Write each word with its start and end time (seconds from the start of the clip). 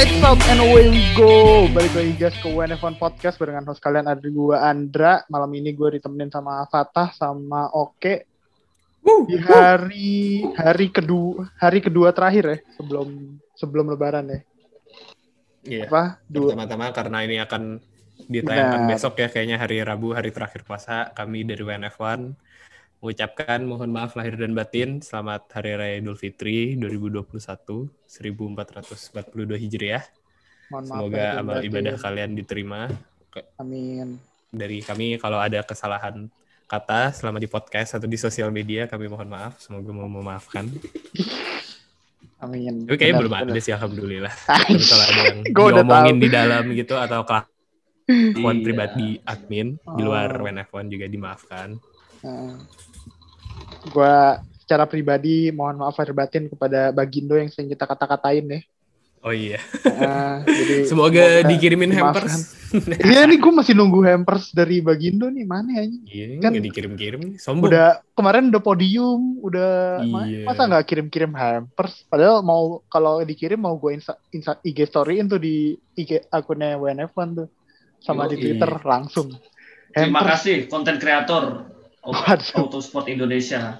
Lights 0.00 0.24
out 0.24 0.40
and 0.48 0.64
away 0.64 0.88
we 0.88 1.04
go. 1.12 1.68
Balik 1.76 1.92
lagi 1.92 2.16
guys 2.16 2.32
ke 2.40 2.48
WNF1 2.48 2.96
Podcast 2.96 3.36
barengan 3.36 3.68
host 3.68 3.84
kalian 3.84 4.08
ada 4.08 4.24
gue 4.24 4.56
Andra. 4.56 5.28
Malam 5.28 5.52
ini 5.60 5.76
gue 5.76 6.00
ditemenin 6.00 6.32
sama 6.32 6.64
Fatah 6.72 7.12
sama 7.12 7.68
Oke. 7.76 8.24
Di 9.04 9.36
hari 9.44 10.40
hari 10.56 10.88
kedua 10.88 11.52
hari 11.60 11.84
kedua 11.84 12.16
terakhir 12.16 12.44
ya 12.48 12.58
sebelum 12.80 13.36
sebelum 13.52 13.92
Lebaran 13.92 14.24
ya. 14.24 14.40
Iya. 15.68 15.84
Apa? 15.92 16.16
Dua. 16.24 16.56
Pertama-tama 16.56 16.96
karena 16.96 17.18
ini 17.28 17.36
akan 17.36 17.62
ditayangkan 18.24 18.80
Benar. 18.88 18.92
besok 18.96 19.20
ya 19.20 19.28
kayaknya 19.28 19.60
hari 19.60 19.84
Rabu 19.84 20.16
hari 20.16 20.32
terakhir 20.32 20.64
puasa 20.64 21.12
kami 21.12 21.44
dari 21.44 21.60
WNF1 21.60 22.32
mengucapkan 23.00 23.64
mohon 23.64 23.88
maaf 23.88 24.12
lahir 24.12 24.36
dan 24.36 24.52
batin 24.52 25.00
selamat 25.00 25.48
hari 25.56 25.72
raya 25.72 25.94
Idul 25.98 26.20
Fitri 26.20 26.76
2021 26.76 27.32
1442 27.32 27.88
Hijriah. 29.56 30.04
Mohon 30.68 30.84
maaf 30.84 31.00
Semoga 31.00 31.16
dan 31.16 31.40
amal 31.40 31.58
ibadah 31.64 31.94
kalian 31.96 32.30
diterima. 32.36 32.92
Amin. 33.56 34.20
Dari 34.52 34.84
kami 34.84 35.16
kalau 35.16 35.40
ada 35.40 35.64
kesalahan 35.64 36.28
kata 36.68 37.10
selama 37.16 37.40
di 37.40 37.48
podcast 37.48 37.96
atau 37.96 38.06
di 38.06 38.20
sosial 38.20 38.52
media 38.52 38.84
kami 38.84 39.08
mohon 39.08 39.32
maaf. 39.32 39.56
Semoga 39.58 39.90
mau 39.90 40.04
memaafkan. 40.06 40.68
Amin. 42.36 42.84
Tapi 42.84 42.96
kayaknya 42.96 43.16
Benar, 43.16 43.22
belum 43.24 43.32
benar. 43.32 43.48
ada 43.48 43.60
sih 43.60 43.72
alhamdulillah. 43.72 44.34
Tapi 44.48 44.76
kalau 44.84 45.04
ada 45.08 45.20
yang 45.24 45.38
diomongin 45.72 46.16
di 46.20 46.28
dalam 46.28 46.64
gitu 46.76 46.94
atau 47.00 47.24
kelakuan 47.24 47.48
Iya. 48.60 48.64
pribadi 48.66 49.08
admin 49.24 49.78
di 49.78 50.02
luar 50.02 50.28
Oh. 50.36 50.44
WNF1 50.44 50.84
juga 50.90 51.06
dimaafkan. 51.06 51.80
Gue 53.82 54.14
secara 54.60 54.84
pribadi 54.84 55.48
mohon 55.50 55.78
maaf 55.78 55.96
lahir 55.96 56.12
batin 56.12 56.46
kepada 56.46 56.90
Bagindo 56.90 57.34
yang 57.34 57.48
sering 57.48 57.68
kita 57.68 57.84
kata-katain 57.84 58.46
ya. 58.46 58.60
Oh 59.20 59.36
iya. 59.36 59.60
Eh, 59.84 60.36
jadi 60.46 60.74
Semoga 60.90 61.44
dikirimin 61.44 61.92
hampers. 61.92 62.56
Iya 63.02 63.26
nih 63.26 63.34
gue 63.36 63.50
masih 63.50 63.74
nunggu 63.74 63.98
hampers 64.00 64.54
dari 64.54 64.78
Bagindo 64.78 65.26
nih 65.26 65.42
mana 65.42 65.74
ya? 65.74 65.90
Iya, 66.06 66.38
Kan 66.38 66.54
dikirim-kirim. 66.54 67.34
Sombong. 67.34 67.66
Udah 67.66 67.98
kemarin 68.14 68.46
udah 68.46 68.62
podium, 68.62 69.42
udah 69.42 70.06
Iya. 70.06 70.46
masa 70.46 70.70
nggak 70.70 70.86
kirim-kirim 70.86 71.34
hampers? 71.34 72.06
Padahal 72.06 72.40
mau 72.40 72.78
kalau 72.86 73.20
dikirim 73.20 73.58
mau 73.58 73.74
gue 73.74 73.98
insta, 73.98 74.14
insta, 74.30 74.54
IG 74.62 74.86
storyin 74.86 75.26
tuh 75.26 75.36
di 75.36 75.74
IG 75.98 76.30
akunnya 76.30 76.78
WNF1 76.78 77.28
tuh 77.34 77.48
sama 77.98 78.24
di 78.24 78.38
Yoi. 78.38 78.42
Twitter 78.46 78.70
langsung. 78.80 79.34
Terima 79.90 80.22
Hampers. 80.22 80.30
kasih 80.38 80.56
konten 80.70 80.96
kreator 80.96 81.66
Waduh. 82.00 82.64
Autosport 82.64 83.06
Indonesia. 83.08 83.78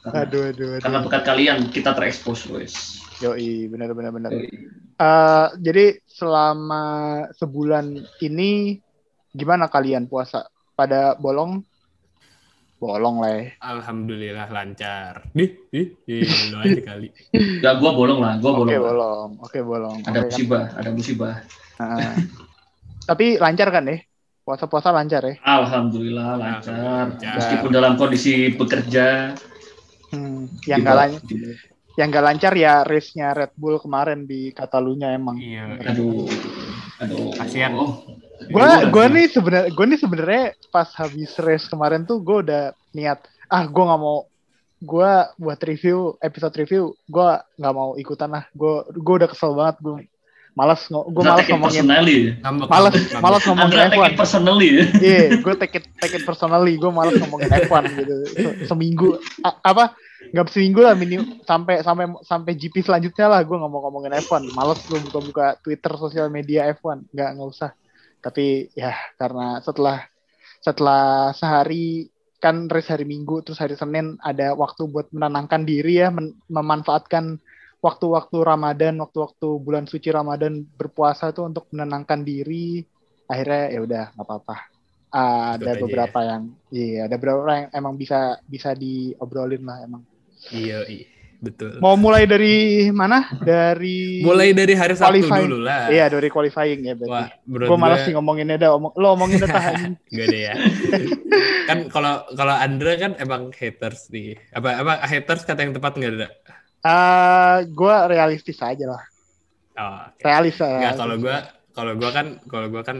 Karena, 0.00 0.24
Aduh, 0.24 0.52
aduh, 0.52 0.68
karena 0.80 0.98
aduh. 1.00 1.04
berkat 1.08 1.22
kalian 1.24 1.58
kita 1.70 1.92
terekspos, 1.92 2.48
guys. 2.48 3.00
Yoi, 3.20 3.68
benar 3.68 3.92
benar 3.92 4.12
benar. 4.12 4.32
Yoi. 4.32 4.48
Eh, 5.00 5.46
jadi 5.60 5.96
selama 6.04 6.84
sebulan 7.32 7.92
ini 8.20 8.80
gimana 9.32 9.68
kalian 9.68 10.04
puasa? 10.04 10.44
Pada 10.76 11.16
bolong? 11.16 11.60
Bolong 12.80 13.20
lah 13.20 13.32
ya. 13.36 13.44
Alhamdulillah 13.60 14.48
lancar. 14.48 15.28
Dih, 15.36 15.92
lu 16.08 16.56
aja 16.56 16.80
kali. 16.80 17.12
Ya, 17.64 17.76
gua 17.76 17.92
bolong 17.92 18.24
lah, 18.24 18.40
gua 18.40 18.56
Oke 18.56 18.60
bolong. 18.64 18.72
lah. 18.72 18.80
bolong, 18.88 19.30
oke 19.44 19.58
bolong. 19.60 19.98
Ada 20.00 20.08
Oke, 20.08 20.16
kan? 20.16 20.24
musibah, 20.32 20.64
ada 20.72 20.90
musibah. 20.90 21.34
Nah, 21.76 22.16
tapi 23.04 23.36
lancar 23.36 23.68
kan 23.68 23.84
ya? 23.84 24.00
Puasa-puasa 24.50 24.90
lancar 24.90 25.22
ya? 25.22 25.34
Alhamdulillah 25.40 26.34
lancar. 26.34 26.74
Lancar. 26.74 27.34
Meskipun 27.38 27.70
dalam 27.70 27.94
kondisi 27.94 28.50
bekerja. 28.50 29.38
Hmm, 30.10 30.50
yang 30.66 30.78
di 30.78 30.82
nggak 30.82 30.90
bawah- 30.90 31.06
lan- 31.06 31.22
di- 31.22 31.54
yang 31.94 32.08
nggak 32.10 32.24
lancar 32.24 32.52
ya 32.58 32.82
race-nya 32.82 33.30
Red 33.30 33.54
Bull 33.54 33.78
kemarin 33.78 34.26
di 34.26 34.50
Catalunya 34.50 35.14
emang. 35.14 35.38
Iya. 35.38 35.78
Aduh, 35.86 36.26
aduh. 36.98 37.30
Kasihan. 37.38 37.78
Oh. 37.78 38.02
Gua 38.50 38.90
gua 38.90 39.06
nih 39.06 39.30
sebenarnya 39.30 39.70
gua 39.70 39.86
nih 39.86 40.00
sebenarnya 40.00 40.44
pas 40.74 40.90
habis 40.98 41.30
race 41.38 41.70
kemarin 41.70 42.02
tuh 42.02 42.18
gua 42.18 42.42
udah 42.42 42.62
niat 42.90 43.22
ah 43.46 43.62
gua 43.70 43.94
nggak 43.94 44.02
mau 44.02 44.18
gua 44.80 45.10
buat 45.36 45.60
review 45.60 46.18
episode 46.18 46.56
review 46.56 46.90
gua 47.06 47.46
nggak 47.54 47.74
mau 47.76 47.94
ikutan 47.94 48.32
lah 48.32 48.48
gua 48.50 48.82
gua 48.90 49.14
udah 49.22 49.28
kesel 49.28 49.52
banget 49.52 49.76
gua 49.78 49.94
malas 50.52 50.86
Andra 50.86 51.06
malas 51.30 51.46
ngomongin 51.46 51.84
malas 51.86 52.06
ngambek. 52.42 52.68
malas 53.16 53.42
ngomongin 53.44 53.66
Andra 53.70 53.82
take 53.86 53.96
F1 53.96 54.06
it 54.06 54.16
personally. 54.16 54.68
iya 54.98 55.20
gue 55.36 55.54
take 55.56 55.74
it 55.78 55.84
take 55.96 56.14
it 56.16 56.24
personally. 56.24 56.74
Gue 56.74 56.90
malas 56.90 57.14
ngomongin 57.16 57.48
F1 57.48 57.82
gitu. 57.94 58.14
Se- 58.28 58.56
seminggu. 58.66 59.16
A- 59.40 59.60
apa? 59.64 59.94
Nggak 60.30 60.46
seminggu 60.48 60.80
lah 60.80 60.94
minim 60.94 61.22
sampai 61.42 61.80
sampai 61.80 62.04
sampai 62.22 62.52
GP 62.52 62.80
selanjutnya 62.80 63.26
lah 63.26 63.40
gue 63.40 63.52
nggak 63.52 63.66
mau 63.68 63.82
ngomongin 63.82 64.14
F1 64.20 64.52
malas 64.52 64.78
gue 64.84 64.98
buka-buka 65.00 65.58
Twitter 65.58 65.92
sosial 65.96 66.28
media 66.28 66.66
F1 66.72 67.08
nggak 67.08 67.28
nggak 67.34 67.48
usah. 67.48 67.70
Tapi 68.20 68.68
ya 68.74 68.90
karena 69.16 69.58
setelah 69.60 70.02
setelah 70.60 71.32
sehari 71.32 72.10
kan 72.36 72.68
race 72.68 72.88
hari 72.88 73.04
Minggu 73.04 73.40
terus 73.40 73.56
hari 73.56 73.76
Senin 73.76 74.16
ada 74.18 74.52
waktu 74.52 74.84
buat 74.84 75.08
menenangkan 75.10 75.62
diri 75.62 76.00
ya 76.00 76.08
men- 76.08 76.36
memanfaatkan 76.48 77.36
waktu-waktu 77.80 78.36
Ramadan 78.38 78.94
waktu-waktu 78.96 79.48
bulan 79.58 79.84
suci 79.84 80.08
Ramadan 80.08 80.62
berpuasa 80.70 81.32
tuh 81.32 81.48
untuk 81.48 81.64
menenangkan 81.70 82.20
diri 82.20 82.84
akhirnya 83.24 83.62
ya 83.68 83.80
udah 83.80 84.04
nggak 84.12 84.26
apa-apa 84.26 84.56
Ikut 85.10 85.58
ada 85.58 85.72
beberapa 85.76 86.18
yang 86.22 86.42
iya 86.70 87.04
ada 87.04 87.16
beberapa 87.16 87.42
yang 87.50 87.66
emang 87.72 87.94
bisa 87.94 88.18
bisa 88.44 88.72
diobrolin 88.72 89.60
lah 89.60 89.82
emang 89.82 90.02
Iya, 90.48 90.84
iya. 90.86 91.04
Betul. 91.36 91.80
mau 91.80 91.96
mulai 91.96 92.24
dari 92.24 92.56
mana 92.90 93.24
dari 93.34 94.20
Mulai 94.20 94.52
dari 94.52 94.76
hari 94.76 94.92
Sabtu 94.92 95.24
Qualifying. 95.24 95.48
dulu 95.48 95.64
lah. 95.64 95.88
iya 95.88 96.04
dari 96.06 96.28
qualifying 96.28 96.80
ya 96.84 96.92
berarti 96.92 97.10
Wah, 97.10 97.28
gue 97.64 97.78
malas 97.80 98.04
sih 98.04 98.12
ngomonginnya 98.12 98.60
dah 98.60 98.76
omong 98.76 98.92
lo 98.94 99.16
omongin 99.16 99.40
tahan 99.40 99.96
Gak 100.12 100.26
ada 100.26 100.38
ya. 100.38 100.54
kan 101.64 101.88
kalau 101.88 102.28
kalau 102.30 102.52
Andra 102.52 102.92
kan 102.94 103.12
emang 103.16 103.48
haters 103.52 104.10
nih. 104.10 104.36
Apa 104.52 104.84
apa 104.84 104.92
haters 105.02 105.48
kata 105.48 105.64
yang 105.64 105.72
tepat 105.72 105.96
nggak 105.96 106.12
ada? 106.14 106.28
Ah, 106.84 107.60
gue 107.76 107.94
realistis 108.12 108.58
aja 108.64 108.84
lah 108.92 109.02
Oh, 109.78 109.96
oke. 110.10 110.26
realis 110.26 110.56
Nggak, 110.76 110.92
lah 110.92 110.96
kalau 110.98 111.14
gua 111.22 111.36
kalau 111.76 111.92
gua 112.00 112.10
kan 112.16 112.26
kalau 112.50 112.66
gua 112.72 112.82
kan 112.82 112.98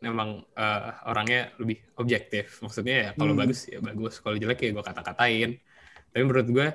emang 0.00 0.30
eh, 0.56 0.82
orangnya 1.10 1.40
lebih 1.60 1.78
objektif. 2.00 2.62
Maksudnya 2.64 2.94
ya 3.04 3.10
kalau 3.18 3.32
Hmm. 3.32 3.40
bagus 3.40 3.66
ya 3.68 3.78
bagus, 3.82 4.22
kalau 4.22 4.36
jelek 4.40 4.58
ya 4.64 4.70
gua 4.76 4.84
kata-katain. 4.86 5.50
Tapi 6.12 6.22
menurut 6.26 6.48
gua 6.50 6.68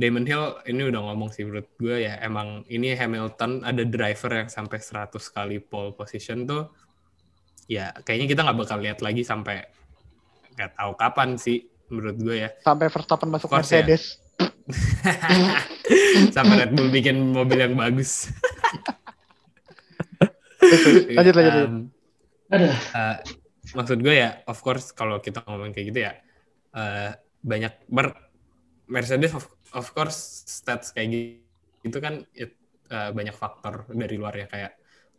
Damon 0.00 0.26
Hill 0.28 0.44
ini 0.70 0.82
udah 0.90 1.00
ngomong 1.12 1.30
sih 1.34 1.44
menurut 1.46 1.68
gua 1.80 1.96
ya 2.00 2.14
emang 2.26 2.64
ini 2.70 2.94
Hamilton 2.98 3.52
ada 3.66 3.82
driver 3.86 4.32
yang 4.44 4.50
sampai 4.52 4.78
100 4.82 5.24
kali 5.32 5.58
pole 5.62 5.92
position 5.98 6.46
tuh 6.50 6.70
ya 7.68 7.92
kayaknya 8.04 8.26
kita 8.32 8.40
nggak 8.44 8.58
bakal 8.60 8.78
lihat 8.80 8.98
lagi 9.00 9.22
sampai 9.24 9.64
nggak 10.54 10.70
tahu 10.78 10.92
kapan 10.98 11.30
sih 11.40 11.58
menurut 11.90 12.16
gue 12.20 12.36
ya 12.46 12.50
sampai 12.64 12.86
Verstappen 12.94 13.30
masuk 13.34 13.50
Of 13.52 13.62
course, 13.62 13.72
ya. 13.76 13.86
Sampai 16.34 16.64
Red 16.64 16.72
Bull 16.72 16.88
bikin 16.88 17.36
mobil 17.36 17.60
yang 17.60 17.76
bagus 17.76 18.32
lanjut 20.64 21.12
lanjut, 21.12 21.34
lanjut. 21.36 21.68
Um, 21.68 21.92
Aduh. 22.52 22.74
Uh, 22.94 23.16
maksud 23.74 23.98
gue 24.00 24.14
ya, 24.14 24.40
of 24.46 24.58
course 24.60 24.94
kalau 24.94 25.18
kita 25.20 25.42
ngomong 25.44 25.74
kayak 25.74 25.86
gitu 25.92 26.00
ya, 26.06 26.12
uh, 26.76 27.10
banyak 27.44 27.72
ber 27.90 28.14
Mercedes 28.88 29.32
of, 29.32 29.48
of 29.72 29.86
course 29.96 30.44
stats 30.44 30.92
kayak 30.92 31.40
gitu 31.80 31.98
kan 32.00 32.24
it, 32.36 32.56
uh, 32.92 33.12
banyak 33.12 33.32
faktor 33.32 33.88
dari 33.88 34.20
luar 34.20 34.36
ya 34.36 34.46
kayak 34.48 34.72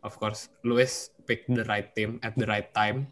of 0.06 0.14
course 0.18 0.50
Lewis 0.62 1.10
pick 1.26 1.46
the 1.50 1.66
right 1.66 1.90
team 1.94 2.22
at 2.22 2.34
the 2.38 2.46
right 2.46 2.70
time, 2.70 3.10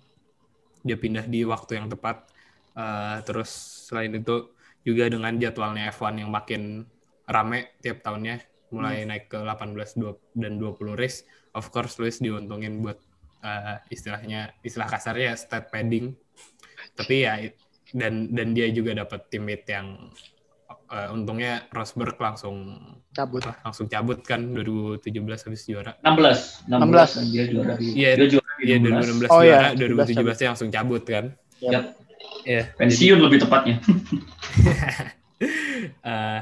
dia 0.86 0.98
pindah 0.98 1.26
di 1.26 1.46
waktu 1.46 1.78
yang 1.78 1.90
tepat, 1.90 2.30
Uh, 2.74 3.22
terus 3.22 3.54
selain 3.86 4.18
itu 4.18 4.50
juga 4.84 5.08
dengan 5.08 5.32
jadwalnya 5.40 5.90
F1 5.90 6.20
yang 6.20 6.30
makin 6.30 6.84
rame 7.24 7.72
tiap 7.80 8.04
tahunnya, 8.04 8.44
mulai 8.68 9.08
naik 9.08 9.32
ke 9.32 9.38
18 9.40 9.96
dua- 9.96 10.20
dan 10.36 10.60
20 10.60 10.92
race, 10.94 11.24
of 11.56 11.72
course 11.72 11.96
Lewis 11.96 12.20
diuntungin 12.20 12.84
buat 12.84 13.00
uh, 13.40 13.80
istilahnya 13.88 14.52
istilah 14.60 14.86
kasarnya 14.86 15.32
stat 15.40 15.72
padding. 15.72 16.12
Tapi 16.94 17.16
ya 17.24 17.34
dan 17.96 18.28
dan 18.34 18.52
dia 18.52 18.68
juga 18.70 18.92
dapat 18.92 19.30
teammate 19.32 19.66
yang 19.72 20.12
uh, 20.90 21.08
untungnya 21.14 21.64
Rosberg 21.70 22.18
langsung 22.18 22.76
cabut. 23.14 23.40
apa, 23.46 23.62
langsung 23.64 23.86
cabut 23.86 24.20
kan 24.26 24.52
2017 24.52 25.00
habis 25.48 25.62
juara. 25.64 25.96
16, 26.02 26.68
16, 26.68 26.76
16. 26.76 27.16
dan 27.16 27.24
dia 27.30 27.44
juara 27.48 27.74
di 27.78 27.86
Iya, 27.94 28.10
dia 28.18 28.28
juara 28.36 28.52
di 28.58 28.64
Iya 28.66 28.76
2016 28.82 29.30
Oh, 29.30 29.42
iya, 29.42 29.58
juara 29.72 30.04
17 30.04 30.12
2017 30.12 30.40
dia 30.42 30.48
langsung 30.52 30.70
cabut 30.74 31.02
kan. 31.06 31.24
Yap. 31.64 31.84
Iya. 32.44 32.72
Pensiun 32.76 33.18
lebih 33.20 33.44
tepatnya. 33.44 33.76
Eh, 35.84 36.40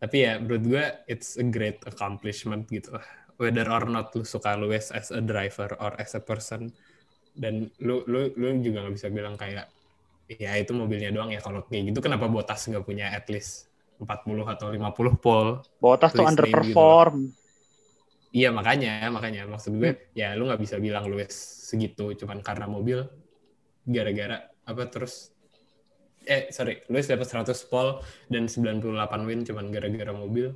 tapi 0.00 0.16
ya 0.26 0.40
menurut 0.40 0.64
gue 0.64 0.84
it's 1.06 1.38
a 1.38 1.44
great 1.44 1.78
accomplishment 1.86 2.66
gitu 2.66 2.96
whether 3.40 3.64
or 3.72 3.88
not 3.88 4.12
lu 4.12 4.20
suka 4.20 4.52
Lewis 4.58 4.92
as 4.92 5.08
a 5.08 5.24
driver 5.24 5.72
or 5.80 5.96
as 5.96 6.12
a 6.12 6.20
person. 6.20 6.68
Dan 7.32 7.72
lu 7.80 8.04
lu 8.04 8.28
lu 8.36 8.60
juga 8.60 8.84
nggak 8.84 8.94
bisa 9.00 9.08
bilang 9.08 9.40
kayak 9.40 9.72
ya 10.28 10.56
itu 10.60 10.76
mobilnya 10.76 11.08
doang 11.08 11.32
ya. 11.32 11.40
Kalau 11.40 11.64
kayak 11.64 11.94
gitu 11.94 12.04
kenapa 12.04 12.28
Bottas 12.28 12.68
nggak 12.68 12.84
punya 12.84 13.12
at 13.16 13.24
least 13.32 13.72
40 13.96 14.44
atau 14.44 14.68
50 14.72 15.24
pole? 15.24 15.64
Botas 15.80 16.12
tuh 16.12 16.20
name 16.20 16.30
underperform. 16.36 17.16
Iya 18.30 18.52
makanya, 18.52 19.08
makanya. 19.08 19.48
Maksud 19.48 19.80
gue 19.80 20.12
ya 20.12 20.36
lu 20.36 20.44
nggak 20.44 20.60
bisa 20.60 20.76
bilang 20.76 21.08
Lewis 21.08 21.32
segitu 21.70 22.12
cuman 22.18 22.44
karena 22.44 22.68
mobil 22.68 23.08
gara-gara 23.88 24.50
apa 24.70 24.86
terus 24.86 25.34
eh 26.24 26.52
sorry 26.52 26.84
Lewis 26.86 27.08
dapat 27.08 27.26
100 27.26 27.50
pole 27.66 28.04
dan 28.30 28.46
98 28.46 28.86
win 29.28 29.40
cuman 29.42 29.66
gara-gara 29.72 30.12
mobil. 30.14 30.54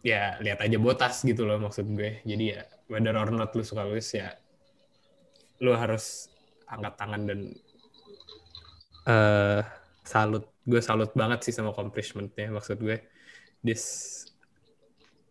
Ya 0.00 0.40
lihat 0.40 0.64
aja 0.64 0.80
botas 0.80 1.20
gitu 1.22 1.44
loh 1.44 1.60
maksud 1.60 1.86
gue. 1.92 2.24
Jadi 2.24 2.56
ya 2.56 2.64
whether 2.88 3.14
or 3.14 3.30
not 3.30 3.52
lu 3.52 3.62
suka 3.62 3.84
Lewis 3.86 4.08
ya 4.16 4.32
lu 5.60 5.76
harus 5.76 6.32
angkat 6.66 6.94
tangan 6.96 7.22
dan 7.28 7.40
eh 9.06 9.62
salut. 10.02 10.48
Gue 10.64 10.80
salut 10.80 11.12
banget 11.16 11.44
sih 11.44 11.54
sama 11.54 11.70
accomplishment-nya 11.70 12.50
maksud 12.50 12.80
gue. 12.80 12.98
This 13.60 13.84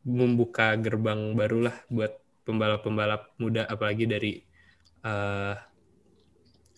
membuka 0.05 0.77
gerbang 0.79 1.35
baru 1.35 1.69
lah 1.69 1.75
buat 1.91 2.15
pembalap-pembalap 2.47 3.35
muda 3.37 3.67
apalagi 3.67 4.05
dari 4.09 4.33
eh, 5.03 5.55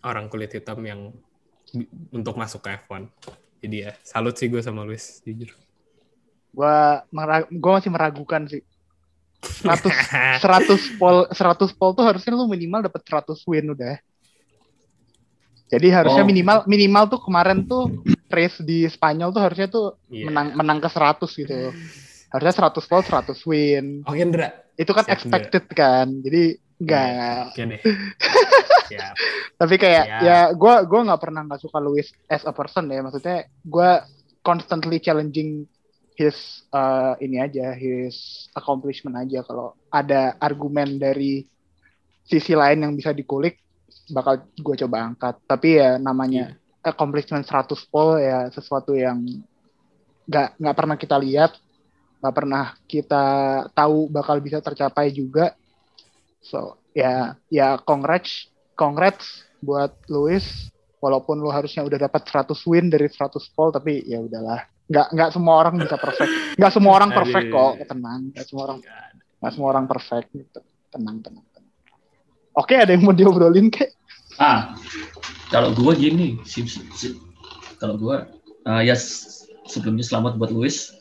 orang 0.01 0.27
kulit 0.27 0.51
hitam 0.51 0.81
yang 0.81 1.13
untuk 2.11 2.35
masuk 2.35 2.61
ke 2.61 2.75
F1. 2.77 3.07
Jadi 3.61 3.77
ya 3.79 3.91
salut 4.01 4.33
sih 4.33 4.49
gue 4.49 4.59
sama 4.59 4.81
Luis 4.81 5.21
jujur. 5.21 5.53
Gua 6.51 7.05
mera- 7.09 7.47
gua 7.47 7.79
masih 7.79 7.89
meragukan 7.89 8.43
sih. 8.45 8.61
100 9.41 10.41
100 10.41 10.77
pol 11.01 11.25
100 11.29 11.73
pol 11.73 11.91
tuh 11.93 12.05
harusnya 12.05 12.33
lu 12.33 12.45
minimal 12.45 12.85
dapat 12.85 13.01
100 13.01 13.39
win 13.47 13.71
udah. 13.71 13.97
Jadi 15.71 15.87
harusnya 15.87 16.23
Oh. 16.23 16.27
minimal 16.27 16.57
minimal 16.67 17.03
tuh 17.07 17.19
kemarin 17.23 17.63
tuh 17.63 18.03
race 18.27 18.59
di 18.59 18.83
Spanyol 18.85 19.31
tuh 19.31 19.39
harusnya 19.41 19.67
tuh 19.71 19.95
Iya. 20.11 20.27
menang 20.27 20.47
menang 20.53 20.79
ke 20.83 20.89
100 20.91 21.31
gitu. 21.31 21.71
Harusnya 22.27 22.53
100 22.59 22.83
pol 22.83 23.01
100 23.01 23.39
win. 23.47 24.03
Oke 24.03 24.19
Indra. 24.19 24.51
Itu 24.75 24.91
kan 24.91 25.07
Siap, 25.07 25.15
expected 25.15 25.63
kan. 25.71 26.07
Jadi 26.19 26.59
enggak. 26.81 27.53
Oke 27.53 27.63
deh. 27.69 27.81
Siap. 28.91 29.13
Tapi 29.55 29.75
kayak 29.77 30.05
Siap. 30.09 30.21
ya 30.25 30.39
gua 30.57 30.81
gua 30.83 31.01
nggak 31.07 31.21
pernah 31.21 31.41
nggak 31.45 31.61
suka 31.61 31.77
Lewis 31.77 32.09
as 32.25 32.43
a 32.43 32.51
person 32.51 32.89
ya. 32.89 33.05
Maksudnya 33.05 33.45
gua 33.61 34.03
constantly 34.41 34.97
challenging 34.97 35.69
his 36.17 36.65
uh, 36.73 37.15
ini 37.17 37.41
aja, 37.41 37.73
his 37.73 38.47
accomplishment 38.53 39.17
aja. 39.17 39.41
Kalau 39.45 39.77
ada 39.89 40.35
argumen 40.37 41.01
dari 41.01 41.45
sisi 42.25 42.53
lain 42.53 42.85
yang 42.85 42.93
bisa 42.93 43.15
dikulik, 43.15 43.57
bakal 44.11 44.45
gue 44.53 44.75
coba 44.85 45.09
angkat. 45.09 45.35
Tapi 45.47 45.81
ya 45.81 45.97
namanya 45.97 46.55
accomplishment 46.81 47.45
100 47.45 47.73
pole 47.89 48.21
ya 48.21 48.49
sesuatu 48.53 48.93
yang 48.93 49.21
nggak 50.29 50.61
nggak 50.61 50.77
pernah 50.77 50.97
kita 50.97 51.17
lihat, 51.17 51.51
nggak 52.21 52.35
pernah 52.35 52.63
kita 52.85 53.25
tahu 53.73 54.11
bakal 54.11 54.37
bisa 54.43 54.61
tercapai 54.61 55.09
juga. 55.09 55.57
So 56.41 56.81
ya 56.91 57.37
ya 57.47 57.77
congrats 57.81 58.49
congrats 58.73 59.45
buat 59.61 59.93
Lewis. 60.09 60.67
Walaupun 61.01 61.41
lu 61.41 61.49
harusnya 61.49 61.81
udah 61.81 61.97
dapat 61.97 62.29
100 62.29 62.61
win 62.69 62.85
dari 62.93 63.09
100 63.09 63.33
pole 63.57 63.73
tapi 63.73 64.05
ya 64.05 64.21
udahlah. 64.21 64.61
Nggak 64.85 65.07
nggak 65.17 65.29
semua 65.33 65.53
orang 65.57 65.81
bisa 65.81 65.97
perfect. 65.97 66.29
Nggak 66.61 66.73
semua 66.77 66.91
orang 66.93 67.09
perfect 67.09 67.47
kok. 67.49 67.73
Tenang. 67.89 68.21
Nggak 68.29 68.45
semua 68.45 68.63
orang 68.69 68.79
nggak 69.41 69.51
semua 69.57 69.67
orang 69.73 69.85
perfect 69.89 70.27
gitu. 70.29 70.59
Tenang 70.91 71.17
tenang, 71.25 71.45
tenang. 71.55 71.73
oke 72.53 72.73
ada 72.75 72.91
yang 72.93 73.01
mau 73.01 73.15
diobrolin 73.15 73.71
kek? 73.73 73.95
Ah, 74.37 74.75
kalau 75.49 75.71
gua 75.73 75.95
gini, 75.95 76.37
si, 76.43 76.67
si- 76.67 76.83
si- 76.93 77.17
kalau 77.81 77.97
gua 77.97 78.27
ah, 78.67 78.83
ya 78.85 78.93
sebelumnya 79.65 80.05
selamat 80.05 80.37
buat 80.37 80.51
Luis. 80.53 80.93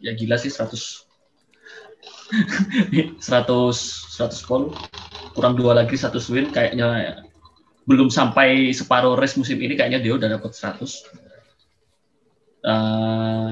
Ya 0.00 0.16
gila 0.16 0.40
sih 0.40 0.48
100 0.48 1.04
100 2.32 3.20
100 3.20 4.48
pol 4.48 4.72
kurang 5.36 5.54
dua 5.56 5.76
lagi 5.76 5.96
100 5.96 6.16
win 6.32 6.48
kayaknya 6.48 7.20
belum 7.84 8.08
sampai 8.08 8.70
separuh 8.70 9.18
race 9.18 9.34
musim 9.34 9.58
ini 9.58 9.74
kayaknya 9.74 9.98
dia 9.98 10.14
udah 10.14 10.28
dapat 10.38 10.54
100. 10.54 11.02
Eh, 12.62 13.50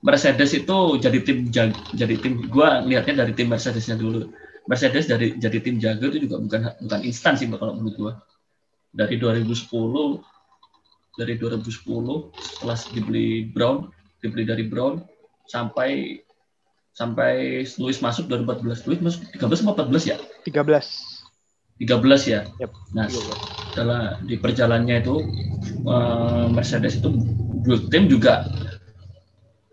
Mercedes 0.00 0.52
itu 0.56 0.78
jadi 1.00 1.18
tim 1.24 1.48
jadi 1.96 2.14
tim 2.20 2.44
gua 2.48 2.84
lihatnya 2.84 3.24
dari 3.24 3.32
tim 3.36 3.48
Mercedesnya 3.48 3.96
dulu. 3.96 4.32
Mercedes 4.68 5.08
dari 5.08 5.36
jadi 5.36 5.58
tim 5.60 5.80
jago 5.80 6.08
itu 6.12 6.28
juga 6.28 6.40
bukan 6.40 6.60
bukan 6.84 7.00
instan 7.04 7.36
sih 7.36 7.48
kalau 7.48 7.76
menurut 7.76 7.96
gua 7.96 8.12
dari 8.92 9.16
2010 9.16 10.20
dari 11.16 11.34
2010 11.36 12.32
setelah 12.36 12.78
dibeli 12.92 13.48
Brown 13.48 13.92
dibeli 14.20 14.44
dari 14.44 14.64
Brown 14.68 15.04
sampai 15.48 16.20
sampai 17.00 17.64
Lewis 17.64 18.04
masuk 18.04 18.28
2014 18.28 18.84
Lewis 18.84 19.00
masuk 19.00 19.20
13 19.32 19.72
atau 19.72 19.88
14 19.88 20.12
ya? 20.12 20.16
13 20.44 21.80
13 21.80 22.28
ya? 22.28 22.40
Yep, 22.60 22.72
nah 22.92 23.08
13. 23.08 23.72
setelah 23.72 24.02
di 24.20 24.36
perjalanannya 24.36 24.96
itu 25.00 25.16
eh, 25.88 26.46
Mercedes 26.52 27.00
itu 27.00 27.08
build 27.64 27.88
tim 27.88 28.04
juga 28.04 28.44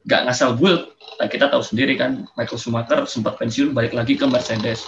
nggak 0.07 0.31
ngasal 0.31 0.56
build. 0.56 0.95
Nah, 1.19 1.27
kita 1.27 1.51
tahu 1.51 1.59
sendiri 1.59 2.00
kan 2.00 2.24
Michael 2.39 2.62
Schumacher 2.62 3.03
sempat 3.09 3.35
pensiun 3.35 3.75
balik 3.75 3.91
lagi 3.91 4.15
ke 4.15 4.23
Mercedes. 4.23 4.88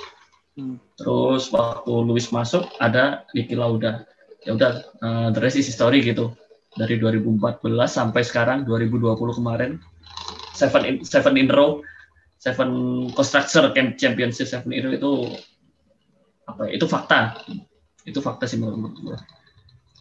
Hmm. 0.58 0.76
terus 1.00 1.48
waktu 1.56 1.94
Lewis 2.04 2.36
masuk 2.36 2.68
ada 2.84 3.24
Niki 3.36 3.56
Lauda. 3.56 4.08
Ya 4.48 4.56
udah 4.56 4.72
eh, 4.80 5.28
the 5.36 5.40
rest 5.44 5.60
is 5.60 5.68
history 5.68 6.00
gitu. 6.00 6.32
Dari 6.80 6.96
2014 7.02 7.60
sampai 7.92 8.24
sekarang 8.24 8.64
2020 8.64 9.20
kemarin 9.36 9.82
seven 10.56 10.84
in, 10.88 10.96
seven 11.04 11.36
in 11.36 11.52
row 11.52 11.84
seven 12.40 12.70
constructor 13.12 13.70
Camp- 13.76 14.00
championship 14.00 14.48
seven 14.48 14.72
row 14.72 14.96
itu 14.96 15.12
apa 16.48 16.72
ya, 16.72 16.80
itu 16.80 16.86
fakta. 16.88 17.36
Itu 18.02 18.24
fakta 18.24 18.48
sih 18.48 18.58
menurut 18.58 18.96
gue 18.96 19.18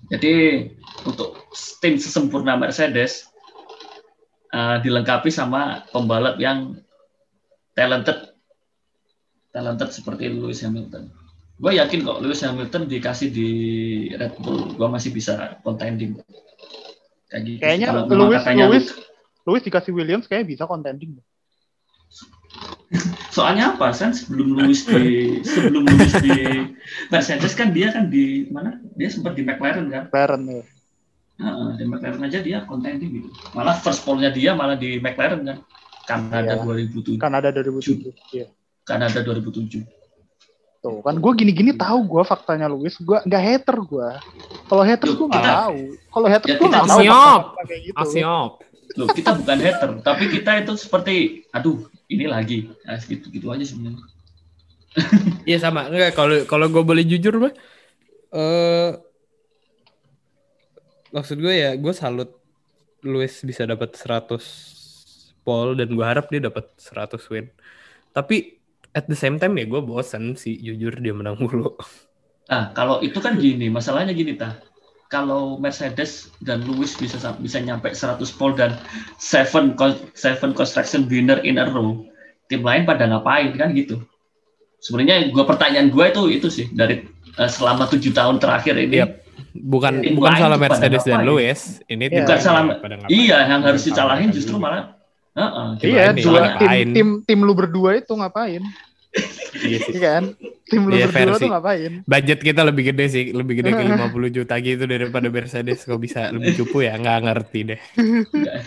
jadi 0.06 0.62
untuk 1.02 1.50
tim 1.82 1.98
sesempurna 1.98 2.54
Mercedes 2.54 3.26
eh, 4.48 4.76
dilengkapi 4.78 5.28
sama 5.28 5.82
pembalap 5.90 6.38
yang 6.38 6.78
talented. 7.74 8.30
Talented 9.50 9.90
seperti 9.90 10.30
Lewis 10.30 10.62
Hamilton. 10.62 11.10
Gue 11.58 11.74
yakin 11.74 12.06
kok 12.06 12.22
Lewis 12.22 12.46
Hamilton 12.46 12.86
dikasih 12.86 13.34
di 13.34 13.50
Red 14.14 14.38
Bull. 14.38 14.78
Gue 14.78 14.86
masih 14.86 15.10
bisa 15.10 15.58
contending. 15.66 16.14
Kayak 17.26 17.42
gitu 17.44 17.60
Kayaknya 17.60 17.86
Kalau 17.90 18.02
Lewis- 18.06 18.38
katanya 18.40 18.64
Lewis- 18.70 18.94
Lewis 19.42 19.62
dikasih 19.66 19.92
Williams 19.92 20.24
kayaknya 20.30 20.46
bisa 20.54 20.64
contending 20.64 21.18
soalnya 23.28 23.76
apa 23.76 23.92
kan 23.92 24.16
sebelum 24.16 24.56
Lewis 24.56 24.88
di 24.88 25.40
sebelum 25.44 25.84
Lewis 25.84 26.14
di 26.24 26.32
Mercedes 27.12 27.52
kan 27.52 27.76
dia 27.76 27.92
kan 27.92 28.08
di 28.08 28.48
mana 28.48 28.80
dia 28.96 29.08
sempat 29.12 29.36
di 29.36 29.44
McLaren 29.44 29.92
kan 29.92 30.04
Baron 30.08 30.48
ya. 30.48 30.64
Heeh, 31.38 31.68
di 31.78 31.84
McLaren 31.86 32.24
aja 32.24 32.40
dia 32.40 32.64
contending 32.64 33.22
gitu 33.22 33.28
malah 33.52 33.76
first 33.76 34.02
pole-nya 34.02 34.32
dia 34.32 34.56
malah 34.56 34.74
di 34.74 34.96
McLaren 34.98 35.44
kan 35.44 35.58
Kanada 36.08 36.56
Iya. 36.56 36.64
2007 36.64 37.20
Kanada 37.20 37.48
2007 37.52 38.16
iya. 38.32 38.46
Kanada 38.88 39.20
2007 39.20 39.84
Tuh 40.78 41.02
kan 41.02 41.18
gue 41.18 41.32
gini-gini 41.34 41.74
tahu 41.74 42.06
gue 42.06 42.22
faktanya 42.22 42.70
Lewis 42.70 42.94
gue 43.02 43.18
nggak 43.26 43.42
hater 43.42 43.76
gue. 43.82 44.08
Kalau 44.70 44.84
haters 44.86 45.10
Yuk, 45.10 45.18
gue 45.18 45.28
nggak 45.34 45.46
tahu. 45.50 45.78
Kalau 46.14 46.28
haters 46.30 46.48
Ya, 46.48 46.54
gue 46.54 46.68
nggak 46.70 46.86
tahu 46.86 47.00
kayak 47.66 47.80
gitu. 47.82 47.98
Asiop. 47.98 48.52
Loh, 48.96 49.08
kita 49.10 49.30
bukan 49.36 49.58
hater, 49.58 49.90
tapi 50.00 50.24
kita 50.32 50.50
itu 50.64 50.72
seperti, 50.78 51.44
aduh, 51.52 51.84
ini 52.08 52.24
lagi, 52.24 52.72
nah, 52.84 52.96
gitu 52.98 53.28
gitu 53.28 53.46
aja 53.52 53.64
sebenarnya. 53.64 54.04
Iya 55.44 55.58
sama. 55.62 55.86
Enggak 55.86 56.16
kalau 56.16 56.36
kalau 56.48 56.66
gue 56.72 56.82
boleh 56.82 57.04
jujur 57.04 57.36
mah 57.38 57.54
eh 58.28 58.92
maksud 61.08 61.40
gue 61.40 61.54
ya 61.54 61.70
gue 61.80 61.94
salut 61.96 62.28
Luis 63.00 63.40
bisa 63.40 63.64
dapat 63.64 63.96
100 63.96 64.42
pole 65.46 65.80
dan 65.80 65.88
gue 65.88 66.04
harap 66.04 66.28
dia 66.28 66.42
dapat 66.44 66.68
100 66.76 67.20
win. 67.32 67.46
Tapi 68.12 68.58
at 68.92 69.06
the 69.06 69.16
same 69.16 69.38
time 69.38 69.54
ya 69.56 69.64
gue 69.68 69.80
bosan 69.80 70.34
sih 70.34 70.58
jujur 70.58 70.98
dia 70.98 71.14
menang 71.14 71.38
mulu. 71.38 71.76
Nah, 72.48 72.72
kalau 72.72 73.04
itu 73.04 73.20
kan 73.20 73.36
gini, 73.36 73.68
masalahnya 73.68 74.16
gini 74.16 74.32
tah. 74.32 74.56
Kalau 75.08 75.56
Mercedes 75.56 76.28
dan 76.44 76.68
Lewis 76.68 76.92
bisa 76.92 77.16
bisa 77.40 77.58
nyampe 77.58 77.88
100 77.88 78.20
pole 78.36 78.54
dan 78.60 78.76
seven 79.16 79.72
con- 79.72 79.96
seven 80.12 80.52
construction 80.52 81.08
winner 81.08 81.40
in 81.40 81.56
a 81.56 81.64
row, 81.64 82.04
tim 82.46 82.60
lain 82.60 82.84
pada 82.84 83.08
ngapain 83.08 83.56
kan 83.56 83.72
gitu. 83.72 84.04
Sebenarnya 84.78 85.32
gua 85.32 85.48
pertanyaan 85.48 85.88
gua 85.88 86.12
itu 86.12 86.28
itu 86.28 86.48
sih 86.52 86.68
dari 86.70 87.08
eh, 87.34 87.50
selama 87.50 87.88
tujuh 87.88 88.12
tahun 88.12 88.36
terakhir 88.36 88.76
ini. 88.76 89.00
Yep. 89.00 89.10
Bukan 89.58 89.92
Tim 90.04 90.12
bukan 90.20 90.32
salah 90.36 90.58
Mercedes 90.60 91.02
dan? 91.08 91.24
Lewis. 91.24 91.80
Ini 91.88 92.04
Iya. 92.04 92.12
tim 92.12 92.22
Bukan 92.22 92.36
lain 92.36 92.44
salah-. 92.44 92.66
Iya, 93.08 93.38
yang 93.48 93.60
harus 93.64 93.82
dicalahin 93.88 94.28
justru 94.28 94.60
malah 94.60 94.98
Heeh, 95.38 95.68
Tim 95.78 95.88
Iya, 95.94 96.04
dua 96.18 96.42
tim, 96.58 96.88
tim 96.90 97.08
tim 97.22 97.38
lu 97.46 97.54
berdua 97.54 98.02
itu 98.02 98.10
ngapain? 98.10 98.58
Iya 99.58 99.78
sih. 99.82 99.92
Iya 99.94 100.00
kan? 100.00 100.22
Tim 100.64 100.82
lu 100.84 100.94
Iya, 100.94 101.08
berdua 101.08 101.36
tuh 101.36 101.48
ngapain? 101.48 101.92
Budget 102.04 102.40
kita 102.40 102.60
lebih 102.62 102.92
gede 102.92 103.04
sih, 103.08 103.24
lebih 103.32 103.54
gede 103.58 103.72
ke 103.72 103.82
50 103.82 104.28
juta 104.30 104.54
gitu 104.58 104.84
daripada 104.84 105.26
Mercedes. 105.26 105.82
Kok 105.82 105.96
bisa 105.96 106.28
lebih 106.28 106.52
cupu 106.56 106.84
ya? 106.84 106.94
Nggak 106.94 107.18
ngerti 107.24 107.60
deh. 107.64 107.80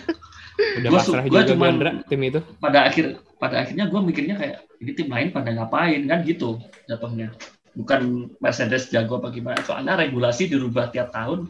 Udah 0.52 0.90
Gua 0.90 1.00
pasrah 1.00 1.24
gua 1.24 1.42
juga 1.42 1.48
cuman- 1.48 1.68
Gandra 1.74 1.90
tim 2.06 2.20
itu. 2.22 2.40
pada 2.60 2.78
akhir 2.84 3.04
pada 3.40 3.64
akhirnya 3.64 3.88
gue 3.88 4.00
mikirnya 4.00 4.36
kayak 4.36 4.56
ini 4.78 4.92
tim 4.92 5.08
lain 5.08 5.28
pada 5.32 5.48
ngapain 5.50 6.04
kan 6.06 6.22
gitu 6.22 6.60
jatuhnya 6.86 7.32
bukan 7.72 8.30
Mercedes 8.38 8.86
jago 8.86 9.18
apa 9.18 9.32
gimana 9.32 9.58
soalnya 9.64 9.96
regulasi 9.96 10.46
dirubah 10.46 10.92
tiap 10.92 11.10
tahun 11.10 11.48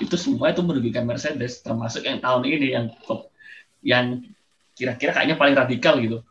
itu 0.00 0.16
semua 0.16 0.50
itu 0.50 0.64
merugikan 0.64 1.04
Mercedes 1.04 1.60
termasuk 1.60 2.02
yang 2.02 2.18
tahun 2.18 2.42
ini 2.48 2.66
yang 2.72 2.86
yang 3.84 4.06
kira-kira 4.72 5.12
kayaknya 5.12 5.36
paling 5.36 5.54
radikal 5.54 6.00
gitu 6.00 6.24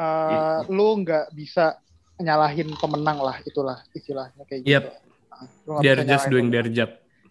Eh, 0.00 0.58
lu 0.72 1.04
nggak 1.04 1.36
bisa 1.36 1.76
nyalahin 2.20 2.72
pemenang 2.80 3.20
lah 3.20 3.36
itulah 3.44 3.84
istilahnya 3.92 4.44
kayak 4.48 4.60
gitu. 4.64 4.72
Yep. 4.72 4.84
Nah, 5.28 5.44
lu 5.44 5.70
nggak 5.76 5.82
They're 5.84 6.08
just 6.08 6.26
doing 6.32 6.48
their 6.48 6.68
job. 6.68 6.90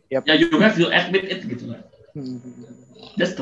ya 0.09 0.25
you 0.33 0.49
have 0.57 0.73
to 0.73 0.89
admit 0.89 1.29
it 1.29 1.41
gitu 1.45 1.69
kan 1.69 1.85
Hmm. 2.17 2.41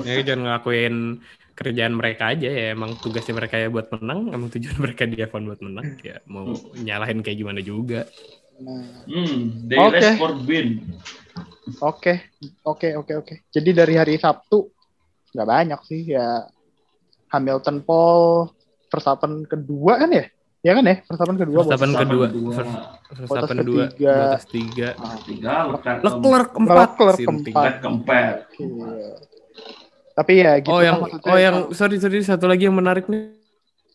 Ya, 0.03 0.19
jangan 0.27 0.43
ngelakuin 0.43 1.23
kerjaan 1.55 1.95
mereka 1.95 2.35
aja 2.35 2.51
ya. 2.51 2.75
Emang 2.75 2.99
tugasnya 2.99 3.39
mereka 3.39 3.55
ya 3.55 3.71
buat 3.71 3.87
menang. 3.95 4.27
Emang 4.35 4.51
tujuan 4.51 4.75
mereka 4.83 5.07
di 5.07 5.23
F1 5.23 5.47
buat 5.47 5.61
menang. 5.63 5.95
Ya 6.03 6.19
mau 6.27 6.51
nyalahin 6.75 7.23
kayak 7.23 7.39
gimana 7.39 7.63
juga. 7.63 8.11
Nah, 8.59 9.07
hmm, 9.07 9.69
they 9.71 9.79
Oke. 9.79 9.95
race 9.95 10.19
for 10.19 10.35
win 10.43 10.83
Oke, 11.79 12.33
oke, 12.65 12.87
oke, 12.99 13.13
oke. 13.23 13.35
Jadi 13.53 13.69
dari 13.71 13.95
hari 13.95 14.19
Sabtu 14.19 14.67
nggak 15.31 15.47
banyak 15.47 15.79
sih 15.87 16.11
ya. 16.11 16.43
Hamilton 17.31 17.83
Paul, 17.83 18.51
Verstappen 18.87 19.43
kedua 19.43 19.93
kan 19.97 20.09
ya? 20.09 20.25
Ya 20.61 20.71
kan 20.73 20.83
ya? 20.83 20.95
Verstappen 21.03 21.37
kedua. 21.37 21.59
Verstappen 21.61 21.89
Bottas. 21.89 22.03
kedua. 22.03 22.25
dua 22.27 22.51
Verstappen 23.07 23.27
Bottas 23.27 23.65
dua, 23.65 23.83
ketiga. 23.87 24.13
Bottas 24.13 24.45
tiga. 24.47 24.89
Ah, 24.97 25.17
tiga 25.21 25.53
Leclerc 25.69 25.99
Leclerc 26.01 26.49
empat. 26.53 26.75
Leclerc 26.89 27.17
keempat. 27.19 27.71
Keempat 27.79 28.35
iya. 28.57 28.91
Tapi 30.13 30.31
ya 30.35 30.51
gitu. 30.57 30.71
Oh 30.71 30.81
yang 30.81 30.97
oh 31.05 31.37
yang 31.37 31.55
sorry 31.71 31.97
sorry 31.97 32.19
satu 32.19 32.49
lagi 32.49 32.65
yang 32.65 32.73
menarik 32.73 33.05
nih. 33.05 33.37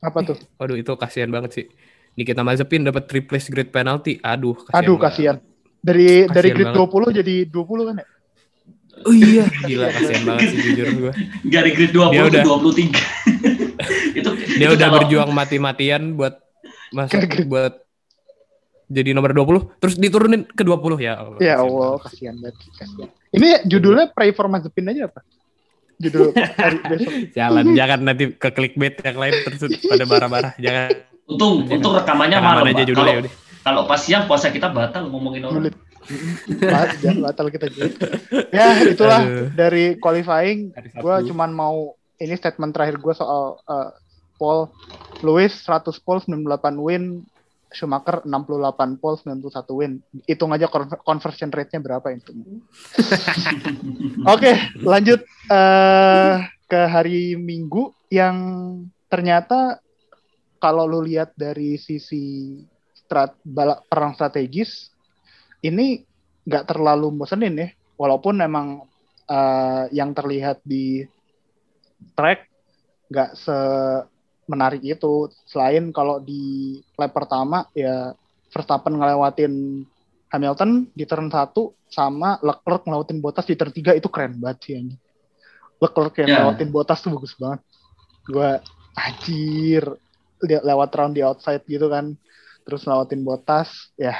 apa 0.00 0.18
tuh? 0.22 0.34
Waduh 0.56 0.74
itu 0.74 0.90
kasihan 0.94 1.30
banget 1.30 1.50
sih. 1.52 1.66
Nikita 2.12 2.42
Mazepin 2.42 2.82
dapat 2.82 3.06
triple 3.06 3.38
grid 3.40 3.70
penalty. 3.70 4.18
Aduh 4.18 4.54
kasihan. 4.56 4.78
Aduh 4.78 4.96
kasihan. 4.98 5.36
Dari 5.78 6.26
Kasihan 6.26 6.34
dari 6.34 6.48
grid 6.52 6.68
banget. 6.70 6.90
20 7.10 7.18
jadi 7.18 7.34
20 7.46 7.88
kan 7.90 7.94
ya? 7.98 8.06
Oh 9.02 9.10
iya, 9.10 9.44
gila 9.66 9.86
kasihan 9.90 10.22
banget 10.22 10.46
sih 10.46 10.58
jujur 10.62 10.86
gue. 10.94 11.12
dari 11.42 11.70
grid 11.72 11.90
20 11.90 12.12
Dia 12.12 12.22
ke 12.22 12.28
udah- 12.30 12.44
23 12.44 12.92
itu 14.18 14.30
Dia 14.58 14.66
itu 14.68 14.74
udah 14.76 14.88
kalau- 14.88 14.96
berjuang 15.00 15.30
mati-matian 15.30 16.14
buat 16.14 16.38
grid. 16.92 17.48
buat 17.48 17.72
jadi 18.92 19.16
nomor 19.16 19.32
20 19.32 19.80
terus 19.80 19.96
diturunin 19.96 20.44
ke 20.44 20.60
20 20.60 21.00
ya 21.00 21.16
Allah. 21.16 21.38
Ya 21.40 21.54
Allah, 21.56 21.96
kasihan 22.04 22.36
banget. 22.36 22.60
Kasihan. 22.76 23.08
Ini 23.32 23.64
judulnya 23.64 24.12
Pray 24.12 24.36
for 24.36 24.52
Mazepin 24.52 24.92
aja 24.92 25.08
apa? 25.08 25.24
Judul 25.96 26.36
hari 26.60 26.76
besok. 26.84 27.12
Jangan 27.32 27.64
jangan 27.72 27.98
nanti 28.04 28.24
ke 28.36 28.48
clickbait 28.52 29.00
yang 29.00 29.16
lain 29.16 29.32
terus 29.48 29.64
pada 29.80 30.04
marah-marah. 30.04 30.52
Jangan 30.60 30.88
untung 31.24 31.64
untung 31.64 31.92
rekamannya 31.96 32.36
rekaman 32.36 32.56
malam 32.60 32.64
aja 32.68 32.84
judulnya 32.84 33.14
kalau 33.24 33.30
kalau 33.62 33.82
pas 33.86 34.00
siang 34.02 34.26
puasa 34.28 34.52
kita 34.52 34.68
batal 34.68 35.08
ngomongin 35.08 35.46
orang 35.48 35.72
batal 37.22 37.46
kita 37.48 37.70
julid. 37.70 37.94
Ya, 38.50 38.74
itulah 38.82 39.22
Aduh. 39.22 39.48
dari 39.54 39.96
qualifying. 39.96 40.74
Gue 40.98 41.16
cuman 41.30 41.54
mau 41.54 41.94
ini 42.20 42.34
statement 42.36 42.72
terakhir 42.74 43.00
gue 43.00 43.14
soal 43.14 43.60
uh, 43.64 43.90
Paul 44.36 44.68
Lewis 45.22 45.54
100 45.64 46.02
pole 46.02 46.20
98 46.26 46.76
win. 46.82 47.22
Schumacher 47.72 48.20
68 48.28 49.00
pole 49.00 49.16
91 49.16 49.78
win. 49.78 49.92
Hitung 50.28 50.52
aja 50.52 50.68
con- 50.68 51.00
conversion 51.08 51.48
rate-nya 51.48 51.80
berapa 51.80 52.04
itu 52.12 52.36
oke 54.32 54.52
lanjut 54.84 55.24
eh 55.48 56.36
ke 56.68 56.80
hari 56.84 57.36
Minggu 57.40 57.96
yang 58.12 58.36
ternyata 59.08 59.80
kalau 60.60 60.84
lu 60.84 61.00
lihat 61.04 61.32
dari 61.32 61.80
sisi 61.80 62.56
strat 62.92 63.36
balap 63.44 63.84
perang 63.88 64.12
strategis 64.16 64.92
ini 65.60 66.00
nggak 66.48 66.64
terlalu 66.68 67.12
bosenin 67.12 67.56
ya. 67.56 67.68
Walaupun 67.96 68.40
memang 68.40 68.88
eh, 69.28 69.84
yang 69.96 70.16
terlihat 70.16 70.60
di 70.64 71.04
track 72.14 72.48
nggak 73.12 73.30
se 73.36 73.56
menarik 74.48 74.82
itu 74.82 75.30
selain 75.46 75.94
kalau 75.94 76.18
di 76.18 76.76
lap 76.98 77.14
pertama 77.14 77.64
ya 77.72 78.12
Verstappen 78.52 78.98
ngelewatin 78.98 79.84
Hamilton 80.32 80.88
di 80.92 81.04
turn 81.04 81.28
1 81.28 81.52
sama 81.88 82.40
Leclerc 82.40 82.88
ngelewatin 82.88 83.20
Bottas 83.20 83.44
di 83.48 83.56
turn 83.56 83.72
3 83.72 83.96
itu 84.00 84.08
keren 84.08 84.40
banget 84.40 84.58
sih 84.64 84.74
anjing. 84.76 85.00
Leclerc 85.76 86.14
yang 86.20 86.28
Ya. 86.28 86.34
ngelewatin 86.40 86.70
Bottas 86.72 87.00
tuh 87.04 87.12
bagus 87.12 87.36
banget. 87.36 87.60
Gua 88.28 88.50
anjir 88.96 89.84
lewat 90.42 90.90
round 90.96 91.14
di 91.16 91.22
outside 91.24 91.64
gitu 91.68 91.88
kan. 91.92 92.16
Terus 92.64 92.84
ngelewatin 92.88 93.20
Bottas 93.24 93.92
ya 93.96 94.16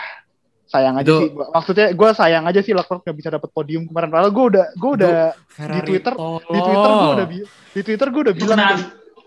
sayang 0.73 0.97
aja 0.97 1.05
Itu- 1.05 1.21
sih. 1.21 1.31
Gua- 1.31 1.51
Maksudnya 1.53 1.87
gue 1.93 2.09
sayang 2.17 2.45
aja 2.49 2.61
sih 2.65 2.73
Leclerc 2.73 3.03
nggak 3.05 3.19
bisa 3.21 3.29
dapat 3.29 3.51
podium 3.53 3.85
kemarin. 3.85 4.09
Padahal 4.09 4.33
gue 4.33 4.45
udah 4.57 4.67
gue 4.73 4.91
udah 4.97 5.13
Ferrari 5.47 5.85
Twitter- 5.85 6.17
tolol. 6.17 6.41
di 6.41 6.59
Twitter 6.59 6.89
gue 6.89 7.11
udah 7.13 7.27
bi- 7.29 7.47
di 7.69 7.81
Twitter 7.85 8.09
gue 8.09 8.23
udah 8.25 8.35
bilang 8.35 8.59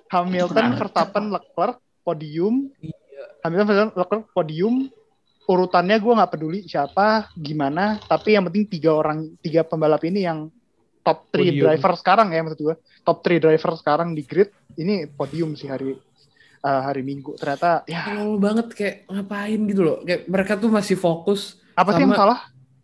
Hamilton? 0.06 0.66
Verstappen, 0.76 1.24
Leclerc, 1.30 1.78
podium. 2.02 2.54
Iya. 2.82 2.96
Hamilton, 3.44 3.66
Verstappen, 3.68 3.94
Leclerc, 3.94 4.26
podium. 4.34 4.76
Urutannya 5.46 6.02
gue 6.02 6.14
nggak 6.18 6.32
peduli 6.32 6.60
siapa, 6.66 7.30
gimana. 7.38 8.02
Tapi 8.02 8.34
yang 8.34 8.50
penting 8.50 8.66
tiga 8.66 8.98
orang, 8.98 9.38
tiga 9.38 9.62
pembalap 9.62 10.02
ini 10.02 10.26
yang 10.26 10.50
top 11.06 11.30
3 11.30 11.54
Podium. 11.54 11.64
driver 11.70 11.94
sekarang 11.96 12.28
ya 12.34 12.42
maksud 12.42 12.60
gue. 12.60 12.76
Top 13.06 13.22
3 13.22 13.38
driver 13.38 13.78
sekarang 13.78 14.18
di 14.18 14.26
grid. 14.26 14.50
Ini 14.74 15.06
podium 15.08 15.54
sih 15.54 15.70
hari 15.70 15.94
eh, 16.66 16.82
hari 16.82 17.06
Minggu. 17.06 17.38
Ternyata 17.38 17.86
ya 17.86 18.10
tolol 18.10 18.42
banget 18.42 18.68
kayak 18.74 18.96
ngapain 19.06 19.60
gitu 19.70 19.82
loh. 19.86 19.98
Kayak 20.02 20.22
mereka 20.26 20.54
tuh 20.58 20.70
masih 20.74 20.98
fokus 20.98 21.62
apa 21.78 21.94
sih 21.94 22.02
yang 22.02 22.18
salah? 22.18 22.40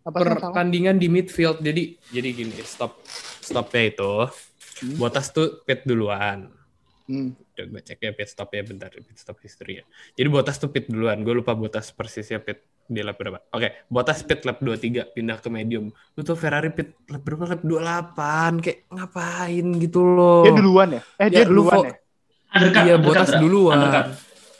Apa 0.06 0.16
salah? 0.22 0.38
pertandingan 0.38 0.96
di 1.02 1.10
midfield. 1.10 1.58
Jadi 1.58 1.98
jadi 2.14 2.28
gini, 2.30 2.54
stop 2.62 3.02
stopnya 3.42 3.82
itu 3.90 4.12
Hmm. 4.82 4.98
Bottas 4.98 5.30
tuh 5.30 5.62
pit 5.62 5.86
duluan. 5.86 6.50
Hmm. 7.06 7.38
Udah 7.54 7.64
gue 7.70 7.80
cek 7.86 8.02
ya 8.02 8.10
pit 8.14 8.28
stop 8.30 8.50
ya 8.50 8.62
bentar, 8.66 8.90
pit 8.90 9.14
stop 9.14 9.38
history 9.38 9.82
ya. 9.82 9.84
Jadi 10.18 10.28
Bottas 10.28 10.58
tuh 10.58 10.74
pit 10.74 10.90
duluan. 10.90 11.22
Gue 11.22 11.38
lupa 11.38 11.54
Bottas 11.54 11.94
persisnya 11.94 12.42
pit 12.42 12.66
di 12.90 12.98
lap 12.98 13.14
berapa. 13.14 13.38
Oke, 13.54 13.86
Bottas 13.86 14.26
pit 14.26 14.42
lap 14.42 14.58
23 14.58 15.14
pindah 15.14 15.38
ke 15.38 15.48
medium. 15.54 15.94
Lu 16.18 16.20
tuh 16.26 16.34
Ferrari 16.34 16.74
pit 16.74 16.98
lap 17.06 17.22
berapa? 17.22 17.54
Lap 17.54 17.62
28. 17.62 18.58
Kayak 18.58 18.78
ngapain 18.90 19.66
gitu 19.78 20.00
loh. 20.02 20.42
Dia 20.42 20.54
duluan 20.58 20.88
ya? 20.98 21.00
Eh 21.22 21.28
dia 21.30 21.38
Ya, 21.42 21.46
lu 21.46 21.62
duluan 21.62 21.78
ya? 21.86 21.94
Undercut 22.52 22.82
Iya, 22.84 22.94
undercut, 22.96 23.06
Bottas 23.08 23.30
Dra. 23.30 23.40
duluan. 23.40 23.74
undercut 23.78 24.06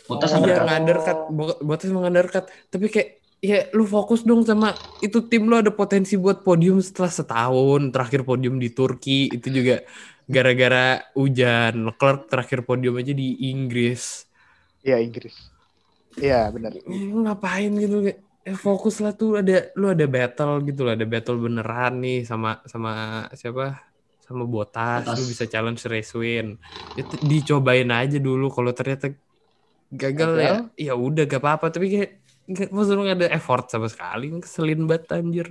Bottas 0.08 0.30
Oh, 0.30 0.34
Iya, 0.34 0.40
undercut 0.42 0.64
nganderkat. 0.66 1.16
Bo- 1.30 1.60
Bottas 1.62 1.88
emang 1.88 2.04
nganderkat. 2.08 2.44
Tapi 2.68 2.86
kayak 2.88 3.08
ya 3.42 3.58
lu 3.74 3.84
fokus 3.84 4.22
dong 4.22 4.46
sama 4.46 4.70
itu 5.00 5.18
tim 5.26 5.50
lu 5.50 5.58
ada 5.58 5.70
potensi 5.74 6.14
buat 6.16 6.42
podium 6.42 6.78
setelah 6.80 7.10
setahun. 7.10 7.90
Terakhir 7.90 8.22
podium 8.22 8.56
di 8.56 8.70
Turki 8.70 9.30
itu 9.30 9.48
juga 9.48 9.82
gara-gara 10.26 11.02
hujan. 11.14 11.86
Leclerc 11.86 12.28
terakhir 12.30 12.64
podium 12.64 12.98
aja 12.98 13.12
di 13.12 13.48
Inggris. 13.48 14.26
Iya 14.82 14.98
Inggris. 14.98 15.34
Iya 16.18 16.50
benar. 16.52 16.76
Eh, 16.76 16.82
ngapain 17.08 17.72
gitu 17.72 18.04
kayak 18.04 18.18
eh, 18.42 18.58
fokus 18.58 18.98
lah 18.98 19.14
tuh 19.14 19.38
ada 19.38 19.70
lu 19.78 19.86
ada 19.88 20.04
battle 20.04 20.60
gitu 20.66 20.82
lah, 20.82 20.98
ada 20.98 21.06
battle 21.06 21.38
beneran 21.38 22.02
nih 22.02 22.26
sama 22.26 22.58
sama 22.66 22.92
siapa? 23.32 23.91
Sama 24.32 24.44
Bottas, 24.44 25.04
Bottas. 25.04 25.16
lu 25.20 25.24
bisa 25.28 25.44
challenge 25.44 25.84
race 25.84 26.12
win. 26.12 26.56
Itu 26.96 27.20
dicobain 27.20 27.88
aja 27.88 28.16
dulu 28.16 28.48
kalau 28.48 28.72
ternyata 28.72 29.12
gagal 29.92 30.30
ya, 30.34 30.52
ya 30.74 30.94
udah 30.96 31.28
gak 31.28 31.36
apa-apa 31.36 31.68
tapi 31.68 31.92
kayak 31.92 32.10
nggak 32.42 32.68
maksudnya 32.72 33.12
nggak 33.12 33.18
ada 33.20 33.28
effort 33.30 33.68
sama 33.68 33.86
sekali 33.86 34.32
keselin 34.40 34.88
banget 34.88 35.04
anjir 35.12 35.48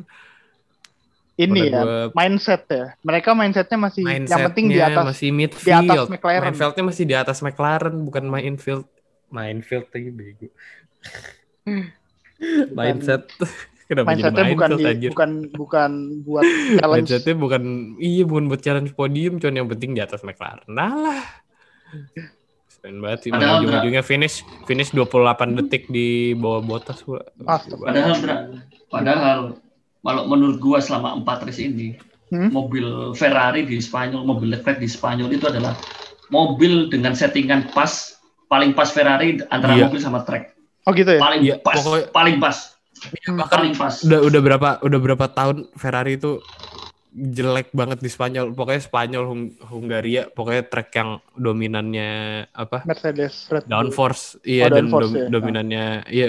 Ini 1.37 1.61
Pada 1.61 1.69
ya 1.71 1.81
gua- 1.81 2.11
mindset 2.11 2.63
ya. 2.67 2.85
Mereka 3.01 3.29
mindsetnya 3.31 3.77
masih 3.79 4.03
yang 4.03 4.27
penting 4.51 4.65
di 4.67 4.81
atas 4.81 5.05
masih 5.07 5.29
di 5.29 5.37
midfield 5.37 5.87
atas 5.87 6.09
McLaren. 6.09 6.43
Mindfieldnya 6.43 6.83
masih 6.83 7.05
di 7.05 7.15
atas 7.15 7.37
McLaren 7.39 7.95
bukan 8.01 8.23
minefield 8.25 8.85
minefield 9.29 9.87
lagi 9.89 10.09
bego 10.11 10.49
mindset 12.77 13.29
kenapa 13.91 14.07
jadi 14.07 14.23
mindsetnya 14.23 14.45
bukan 14.47 14.69
minefield 14.69 14.79
di, 14.79 14.87
anjir 14.89 15.09
bukan 15.11 15.31
bukan 15.51 15.91
buat 16.23 16.45
challenge 16.79 16.95
mindsetnya 17.03 17.35
bukan 17.35 17.63
iya 17.99 18.23
bukan 18.23 18.43
buat 18.47 18.61
challenge 18.61 18.91
podium 18.93 19.33
cuman 19.37 19.55
yang 19.57 19.67
penting 19.67 19.91
di 19.91 20.01
atas 20.01 20.23
McLaren 20.23 20.63
nah 20.65 20.89
lah 20.89 21.21
Keren 22.73 22.97
banget 22.97 23.19
sih 23.19 23.29
Padahal, 23.29 23.61
ujung-ujungnya 23.61 24.01
finish 24.01 24.35
finish 24.65 24.89
28 24.89 25.13
detik 25.55 25.85
di 25.85 26.07
bawah 26.33 26.65
botas 26.65 26.97
pula. 26.99 27.21
Astaga. 27.43 27.77
Padahal 27.83 28.13
padahal 28.89 29.39
kalau 30.01 30.23
menurut 30.25 30.57
gua 30.57 30.79
selama 30.79 31.13
empat 31.13 31.45
race 31.45 31.61
ini 31.61 31.99
Hmm? 32.31 32.47
mobil 32.47 32.87
Ferrari 33.11 33.67
di 33.67 33.75
Spanyol, 33.77 34.23
mobil 34.23 34.49
Leclerc 34.49 34.79
di 34.79 34.87
Spanyol 34.87 35.29
itu 35.29 35.43
adalah 35.45 35.75
mobil 36.31 36.87
dengan 36.87 37.11
settingan 37.11 37.67
pas 37.69 38.15
paling 38.47 38.71
pas 38.71 38.87
Ferrari 38.87 39.43
antara 39.45 39.75
Iya. 39.75 39.91
mobil 39.91 39.99
sama 39.99 40.23
track. 40.23 40.55
oh 40.81 40.95
gitu 40.95 41.11
ya 41.11 41.19
Paling 41.19 41.41
Iya, 41.43 41.55
pas, 41.59 41.75
pokoknya- 41.75 42.07
paling 42.09 42.39
pas, 42.39 42.70
Hmm. 43.01 43.33
bahkan 43.35 43.57
paling 43.59 43.73
pas. 43.73 43.95
udah 43.99 44.19
udah 44.21 44.41
berapa 44.41 44.69
udah 44.79 44.99
berapa 44.99 45.25
tahun 45.27 45.57
Ferrari 45.73 46.15
itu 46.15 46.37
jelek 47.11 47.69
banget 47.71 47.99
di 47.99 48.07
Spanyol. 48.07 48.53
Pokoknya 48.53 48.79
Spanyol, 48.79 49.23
Hung- 49.25 49.55
Hungaria, 49.61 50.27
pokoknya 50.27 50.63
track 50.63 50.89
yang 50.93 51.09
dominannya 51.33 52.11
apa? 52.47 52.85
Mercedes 52.85 53.49
Red 53.49 53.65
Bull. 53.65 53.71
Downforce, 53.73 54.23
iya 54.43 54.65
Oh, 54.65 54.71
dan 54.71 54.85
downforce, 54.85 55.03
dom- 55.03 55.17
ya. 55.17 55.27
dominannya, 55.27 55.85
iya 56.07 56.27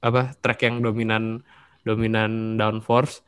apa? 0.00 0.34
Track 0.36 0.60
yang 0.62 0.76
dominan 0.80 1.46
dominan 1.82 2.56
downforce 2.56 3.22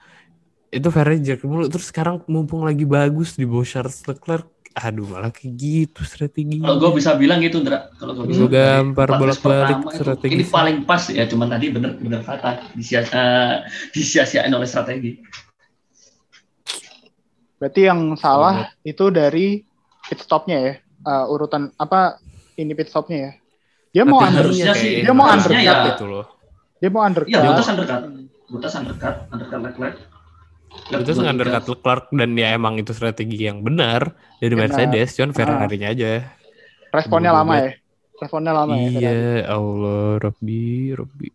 itu 0.68 0.88
Ferrari 0.88 1.22
jelek 1.22 1.44
mulu. 1.44 1.70
Terus 1.70 1.86
sekarang 1.86 2.26
mumpung 2.26 2.60
lagi 2.60 2.82
bagus 2.82 3.32
di 3.32 3.46
bawah 3.46 3.64
Charles 3.64 4.02
Leclerc, 4.02 4.50
aduh 4.78 5.06
malah 5.10 5.34
kayak 5.34 5.58
gitu 5.58 6.00
strategi. 6.06 6.62
Kalau 6.62 6.78
gue 6.78 6.90
bisa 6.94 7.18
bilang 7.18 7.42
gitu, 7.42 7.58
Ndra. 7.58 7.90
Kalau 7.98 8.14
gue 8.14 8.30
bisa. 8.30 8.46
Gampar 8.46 9.08
pertama 9.18 9.90
itu, 9.90 9.98
strategi 9.98 10.34
Ini 10.38 10.44
paling 10.46 10.76
pas 10.86 11.02
ya, 11.10 11.26
cuman 11.26 11.50
tadi 11.50 11.66
bener 11.74 11.98
bener 11.98 12.22
kata 12.22 12.70
disia 12.78 13.02
eh, 13.02 13.66
disia-siain 13.94 14.54
oleh 14.54 14.68
strategi. 14.70 15.18
Berarti 17.58 17.80
yang 17.90 18.14
salah 18.14 18.70
itu 18.86 19.10
dari 19.10 19.66
pit 20.06 20.20
stopnya 20.22 20.58
ya. 20.62 20.74
Uh, 20.98 21.30
urutan 21.30 21.70
apa 21.78 22.22
ini 22.54 22.74
pit 22.78 22.86
stopnya 22.86 23.18
ya. 23.18 23.32
Dia 23.90 24.04
mau 24.06 24.22
Tapi 24.22 24.28
under, 24.30 24.44
harusnya 24.46 24.66
kayak 24.74 24.82
sih, 24.82 24.94
dia 25.02 25.14
mau 25.14 25.26
undercut 25.26 25.58
ya. 25.64 25.88
gitu 25.90 26.04
loh. 26.06 26.24
dia 26.78 26.90
mau 26.94 27.02
undercut. 27.02 27.30
Iya, 27.34 27.40
Bottas 27.42 27.68
undercut. 27.74 28.00
Bottas 28.46 28.74
undercut, 28.78 29.16
undercut. 29.34 29.94
Leclerc 30.88 31.04
Itu 31.04 31.20
undercut 31.24 31.62
tiga. 31.64 31.72
Leclerc 31.74 32.04
dan 32.12 32.30
ya 32.36 32.48
emang 32.56 32.74
itu 32.80 32.92
strategi 32.96 33.44
yang 33.44 33.60
benar 33.60 34.16
dari 34.40 34.54
Benar. 34.56 34.72
Mercedes, 34.72 35.16
cuman 35.16 35.30
Ah. 35.30 35.36
Ferrari-nya 35.36 35.88
aja. 35.92 36.10
Responnya 36.88 37.30
Bodoh 37.32 37.40
lama 37.44 37.54
ya. 37.60 37.70
Responnya 38.18 38.52
lama 38.56 38.72
ya. 38.72 38.88
Ferrari. 38.88 39.04
Iya, 39.04 39.18
Allah, 39.52 40.04
Robby, 40.18 40.64
Robby. 40.96 41.28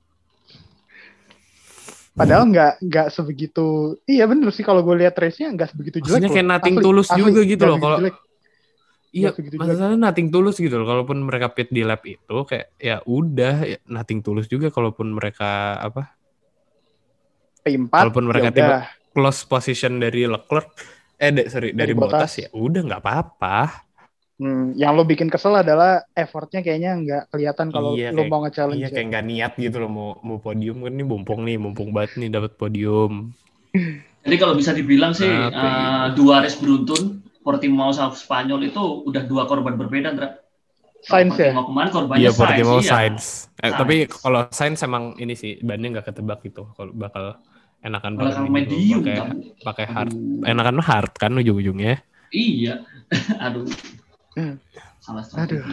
Padahal 2.14 2.46
nggak 2.46 2.74
nggak 2.86 3.08
sebegitu. 3.10 3.98
Iya 4.06 4.30
bener 4.30 4.54
sih 4.54 4.62
kalau 4.62 4.86
gue 4.86 5.02
lihat 5.02 5.18
race-nya 5.18 5.50
nggak 5.50 5.74
sebegitu 5.74 5.98
jelek. 5.98 6.10
Maksudnya 6.14 6.30
kayak 6.30 6.50
nothing 6.50 6.76
Asli, 6.78 6.86
tulus 6.86 7.08
asli, 7.10 7.20
juga 7.26 7.40
gitu 7.42 7.64
loh, 7.66 7.78
kalau-. 7.82 8.02
Iya, 9.14 9.30
masalahnya 9.62 10.10
nothing 10.10 10.30
tulus 10.34 10.58
gitu 10.58 10.74
loh. 10.78 10.86
Kalaupun 10.90 11.22
mereka 11.22 11.50
pit 11.54 11.70
di 11.70 11.86
lap 11.86 12.02
itu 12.06 12.38
kayak 12.50 12.74
ya 12.82 13.02
udah, 13.06 13.56
ya, 13.66 13.78
nothing 13.90 14.26
tulus 14.26 14.50
juga 14.50 14.74
kalaupun 14.74 15.14
mereka 15.14 15.78
apa 15.78 16.18
P4. 17.62 17.94
Walaupun 17.94 18.26
mereka 18.26 18.50
ya 18.50 18.54
udah. 18.54 18.86
Close 19.14 19.46
position 19.46 19.98
dari 19.98 20.26
Leclerc, 20.26 20.74
eh 21.16 21.30
de- 21.30 21.48
sorry 21.48 21.72
dari, 21.72 21.90
Dari 21.90 21.94
Bottas. 21.94 22.20
Bottas. 22.20 22.34
ya 22.36 22.48
udah 22.52 22.82
nggak 22.84 23.02
apa-apa. 23.02 23.58
Hmm, 24.34 24.74
yang 24.74 24.98
lo 24.98 25.06
bikin 25.06 25.30
kesel 25.30 25.54
adalah 25.56 26.02
effortnya 26.12 26.60
kayaknya 26.60 26.98
nggak 26.98 27.24
kelihatan 27.30 27.70
kalau 27.70 27.94
Iya, 27.94 28.10
lo 28.10 28.18
kayak- 28.20 28.32
mau 28.34 28.40
nge-challenge. 28.42 28.82
Iya 28.82 28.88
ya. 28.88 28.92
kayak 28.92 29.08
nggak 29.08 29.26
niat 29.26 29.54
gitu 29.56 29.78
loh 29.78 29.90
mau 29.90 30.10
mau 30.20 30.38
podium 30.38 30.82
kan 30.82 30.92
ini 30.92 31.04
mumpung 31.04 31.40
nih, 31.42 31.56
mumpung 31.56 31.94
banget 31.94 32.18
nih 32.18 32.30
dapat 32.30 32.58
podium. 32.58 33.30
Jadi 34.24 34.36
kalau 34.36 34.54
bisa 34.54 34.74
dibilang 34.74 35.14
sih 35.14 35.28
eh, 35.28 35.38
gitu? 35.48 35.68
dua 36.18 36.42
race 36.42 36.58
beruntun 36.58 37.22
Portimao 37.44 37.92
sama 37.92 38.16
Spanyol 38.16 38.66
itu 38.66 38.80
udah 39.04 39.24
dua 39.24 39.44
korban 39.46 39.76
berbeda, 39.76 40.16
Ndra. 40.16 40.30
Sainz 41.04 41.36
ya? 41.36 41.52
Kemarin 41.52 41.92
korbannya 41.92 42.24
Iya 42.24 42.32
Sainz, 42.32 42.40
Portimao 42.40 42.80
iya. 42.80 42.88
Sainz. 42.90 43.24
Eh, 43.54 43.68
Sainz. 43.68 43.76
tapi 43.76 43.96
kalau 44.08 44.42
Sainz 44.50 44.80
emang 44.82 45.14
ini 45.20 45.36
sih 45.36 45.60
bannya 45.60 45.94
nggak 45.94 46.08
ketebak 46.10 46.40
gitu. 46.42 46.72
Kalau 46.74 46.96
bakal 46.96 47.38
enakan 47.84 48.12
Malah 48.16 48.24
pakai 48.26 48.36
kalau 48.40 48.50
medium, 48.50 49.00
pakai 49.00 49.16
kamu. 49.20 49.36
pakai 49.62 49.86
hard. 49.86 50.10
Aduh, 50.10 50.48
Enakan 50.48 50.78
hard 50.80 51.12
kan 51.14 51.32
ujung-ujungnya. 51.34 52.00
Iya. 52.30 52.74
Aduh. 53.46 53.68
Hmm. 54.34 54.56
Salah 54.98 55.22
strategi. 55.22 55.68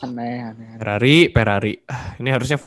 Aneh, 0.00 0.42
aneh. 0.42 0.66
aneh. 0.66 0.68
Ferrari, 0.76 1.16
Ferrari. 1.28 1.72
Ah, 1.84 2.16
Ini 2.16 2.28
harusnya 2.30 2.58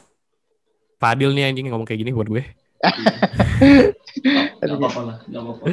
Fadil 0.95 1.31
nih 1.31 1.45
anjing 1.45 1.65
ngomong 1.67 1.83
kayak 1.83 1.99
gini 1.99 2.11
buat 2.11 2.27
gue. 2.27 2.43
Gak 4.59 4.71
apa-apa 4.71 5.01
lah, 5.01 5.17
gak 5.25 5.41
apa-apa. 5.41 5.65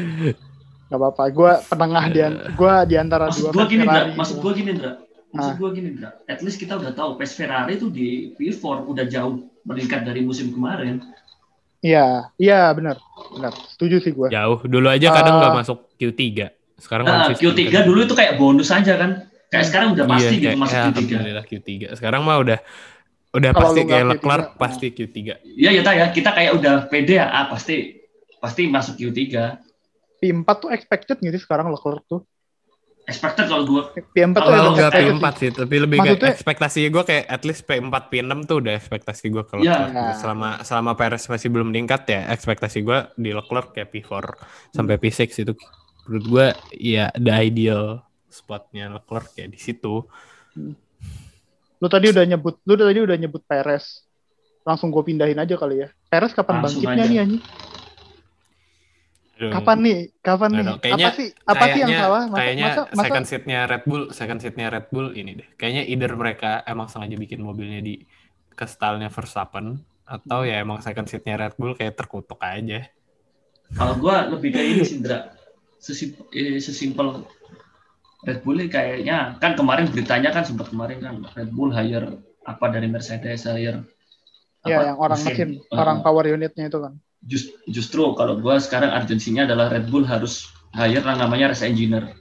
Gak 0.86 0.98
apa-apa. 0.98 1.22
Gue 1.30 1.52
penengah 1.66 2.04
di 2.08 2.20
gue 2.52 2.74
di 2.86 2.96
antara 2.96 3.26
Maksud 3.28 3.42
dua 3.44 3.52
gue 3.52 3.64
gini. 3.68 3.84
Ferrari. 3.84 4.10
Maksud 4.14 4.36
gue 4.38 4.52
gini, 4.54 4.70
Ndra. 4.72 4.92
Maksud 5.28 5.52
Ah. 5.52 5.56
gue 5.58 5.70
gini, 5.72 5.88
Ndra. 5.92 6.10
At 6.24 6.40
least 6.40 6.56
kita 6.56 6.74
udah 6.74 6.92
tahu 6.92 7.10
pace 7.16 7.34
Ferrari 7.34 7.74
itu 7.74 7.90
di 7.90 8.08
P4 8.32 8.62
udah 8.86 9.04
jauh 9.04 9.34
meningkat 9.62 10.00
dari 10.02 10.22
musim 10.22 10.50
kemarin. 10.50 11.02
Iya, 11.80 12.32
iya 12.36 12.72
benar, 12.72 12.96
benar. 13.32 13.52
Setuju 13.70 13.96
sih 14.00 14.12
gue. 14.12 14.28
Jauh. 14.28 14.58
Dulu 14.64 14.86
aja 14.88 15.08
kadang 15.12 15.38
nggak 15.38 15.52
Ah. 15.52 15.58
masuk 15.60 15.78
Q3. 15.96 16.50
Sekarang 16.76 17.04
Nah, 17.04 17.30
konsisten 17.30 17.52
Q3 17.52 17.60
kan. 17.70 17.84
dulu 17.84 18.00
itu 18.04 18.14
kayak 18.14 18.32
bonus 18.36 18.68
aja 18.68 18.94
kan. 18.96 19.10
Kayak 19.46 19.66
sekarang 19.70 19.88
udah 19.94 20.04
pasti 20.04 20.26
iya, 20.26 20.32
gitu 20.34 20.46
kayak, 20.46 20.58
masuk 20.58 20.76
ya, 20.76 20.82
Q3. 20.82 21.00
alhamdulillah 21.06 21.46
Q3. 21.46 21.70
Sekarang 21.94 22.20
mah 22.26 22.36
udah 22.42 22.58
udah 23.32 23.50
Kalau 23.52 23.62
pasti 23.62 23.80
kayak 23.84 24.04
Q3, 24.04 24.10
Leclerc 24.16 24.46
ah. 24.46 24.56
pasti 24.56 24.86
Q3. 24.90 25.18
Iya 25.44 25.70
ya, 25.76 25.92
ya 25.92 26.06
kita 26.10 26.30
kayak 26.32 26.52
udah 26.56 26.74
pede 26.88 27.14
ya, 27.20 27.26
ah, 27.28 27.44
pasti 27.46 27.74
pasti 28.36 28.62
masuk 28.66 28.94
Q3. 28.96 29.22
P4 30.16 30.48
tuh 30.56 30.70
expected 30.72 31.16
sih 31.20 31.40
sekarang 31.40 31.68
Leclerc 31.68 32.02
tuh? 32.08 32.24
Expected 33.06 33.46
kalau 33.46 33.62
dua 33.62 33.82
P4 33.88 34.34
tuh 34.34 34.42
Kalau 34.42 34.70
nggak 34.72 34.90
expected 34.90 35.14
P4 35.14 35.26
sih. 35.28 35.38
sih, 35.38 35.50
tapi 35.54 35.74
lebih 35.78 35.96
Maksudnya- 35.96 36.20
kayak 36.20 36.34
ekspektasi 36.34 36.78
gue 36.86 37.02
kayak 37.04 37.24
at 37.24 37.42
least 37.42 37.62
P4, 37.62 37.86
P6 38.04 38.32
tuh 38.44 38.56
udah 38.58 38.72
ekspektasi 38.74 39.24
gue 39.28 39.42
kalau 39.42 39.62
Iya. 39.62 39.78
selama 40.16 40.48
selama 40.60 40.90
Perez 40.92 41.22
masih 41.24 41.48
belum 41.48 41.70
meningkat 41.70 42.02
ya 42.04 42.26
ekspektasi 42.28 42.78
gue 42.80 42.98
di 43.14 43.30
Leclerc 43.30 43.70
kayak 43.72 43.88
P4 43.88 44.10
sampai 44.70 44.94
P6 44.96 45.18
itu 45.38 45.52
menurut 46.04 46.24
gue 46.24 46.46
ya 46.72 47.14
the 47.14 47.32
ideal 47.32 48.02
spotnya 48.26 48.90
Leclerc 48.92 49.30
ya 49.34 49.46
di 49.46 49.56
situ. 49.56 50.02
Lu 51.76 51.86
tadi 51.86 52.08
udah 52.08 52.24
nyebut, 52.24 52.58
lu 52.60 52.74
tadi 52.74 52.98
udah 52.98 53.16
nyebut 53.16 53.40
Perez. 53.40 54.02
Langsung 54.62 54.90
gue 54.90 55.02
pindahin 55.04 55.36
aja 55.36 55.54
kali 55.54 55.78
ya. 55.78 55.88
Perez 56.04 56.32
kapan 56.32 56.58
Langsung 56.58 56.82
bangkitnya 56.82 57.04
aja. 57.04 57.06
nih 57.06 57.18
anjing? 57.20 57.42
Aduh. 59.36 59.52
Kapan 59.52 59.78
nih? 59.84 59.98
Kapan 60.24 60.48
nih? 60.48 60.64
Aduh, 60.64 60.76
kayaknya- 60.80 61.06
apa 61.06 61.18
sih? 61.20 61.28
Apa 61.44 61.64
sih 61.68 61.68
yang 61.76 61.76
Kayaknya- 61.76 62.00
salah? 62.00 62.22
Masa, 62.24 62.36
kayaknya 62.40 62.64
masa, 62.64 62.80
masa 62.80 63.02
second 63.04 63.24
seatnya 63.28 63.58
Red 63.68 63.82
Bull, 63.84 64.02
second 64.10 64.38
seatnya 64.40 64.66
Red 64.72 64.86
Bull 64.88 65.08
ini 65.12 65.32
deh. 65.36 65.48
Kayaknya 65.54 65.82
either 65.84 66.12
mereka 66.16 66.50
emang 66.64 66.88
sengaja 66.88 67.16
bikin 67.16 67.40
mobilnya 67.44 67.84
di 67.84 68.00
ke 68.50 68.64
stylenya 68.64 69.12
Verstappen 69.12 69.76
atau 70.02 70.40
ya 70.40 70.56
emang 70.58 70.80
second 70.80 71.04
seatnya 71.04 71.36
Red 71.36 71.60
Bull 71.60 71.76
kayak 71.76 71.94
terkutuk 71.94 72.40
aja. 72.40 72.88
Kalau 73.76 73.94
gua 74.00 74.24
lebih 74.24 74.56
kayak 74.56 74.68
ini 74.72 74.82
sih. 74.82 74.98
Sesim- 75.76 76.16
eh, 76.32 76.56
sesimpel 76.56 77.28
Red 78.24 78.40
Bull 78.40 78.56
ini 78.56 78.72
kayaknya 78.72 79.36
kan 79.36 79.52
kemarin 79.52 79.86
beritanya 79.86 80.32
kan 80.32 80.42
sempat 80.42 80.72
kemarin 80.72 80.96
kan 80.98 81.14
Red 81.36 81.52
Bull 81.52 81.70
hire 81.70 82.24
apa 82.40 82.72
dari 82.72 82.88
Mercedes 82.88 83.44
hire 83.44 83.84
ya 84.64 84.80
apa, 84.80 84.82
yang 84.82 84.96
orang 84.98 85.20
mesin, 85.20 85.48
Eh, 85.60 85.76
orang 85.76 86.00
power 86.00 86.24
unitnya 86.26 86.66
itu 86.66 86.78
kan. 86.80 86.96
Just- 87.26 87.52
justru 87.66 88.02
kalau 88.14 88.38
gua 88.38 88.56
sekarang 88.56 88.90
urgensinya 88.92 89.44
adalah 89.44 89.68
Red 89.68 89.86
Bull 89.86 90.02
harus 90.02 90.46
hire 90.72 91.00
yang 91.00 91.18
namanya 91.18 91.50
race 91.50 91.62
engineer. 91.62 92.14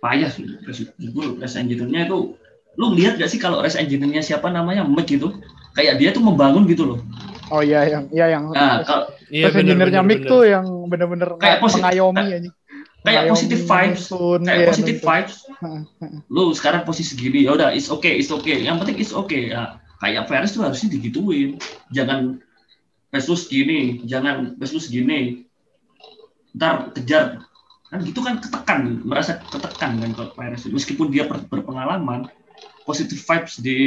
Payah 0.00 0.30
sih 0.30 0.46
race- 0.62 0.90
Red 0.92 1.12
Bull 1.12 1.36
race 1.36 1.54
engineer-nya 1.54 2.06
itu 2.06 2.34
lu 2.72 2.86
lihat 2.94 3.18
gak 3.18 3.28
sih 3.28 3.36
kalau 3.36 3.60
race 3.60 3.74
engineer-nya 3.74 4.22
siapa 4.22 4.48
namanya 4.48 4.80
Mick 4.82 5.10
itu 5.10 5.28
kayak 5.72 5.98
dia 5.98 6.10
tuh 6.10 6.22
membangun 6.22 6.64
gitu 6.64 6.86
loh. 6.86 6.98
Oh 7.50 7.60
iya 7.60 7.82
yang 7.84 8.04
iya 8.08 8.26
yang 8.32 8.48
Nah, 8.48 8.80
kalau 8.80 9.10
Iya 9.26 9.50
engineer-nya 9.52 10.02
Mick 10.02 10.24
tuh 10.24 10.42
yang 10.42 10.66
bener-bener 10.86 11.34
Kayak 11.36 11.58
posi- 11.60 11.78
mengayomi 11.78 12.16
kayak- 12.16 12.38
anjing. 12.40 12.54
kayak 13.00 13.20
Mengayomi, 13.20 13.30
positive 13.32 13.62
vibes, 13.62 14.02
kayak 14.06 14.58
iya, 14.58 14.66
positive 14.66 15.00
vibes. 15.00 15.34
lu 16.26 16.44
sekarang 16.50 16.82
posisi 16.82 17.10
segini 17.10 17.42
ya 17.42 17.54
udah 17.54 17.68
it's 17.70 17.88
okay 17.88 18.14
it's 18.14 18.28
okay 18.28 18.58
yang 18.58 18.76
penting 18.76 18.96
it's 18.96 19.12
okay 19.12 19.50
ya 19.50 19.76
kayak 19.98 20.24
Perez 20.24 20.50
tuh 20.50 20.62
harusnya 20.62 20.88
digituin 20.90 21.56
jangan 21.88 22.40
pace 23.10 23.26
lu 23.26 23.36
segini 23.36 24.00
jangan 24.06 24.54
pace 24.56 24.72
lu 24.72 24.80
segini 24.80 25.44
ntar 26.56 26.94
kejar. 26.94 27.44
Kan 27.90 28.06
gitu 28.06 28.22
kan 28.22 28.38
ketekan 28.38 29.02
merasa 29.02 29.42
ketekan 29.50 29.98
kan 29.98 30.10
kalau 30.14 30.30
Perez 30.30 30.62
meskipun 30.70 31.10
dia 31.10 31.26
ber- 31.26 31.42
berpengalaman 31.50 32.30
positive 32.86 33.18
vibes 33.18 33.58
di 33.58 33.78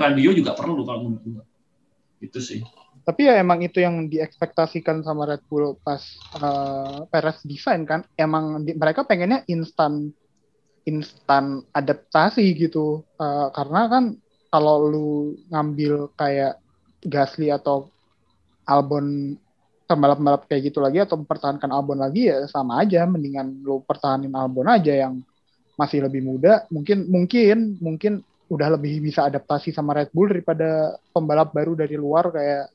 radio 0.00 0.32
juga 0.32 0.56
perlu 0.56 0.80
kalau 0.88 1.12
menurut 1.12 1.24
gua. 1.28 1.44
Itu 2.24 2.40
sih. 2.40 2.64
Tapi 3.04 3.28
ya 3.28 3.36
emang 3.36 3.60
itu 3.60 3.80
yang 3.84 4.08
diekspektasikan 4.08 5.04
sama 5.04 5.28
Red 5.28 5.44
Bull 5.44 5.76
pas 5.84 6.00
uh, 6.40 7.04
Perez 7.12 7.44
desain 7.44 7.84
kan. 7.84 8.00
Emang 8.16 8.64
di- 8.64 8.76
mereka 8.76 9.04
pengennya 9.04 9.44
instan 9.44 10.08
instan 10.88 11.60
adaptasi 11.76 12.44
gitu. 12.56 13.04
Uh, 13.20 13.52
karena 13.52 13.92
kan 13.92 14.04
kalau 14.48 14.88
lu 14.88 15.36
ngambil 15.52 16.08
kayak 16.16 16.56
Gasly 17.04 17.52
atau 17.52 17.92
Albon 18.70 19.34
pembalap-pembalap 19.90 20.46
kayak 20.46 20.70
gitu 20.70 20.78
lagi 20.78 21.02
atau 21.02 21.18
mempertahankan 21.18 21.66
Albon 21.74 21.98
lagi 21.98 22.30
ya 22.30 22.46
sama 22.46 22.78
aja. 22.78 23.02
Mendingan 23.10 23.66
lu 23.66 23.82
pertahanin 23.82 24.30
Albon 24.30 24.70
aja 24.70 24.94
yang 24.94 25.18
masih 25.74 26.06
lebih 26.06 26.22
muda. 26.22 26.62
Mungkin 26.70 27.10
mungkin 27.10 27.74
mungkin 27.82 28.22
udah 28.50 28.78
lebih 28.78 29.02
bisa 29.02 29.26
adaptasi 29.26 29.74
sama 29.74 29.94
Red 29.98 30.14
Bull 30.14 30.30
daripada 30.30 30.98
pembalap 31.10 31.50
baru 31.50 31.74
dari 31.74 31.94
luar 31.98 32.30
kayak 32.30 32.66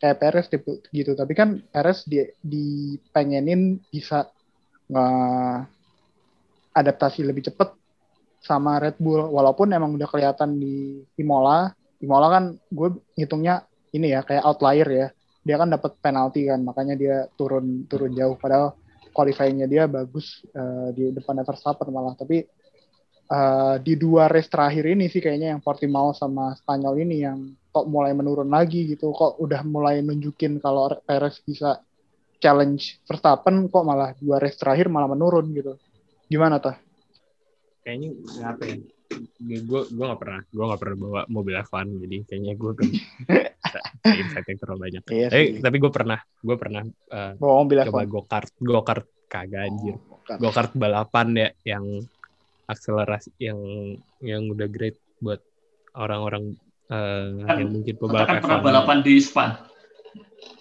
kayak 0.00 0.16
Perez 0.20 0.46
gitu, 0.92 1.16
tapi 1.16 1.32
kan 1.32 1.64
Perez 1.72 2.04
di 2.04 2.20
dipengenin 2.44 3.80
bisa 3.88 4.28
nge 4.92 5.06
adaptasi 6.76 7.24
lebih 7.24 7.48
cepat 7.48 7.72
sama 8.44 8.76
Red 8.76 9.00
Bull. 9.00 9.32
Walaupun 9.32 9.72
emang 9.72 9.96
udah 9.96 10.08
kelihatan 10.08 10.60
di 10.60 11.00
Imola. 11.16 11.72
Imola 12.04 12.28
kan 12.28 12.44
gue 12.68 12.88
ngitungnya 13.16 13.64
ini 13.96 14.12
ya 14.12 14.20
kayak 14.20 14.44
outlier 14.44 14.88
ya 14.92 15.08
dia 15.44 15.60
kan 15.60 15.68
dapat 15.68 16.00
penalti 16.00 16.48
kan 16.48 16.64
makanya 16.64 16.94
dia 16.96 17.16
turun 17.36 17.84
turun 17.86 18.16
jauh. 18.16 18.34
Padahal 18.40 18.74
qualifyingnya 19.14 19.68
dia 19.70 19.84
bagus 19.86 20.42
uh, 20.56 20.90
di 20.90 21.12
depan 21.12 21.44
Verstappen 21.44 21.92
malah. 21.92 22.16
Tapi 22.16 22.42
uh, 23.28 23.76
di 23.78 23.94
dua 23.94 24.26
race 24.26 24.48
terakhir 24.48 24.88
ini 24.88 25.12
sih 25.12 25.20
kayaknya 25.20 25.54
yang 25.54 25.60
Portimao 25.60 26.16
sama 26.16 26.56
Spanyol 26.56 27.04
ini 27.04 27.16
yang 27.22 27.38
kok 27.70 27.86
mulai 27.86 28.16
menurun 28.16 28.48
lagi 28.48 28.88
gitu. 28.88 29.12
Kok 29.12 29.38
udah 29.38 29.62
mulai 29.62 30.00
nunjukin 30.00 30.58
kalau 30.58 30.90
Perez 31.04 31.38
bisa 31.44 31.84
challenge 32.40 32.98
Verstappen 33.04 33.68
kok 33.68 33.84
malah 33.84 34.16
dua 34.16 34.40
race 34.40 34.56
terakhir 34.56 34.88
malah 34.88 35.12
menurun 35.12 35.52
gitu. 35.52 35.76
Gimana 36.26 36.58
tuh 36.58 36.74
kayaknya 37.84 38.10
apa 38.42 38.62
ya. 38.64 38.76
Gue 39.44 39.86
gue 39.86 40.04
gak 40.08 40.18
pernah 40.18 40.40
gue 40.48 40.64
gak 40.64 40.80
pernah 40.80 40.96
bawa 40.98 41.20
mobil 41.30 41.54
F1 41.54 41.86
jadi 42.02 42.16
kayaknya 42.26 42.52
gue 42.58 42.72
insight 44.20 44.46
yang 44.46 44.58
terlalu 44.60 44.80
banyak. 44.88 45.02
Iya 45.08 45.26
tapi 45.32 45.44
sih. 45.48 45.62
tapi 45.64 45.76
gue 45.80 45.92
pernah 45.92 46.18
gue 46.20 46.56
pernah 46.60 46.82
uh, 46.84 47.32
coba 47.40 48.04
F1 48.04 48.12
go 48.12 48.20
kart 48.28 48.52
go 48.60 48.80
kart 48.84 49.06
kagak 49.32 49.72
anjir. 49.72 49.96
Oh, 49.96 50.20
go 50.38 50.48
kart 50.52 50.72
balapan 50.76 51.28
ya 51.32 51.48
yang 51.76 51.84
akselerasi 52.68 53.32
yang 53.40 53.58
yang 54.20 54.48
udah 54.48 54.68
great 54.68 54.96
buat 55.20 55.40
orang-orang 55.96 56.56
eh, 56.92 57.44
Kan- 57.48 57.58
yang 57.60 57.70
mungkin 57.72 57.94
pebalap 57.96 58.28
kan 58.28 58.40
pernah 58.44 58.60
F1 58.60 58.66
balapan 58.68 58.98
di 59.00 59.14
Spa. 59.20 59.46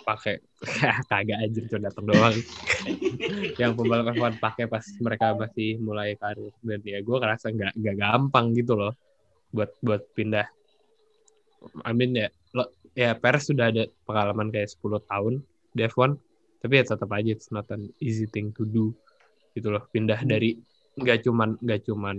pakai 0.03 0.35
kagak 1.11 1.37
anjir 1.39 1.63
cuma 1.71 1.87
datang 1.87 2.03
doang. 2.07 2.35
Yang 3.61 3.71
pebalap 3.79 4.11
F1 4.11 4.35
pakai 4.35 4.67
pas 4.67 4.83
mereka 4.99 5.31
masih 5.31 5.79
mulai 5.79 6.19
karir. 6.19 6.51
Dan 6.59 6.83
ya 6.83 6.99
gue 6.99 7.17
ngerasa 7.23 7.55
nggak 7.55 7.71
nggak 7.79 7.95
gampang 7.95 8.51
gitu 8.51 8.75
loh 8.75 8.91
buat 9.55 9.71
buat 9.79 10.03
pindah. 10.11 10.43
I 11.87 11.95
mean 11.95 12.19
ya 12.19 12.27
ya 12.93 13.17
Perez 13.17 13.49
sudah 13.49 13.73
ada 13.73 13.89
pengalaman 14.05 14.53
kayak 14.53 14.69
10 14.77 15.01
tahun 15.09 15.33
di 15.73 15.81
F1 15.89 16.13
tapi 16.63 16.73
ya 16.79 16.83
tetap 16.87 17.09
aja 17.11 17.29
it's 17.35 17.51
not 17.51 17.67
an 17.75 17.91
easy 17.99 18.23
thing 18.29 18.55
to 18.55 18.63
do 18.63 18.95
gitu 19.51 19.73
loh. 19.73 19.83
Pindah 19.91 20.23
dari 20.23 20.55
nggak 20.93 21.25
cuman 21.25 21.57
nggak 21.59 21.81
cuman 21.89 22.17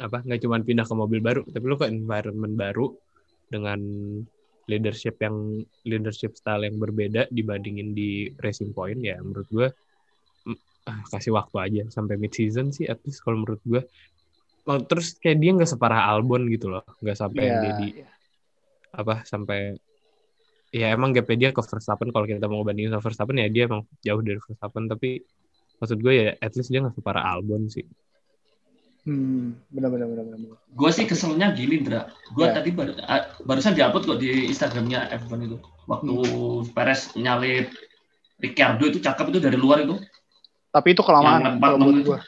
apa 0.00 0.24
nggak 0.24 0.40
cuman 0.40 0.60
pindah 0.64 0.88
ke 0.88 0.94
mobil 0.96 1.20
baru 1.20 1.44
tapi 1.52 1.64
lo 1.68 1.76
ke 1.76 1.84
environment 1.84 2.56
baru 2.56 2.96
dengan 3.52 3.80
leadership 4.64 5.20
yang 5.20 5.60
leadership 5.84 6.32
style 6.32 6.64
yang 6.64 6.80
berbeda 6.80 7.28
dibandingin 7.28 7.92
di 7.92 8.32
Racing 8.40 8.72
Point 8.72 9.04
ya 9.04 9.20
menurut 9.20 9.48
gue 9.52 9.68
ah, 10.88 11.00
kasih 11.12 11.36
waktu 11.36 11.56
aja 11.60 11.82
sampai 11.92 12.16
mid 12.16 12.32
season 12.32 12.72
sih 12.72 12.88
at 12.88 13.04
least 13.04 13.20
kalau 13.20 13.44
menurut 13.44 13.60
gue 13.68 13.84
terus 14.88 15.18
kayak 15.18 15.42
dia 15.42 15.50
nggak 15.52 15.68
separah 15.68 16.08
Albon 16.08 16.46
gitu 16.48 16.70
loh 16.72 16.86
nggak 17.02 17.18
sampai 17.18 17.42
yang 17.52 17.58
Iya, 17.58 17.62
dia 17.62 17.72
di 17.76 17.88
iya. 18.00 18.08
Apa 18.92 19.24
sampai 19.24 19.76
ya 20.72 20.92
emang 20.92 21.16
gapnya 21.16 21.36
dia 21.36 21.50
ke 21.56 21.60
Verstappen 21.64 22.12
kalau 22.12 22.28
kita 22.28 22.48
mau 22.48 22.64
bandingin 22.64 22.92
sama 22.92 23.04
Verstappen 23.04 23.40
ya 23.40 23.48
dia 23.48 23.68
emang 23.68 23.88
jauh 24.04 24.20
dari 24.20 24.40
Verstappen 24.40 24.84
tapi 24.88 25.24
maksud 25.80 25.98
gue 26.00 26.12
ya 26.12 26.28
at 26.38 26.52
least 26.56 26.68
dia 26.68 26.84
nggak 26.84 26.96
separah 26.96 27.24
Albon 27.36 27.68
sih 27.72 27.84
Hmm, 29.02 29.58
benar 29.66 29.90
benar 29.90 30.06
benar 30.14 30.24
benar. 30.30 30.62
Gue 30.70 30.90
sih 30.94 31.02
keselnya 31.10 31.50
gini, 31.58 31.82
Dra. 31.82 32.06
Gue 32.38 32.46
Ya. 32.46 32.62
tadi 32.62 32.70
baru, 32.70 32.94
barusan 33.42 33.74
diupload 33.74 34.06
kok 34.06 34.18
di 34.22 34.46
Instagramnya 34.46 35.10
F1 35.18 35.42
itu. 35.42 35.58
Waktu 35.90 36.14
Hmm. 36.14 36.70
Perez 36.70 37.10
nyalip 37.18 37.66
Ricardo 38.38 38.86
itu 38.86 39.02
cakep 39.02 39.34
itu 39.34 39.38
dari 39.42 39.58
luar 39.58 39.82
itu. 39.82 39.98
Tapi 40.70 40.94
itu 40.94 41.02
kelamaan 41.02 41.58
kalau 41.58 41.90
gua. 41.98 42.18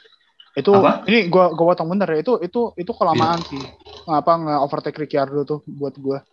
Itu 0.55 0.71
Apa? 0.75 1.07
ini 1.07 1.31
gua 1.31 1.55
gua 1.55 1.65
potong 1.71 1.95
bentar 1.95 2.11
ya. 2.11 2.19
Itu 2.19 2.43
itu 2.43 2.75
itu 2.75 2.91
kelamaan 2.91 3.39
Iya. 3.39 3.47
sih. 3.55 3.63
Ngapa 4.11 4.31
nge 4.43 4.55
overtake 4.59 4.97
Ricciardo 4.99 5.41
tuh 5.47 5.59
buat 5.63 5.95
gua. 5.95 6.27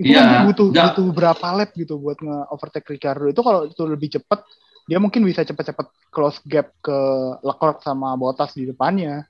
Itu 0.00 0.16
Iya, 0.16 0.24
kan 0.24 0.48
butuh 0.48 0.66
nggak. 0.72 0.84
butuh 0.96 1.06
berapa 1.12 1.46
lap 1.52 1.70
gitu 1.76 2.00
buat 2.00 2.16
nge 2.16 2.38
overtake 2.48 2.88
Ricciardo. 2.88 3.28
Itu 3.28 3.44
kalau 3.44 3.68
itu 3.68 3.82
lebih 3.84 4.08
cepet 4.16 4.40
dia 4.88 4.96
mungkin 4.96 5.22
bisa 5.28 5.44
cepet-cepet 5.44 5.86
close 6.08 6.40
gap 6.48 6.72
ke 6.80 6.98
Leclerc 7.44 7.84
sama 7.84 8.16
Bottas 8.16 8.56
di 8.56 8.64
depannya. 8.64 9.28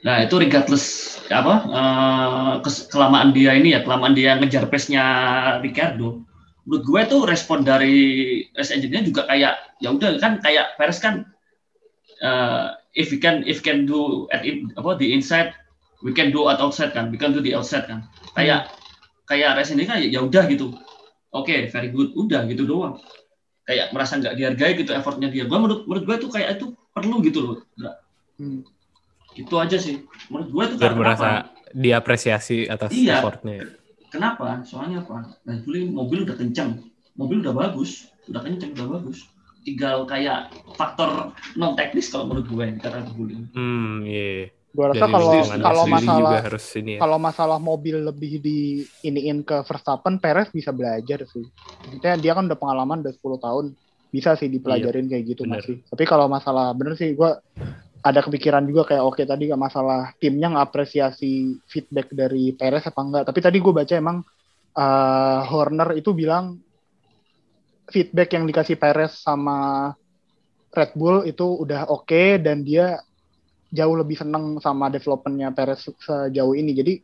Nah 0.00 0.22
itu 0.22 0.34
regardless 0.38 1.18
apa 1.30 1.54
kes- 2.66 2.90
kelamaan 2.90 3.30
dia 3.30 3.54
ini 3.54 3.74
ya 3.78 3.82
kelamaan 3.86 4.14
dia 4.14 4.34
ngejar 4.38 4.66
pace-nya 4.66 5.04
Ricardo. 5.62 6.22
Menurut 6.66 6.82
gue 6.86 7.00
tuh 7.08 7.20
respon 7.26 7.62
dari 7.62 7.96
race 8.54 8.74
engine-nya 8.74 9.06
juga 9.06 9.22
kayak 9.26 9.54
ya 9.82 9.88
udah 9.90 10.18
kan 10.18 10.38
kayak 10.42 10.74
Perez 10.78 10.98
kan 11.02 11.26
eh, 12.22 12.66
if 12.94 13.10
we 13.10 13.18
can 13.18 13.42
if 13.46 13.62
we 13.62 13.64
can 13.64 13.86
do 13.86 14.26
at 14.30 14.42
in, 14.46 14.70
apa 14.76 14.98
di 14.98 15.14
inside 15.14 15.50
we 16.04 16.14
can 16.14 16.30
do 16.30 16.46
at 16.46 16.62
outside 16.62 16.94
kan 16.94 17.10
we 17.10 17.18
can 17.18 17.32
do 17.34 17.42
di 17.42 17.56
outside 17.56 17.88
kan 17.90 18.06
kayak 18.38 18.70
kayak 19.30 19.62
ini 19.70 19.86
kan 19.86 20.02
ya 20.02 20.18
udah 20.20 20.44
gitu 20.50 20.74
oke 21.30 21.54
very 21.70 21.88
good 21.94 22.10
udah 22.18 22.42
gitu 22.50 22.66
doang 22.66 22.98
kayak 23.62 23.94
merasa 23.94 24.18
nggak 24.18 24.34
dihargai 24.34 24.74
gitu 24.74 24.90
effortnya 24.90 25.30
dia 25.30 25.46
gue 25.46 25.54
menurut 25.54 25.86
menurut 25.86 26.02
gue 26.02 26.16
tuh 26.26 26.30
kayak 26.34 26.58
itu 26.58 26.74
perlu 26.90 27.22
gitu 27.22 27.38
loh 27.46 27.56
Nggak, 27.78 27.94
Hmm. 28.40 28.64
gitu 29.36 29.54
aja 29.60 29.76
sih 29.78 30.02
menurut 30.26 30.48
gue 30.50 30.64
tuh 30.74 30.76
biar 30.80 30.90
kenapa? 30.90 30.98
merasa 30.98 31.28
diapresiasi 31.70 32.66
atas 32.66 32.90
Iya. 32.90 33.22
effortnya 33.22 33.62
Kenapa? 34.10 34.58
Soalnya 34.66 35.06
apa? 35.06 35.22
Nah, 35.46 35.54
dulu 35.62 35.86
mobil 35.86 36.26
udah 36.26 36.34
kencang, 36.34 36.82
mobil 37.14 37.46
udah 37.46 37.54
bagus, 37.54 38.10
udah 38.26 38.42
kencang, 38.42 38.74
udah 38.74 38.98
bagus. 38.98 39.22
Tinggal 39.62 40.02
kayak 40.02 40.50
faktor 40.74 41.30
non 41.54 41.78
teknis 41.78 42.10
kalau 42.10 42.26
menurut 42.26 42.50
gue 42.50 42.66
karena 42.82 43.06
dulu. 43.06 43.38
hmm 43.54 44.02
iya 44.02 44.50
Gua 44.70 44.94
rasa 44.94 45.06
kalau 45.10 45.32
kalau 45.58 45.84
masalah 45.90 46.38
harus 46.46 46.66
ini 46.78 46.94
ya. 46.94 47.00
kalau 47.02 47.18
masalah 47.18 47.58
mobil 47.58 47.96
lebih 48.06 48.38
di 48.38 48.86
iniin 49.02 49.42
ke 49.42 49.66
Verstappen, 49.66 50.22
Perez 50.22 50.46
bisa 50.54 50.70
belajar 50.70 51.26
sih. 51.26 51.42
Maksudnya 51.82 52.14
dia 52.22 52.32
kan 52.38 52.46
udah 52.46 52.58
pengalaman 52.58 53.02
udah 53.02 53.10
10 53.10 53.42
tahun, 53.42 53.66
bisa 54.14 54.38
sih 54.38 54.46
dipelajarin 54.46 55.10
kayak 55.10 55.24
gitu 55.26 55.42
bener. 55.42 55.58
masih. 55.58 55.82
Tapi 55.90 56.04
kalau 56.06 56.30
masalah 56.30 56.70
bener 56.70 56.94
sih 56.94 57.18
gue 57.18 57.30
ada 58.00 58.20
kepikiran 58.24 58.64
juga 58.64 58.94
kayak 58.94 59.04
oke 59.04 59.22
tadi 59.26 59.50
gak 59.52 59.60
masalah 59.60 60.14
timnya 60.16 60.48
ngapresiasi 60.56 61.60
feedback 61.66 62.08
dari 62.14 62.54
Perez 62.54 62.86
apa 62.86 63.00
enggak. 63.02 63.24
Tapi 63.26 63.38
tadi 63.42 63.58
gue 63.58 63.72
baca 63.74 63.94
emang 63.98 64.22
eh, 64.78 65.40
Horner 65.50 65.98
itu 65.98 66.14
bilang 66.14 66.62
feedback 67.90 68.38
yang 68.38 68.46
dikasih 68.46 68.78
Perez 68.78 69.18
sama 69.18 69.90
Red 70.70 70.94
Bull 70.94 71.26
itu 71.26 71.42
udah 71.42 71.90
oke 71.90 72.38
dan 72.38 72.62
dia 72.62 73.02
jauh 73.70 73.94
lebih 73.94 74.18
seneng 74.18 74.58
sama 74.58 74.90
developmentnya 74.90 75.54
Perez 75.54 75.86
sejauh 75.86 76.54
ini. 76.58 76.74
Jadi 76.74 76.94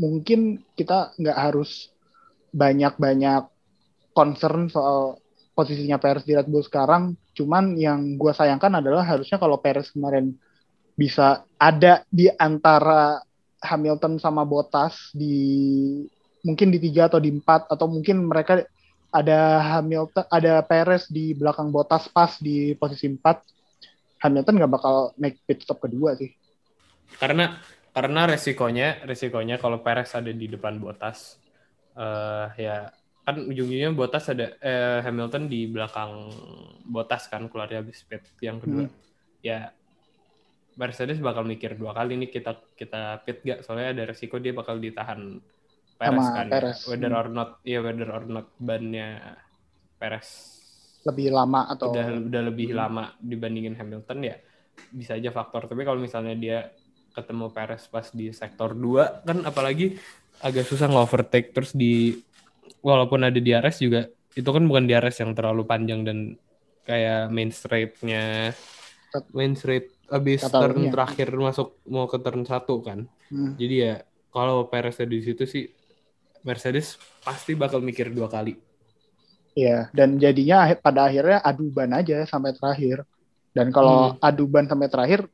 mungkin 0.00 0.64
kita 0.74 1.14
nggak 1.20 1.38
harus 1.38 1.92
banyak-banyak 2.50 3.46
concern 4.16 4.72
soal 4.72 5.20
posisinya 5.54 6.00
Perez 6.00 6.24
di 6.26 6.34
Red 6.34 6.48
Bull 6.48 6.64
sekarang. 6.64 7.14
Cuman 7.36 7.76
yang 7.78 8.16
gue 8.18 8.32
sayangkan 8.32 8.80
adalah 8.80 9.04
harusnya 9.04 9.36
kalau 9.36 9.60
Perez 9.60 9.92
kemarin 9.92 10.34
bisa 10.94 11.42
ada 11.58 12.06
di 12.06 12.30
antara 12.30 13.18
Hamilton 13.58 14.20
sama 14.22 14.46
Bottas 14.46 15.10
di 15.10 15.34
mungkin 16.44 16.70
di 16.70 16.78
tiga 16.78 17.08
atau 17.08 17.18
di 17.18 17.32
empat 17.32 17.72
atau 17.72 17.88
mungkin 17.88 18.28
mereka 18.28 18.62
ada 19.10 19.62
Hamilton 19.78 20.26
ada 20.28 20.60
Perez 20.62 21.08
di 21.10 21.32
belakang 21.34 21.72
Bottas 21.72 22.06
pas 22.12 22.36
di 22.38 22.76
posisi 22.78 23.10
empat 23.10 23.42
Hamilton 24.24 24.56
nggak 24.56 24.72
bakal 24.72 25.12
naik 25.20 25.44
pit 25.44 25.60
stop 25.62 25.84
kedua 25.84 26.16
sih. 26.16 26.32
karena 27.20 27.60
karena 27.92 28.26
resikonya 28.26 29.04
resikonya 29.04 29.60
kalau 29.60 29.84
Perez 29.84 30.10
ada 30.16 30.32
di 30.32 30.48
depan 30.48 30.80
Bottas 30.80 31.36
eh 31.94 32.48
ya 32.58 32.90
kan 33.22 33.36
ujung-ujungnya 33.40 33.94
Bottas 33.94 34.32
ada 34.32 34.56
eh, 34.58 34.98
Hamilton 35.04 35.46
di 35.46 35.68
belakang 35.68 36.32
Bottas 36.82 37.28
kan 37.30 37.46
keluarnya 37.46 37.84
habis 37.84 38.02
pit 38.02 38.24
yang 38.40 38.58
kedua 38.58 38.88
ya 39.40 39.70
Mercedes 40.74 41.22
bakal 41.22 41.46
mikir 41.46 41.78
dua 41.78 41.94
kali 41.94 42.18
nih 42.18 42.34
kita 42.34 42.58
kita 42.74 43.22
pit 43.22 43.46
gak 43.46 43.62
soalnya 43.62 43.94
ada 43.94 44.02
resiko 44.10 44.42
dia 44.42 44.50
bakal 44.50 44.82
ditahan 44.82 45.38
Perez 45.94 46.10
Sama 46.18 46.34
kan 46.34 46.46
Perez. 46.50 46.78
Ya. 46.82 46.86
whether 46.90 47.12
Hmm. 47.14 47.20
or 47.22 47.28
not 47.30 47.50
ya 47.62 47.78
whether 47.78 48.08
or 48.10 48.24
not 48.26 48.46
bannya 48.58 49.38
Perez 49.94 50.28
Lebih 51.04 51.28
lama 51.30 51.68
atau 51.68 51.92
udah 51.92 52.06
udah 52.28 52.42
lebih 52.48 52.72
Hmm. 52.72 52.78
lama 52.80 53.04
dibandingin 53.20 53.76
Hamilton 53.76 54.18
ya 54.24 54.36
bisa 54.90 55.14
aja 55.14 55.30
faktor. 55.30 55.68
Tapi 55.68 55.84
kalau 55.84 56.00
misalnya 56.00 56.34
dia 56.34 56.58
ketemu 57.14 57.46
Perez 57.52 57.86
pas 57.86 58.08
di 58.10 58.34
sektor 58.34 58.74
2 58.74 59.22
kan 59.22 59.38
apalagi 59.44 59.94
agak 60.40 60.66
susah 60.66 60.90
nge-overtake. 60.90 61.54
Terus 61.54 61.76
di 61.76 62.16
walaupun 62.80 63.22
ada 63.22 63.38
di 63.38 63.50
RS 63.52 63.78
juga 63.80 64.08
itu 64.34 64.48
kan 64.48 64.64
bukan 64.66 64.84
di 64.84 64.92
RS 64.92 65.22
yang 65.22 65.32
terlalu 65.32 65.62
panjang 65.62 66.02
dan 66.02 66.34
kayak 66.82 67.30
main 67.30 67.48
straight-nya 67.48 68.50
main 69.30 69.54
straight 69.54 69.94
abis 70.10 70.42
turn 70.50 70.90
terakhir 70.90 71.30
masuk 71.32 71.80
mau 71.86 72.04
ke 72.04 72.18
turn 72.18 72.42
1 72.42 72.50
kan. 72.82 73.06
Hmm. 73.30 73.54
jadi 73.56 73.74
ya 73.78 73.94
kalau 74.28 74.66
Perez 74.66 74.98
ada 74.98 75.08
di 75.08 75.22
situ 75.22 75.46
sih 75.46 75.64
Mercedes 76.42 76.98
pasti 77.22 77.54
bakal 77.54 77.80
mikir 77.80 78.12
dua 78.12 78.28
kali 78.28 78.52
Iya, 79.54 79.88
dan 79.94 80.18
jadinya 80.18 80.66
pada 80.74 81.06
akhirnya 81.06 81.38
adu 81.38 81.70
ban 81.70 81.94
aja 81.94 82.26
sampai 82.26 82.54
terakhir. 82.58 83.06
Dan 83.54 83.70
kalau 83.70 84.18
adu 84.18 84.50
ban 84.50 84.66
sampai 84.66 84.90
terakhir, 84.90 85.30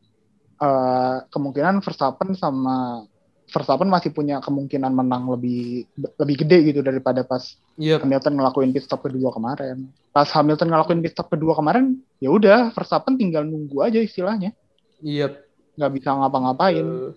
eh, 0.61 1.16
kemungkinan 1.33 1.80
Verstappen 1.80 2.37
sama 2.37 3.09
Verstappen 3.50 3.90
masih 3.90 4.14
punya 4.14 4.38
kemungkinan 4.38 4.94
menang 4.94 5.26
lebih 5.26 5.88
lebih 5.96 6.37
gede 6.46 6.59
gitu 6.70 6.80
daripada 6.85 7.26
pas 7.26 7.59
Iya, 7.80 7.96
Hamilton 7.96 8.37
ngelakuin 8.37 8.70
pit 8.76 8.85
stop 8.85 9.09
kedua 9.09 9.33
kemarin. 9.33 9.88
Pas 10.12 10.28
Hamilton 10.28 10.68
ngelakuin 10.68 11.00
pit 11.00 11.16
stop 11.16 11.33
kedua 11.33 11.56
kemarin, 11.56 11.96
ya 12.20 12.28
udah 12.28 12.76
Verstappen 12.76 13.16
tinggal 13.16 13.42
nunggu 13.48 13.80
aja 13.80 14.04
istilahnya, 14.04 14.52
iya. 15.00 15.33
nggak 15.80 15.90
bisa 15.96 16.12
ngapa-ngapain. 16.12 16.85
Eh, 16.85 17.11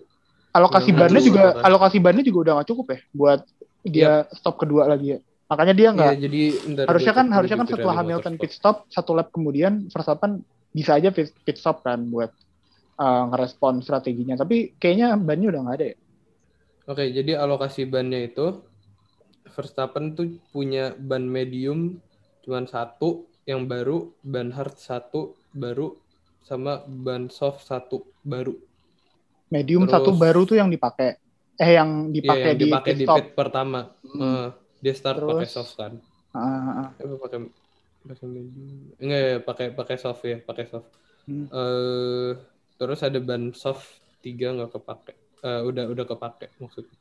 alokasi 0.56 0.90
bannya 0.96 1.20
juga 1.20 1.52
kan. 1.52 1.68
alokasi 1.68 1.98
bannya 2.00 2.24
juga 2.24 2.38
udah 2.48 2.52
nggak 2.56 2.68
cukup 2.72 2.86
ya 2.94 2.98
buat 3.10 3.40
dia 3.84 4.12
stop 4.32 4.56
kedua 4.56 4.88
lagi 4.88 5.18
ya. 5.18 5.20
Makanya 5.44 5.74
dia 5.76 5.88
nggak 5.92 6.12
iya, 6.16 6.20
jadi 6.24 6.42
ntar 6.72 6.84
harusnya 6.88 7.12
kan 7.12 7.26
harusnya 7.28 7.58
kan 7.60 7.68
setelah 7.68 7.94
Hamilton 8.00 8.34
pit 8.40 8.52
stop 8.56 8.88
satu 8.88 9.12
lap 9.12 9.28
kemudian 9.28 9.92
Verstappen 9.92 10.40
bisa 10.72 10.96
aja 10.96 11.12
pit, 11.12 11.36
pit 11.44 11.60
stop 11.60 11.84
kan 11.84 12.00
buat 12.08 12.32
uh, 12.96 13.22
ngerespon 13.30 13.84
strateginya. 13.84 14.40
Tapi 14.40 14.72
kayaknya 14.80 15.14
bannya 15.20 15.52
udah 15.52 15.60
nggak 15.68 15.76
ada 15.76 15.86
ya. 15.92 15.96
Oke, 16.84 17.04
jadi 17.12 17.40
alokasi 17.40 17.84
bannya 17.88 18.28
itu 18.28 18.60
Verstappen 19.54 20.16
tuh 20.16 20.40
punya 20.50 20.96
ban 20.96 21.22
medium 21.22 22.00
cuman 22.44 22.64
satu 22.68 23.24
yang 23.44 23.68
baru, 23.68 24.12
ban 24.24 24.48
hard 24.52 24.76
satu 24.80 25.36
baru, 25.52 25.96
sama 26.40 26.80
ban 26.84 27.28
soft 27.28 27.64
satu 27.64 28.04
baru. 28.24 28.56
Medium 29.52 29.84
Terus- 29.84 29.92
satu 30.00 30.10
baru 30.16 30.48
tuh 30.48 30.56
yang 30.56 30.72
dipakai 30.72 31.20
eh 31.54 31.70
yang 31.78 32.10
Iya, 32.10 32.14
dipakai 32.18 32.50
yang 32.50 32.58
di 32.58 32.66
pit 32.66 32.96
di 32.98 33.04
stop. 33.06 33.16
pit 33.20 33.26
pertama. 33.36 33.80
Hmm. 34.02 34.20
Eh, 34.20 34.48
dia 34.84 34.92
start 34.92 35.24
Terus- 35.24 35.30
pakai 35.32 35.48
soft 35.48 35.72
kan. 35.80 35.92
Ah. 36.36 36.92
Eh, 37.00 37.08
pakai 37.08 37.38
pakai 38.04 38.26
medium. 38.28 38.92
Enggak 39.00 39.20
ya, 39.24 39.36
pakai 39.40 39.66
pakai 39.72 39.96
soft 39.96 40.20
ya, 40.28 40.36
pakai 40.44 40.64
soft. 40.68 40.92
Hmm. 41.24 41.48
Eh, 41.48 42.32
terus 42.76 43.00
ada 43.00 43.16
ban 43.24 43.56
soft 43.56 44.04
tiga 44.20 44.52
nggak 44.52 44.76
kepake. 44.76 45.12
Eh, 45.40 45.62
udah 45.64 45.88
udah 45.88 46.04
kepake 46.04 46.52
maksudnya. 46.60 46.98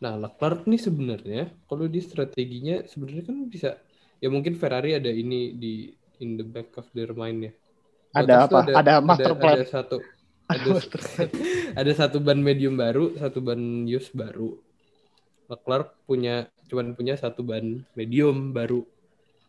Nah, 0.00 0.16
Leclerc 0.16 0.64
nih 0.64 0.80
sebenarnya 0.80 1.44
kalau 1.68 1.84
di 1.84 2.00
strateginya 2.00 2.88
sebenarnya 2.88 3.24
kan 3.28 3.36
bisa 3.52 3.76
ya 4.16 4.32
mungkin 4.32 4.56
Ferrari 4.56 4.96
ada 4.96 5.12
ini 5.12 5.52
di 5.52 5.92
in 6.24 6.40
the 6.40 6.46
back 6.46 6.72
of 6.80 6.88
their 6.96 7.12
mind 7.12 7.50
ya. 7.50 7.52
Ada 8.16 8.48
tuh 8.48 8.64
apa? 8.64 8.80
Ada 8.80 8.92
master 9.04 9.34
plan. 9.36 9.60
Ada 9.60 9.66
satu 9.68 9.96
Ada 10.50 10.66
ada, 10.66 11.24
ada 11.84 11.92
satu 11.94 12.18
ban 12.18 12.42
medium 12.42 12.74
baru, 12.74 13.14
satu 13.14 13.38
ban 13.38 13.86
used 13.86 14.10
baru. 14.18 14.58
Leclerc 15.50 15.92
punya 16.06 16.46
cuman 16.70 16.94
punya 16.94 17.18
satu 17.18 17.42
ban 17.42 17.82
medium 17.92 18.54
baru. 18.54 18.86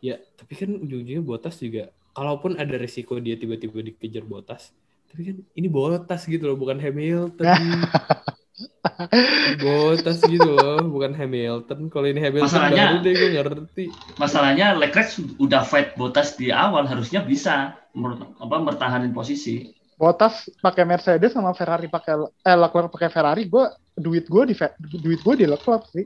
Ya, 0.01 0.17
tapi 0.33 0.57
kan 0.57 0.73
ujung-ujungnya 0.73 1.21
Bottas 1.21 1.61
juga 1.61 1.93
kalaupun 2.11 2.57
ada 2.57 2.73
resiko 2.73 3.21
dia 3.21 3.37
tiba-tiba 3.37 3.79
dikejar 3.79 4.25
Bottas, 4.25 4.73
tapi 5.07 5.21
kan 5.29 5.37
ini 5.53 5.67
Bottas 5.69 6.25
gitu 6.25 6.49
loh, 6.49 6.57
bukan 6.57 6.81
Hamilton. 6.81 7.45
Bottas 9.61 10.19
gitu 10.25 10.51
loh, 10.51 10.81
bukan 10.89 11.13
Hamilton. 11.13 11.87
Kalau 11.87 12.07
ini 12.09 12.17
Hamilton 12.17 12.49
Masalahnya- 12.49 12.89
baru 12.91 13.05
deh 13.05 13.13
gue 13.13 13.29
ngerti. 13.31 13.85
Masalahnya 14.17 14.67
Leclerc 14.73 15.09
udah 15.37 15.61
fight 15.61 15.93
Bottas 15.93 16.33
di 16.33 16.49
awal 16.49 16.89
harusnya 16.89 17.21
bisa 17.21 17.77
mer- 17.93 18.33
apa 18.37 18.55
bertahanin 18.61 19.13
posisi. 19.13 19.69
Bottas 19.95 20.49
pakai 20.57 20.81
Mercedes 20.81 21.29
sama 21.29 21.53
Ferrari 21.53 21.85
pakai 21.85 22.25
eh 22.41 22.57
Leclerc 22.57 22.89
pakai 22.89 23.09
Ferrari, 23.13 23.45
gue 23.45 23.65
duit 24.01 24.25
gue 24.25 24.43
di 24.49 24.55
duit 24.97 25.21
gue 25.21 25.35
di 25.37 25.45
Leclerc 25.45 25.85
sih. 25.89 26.05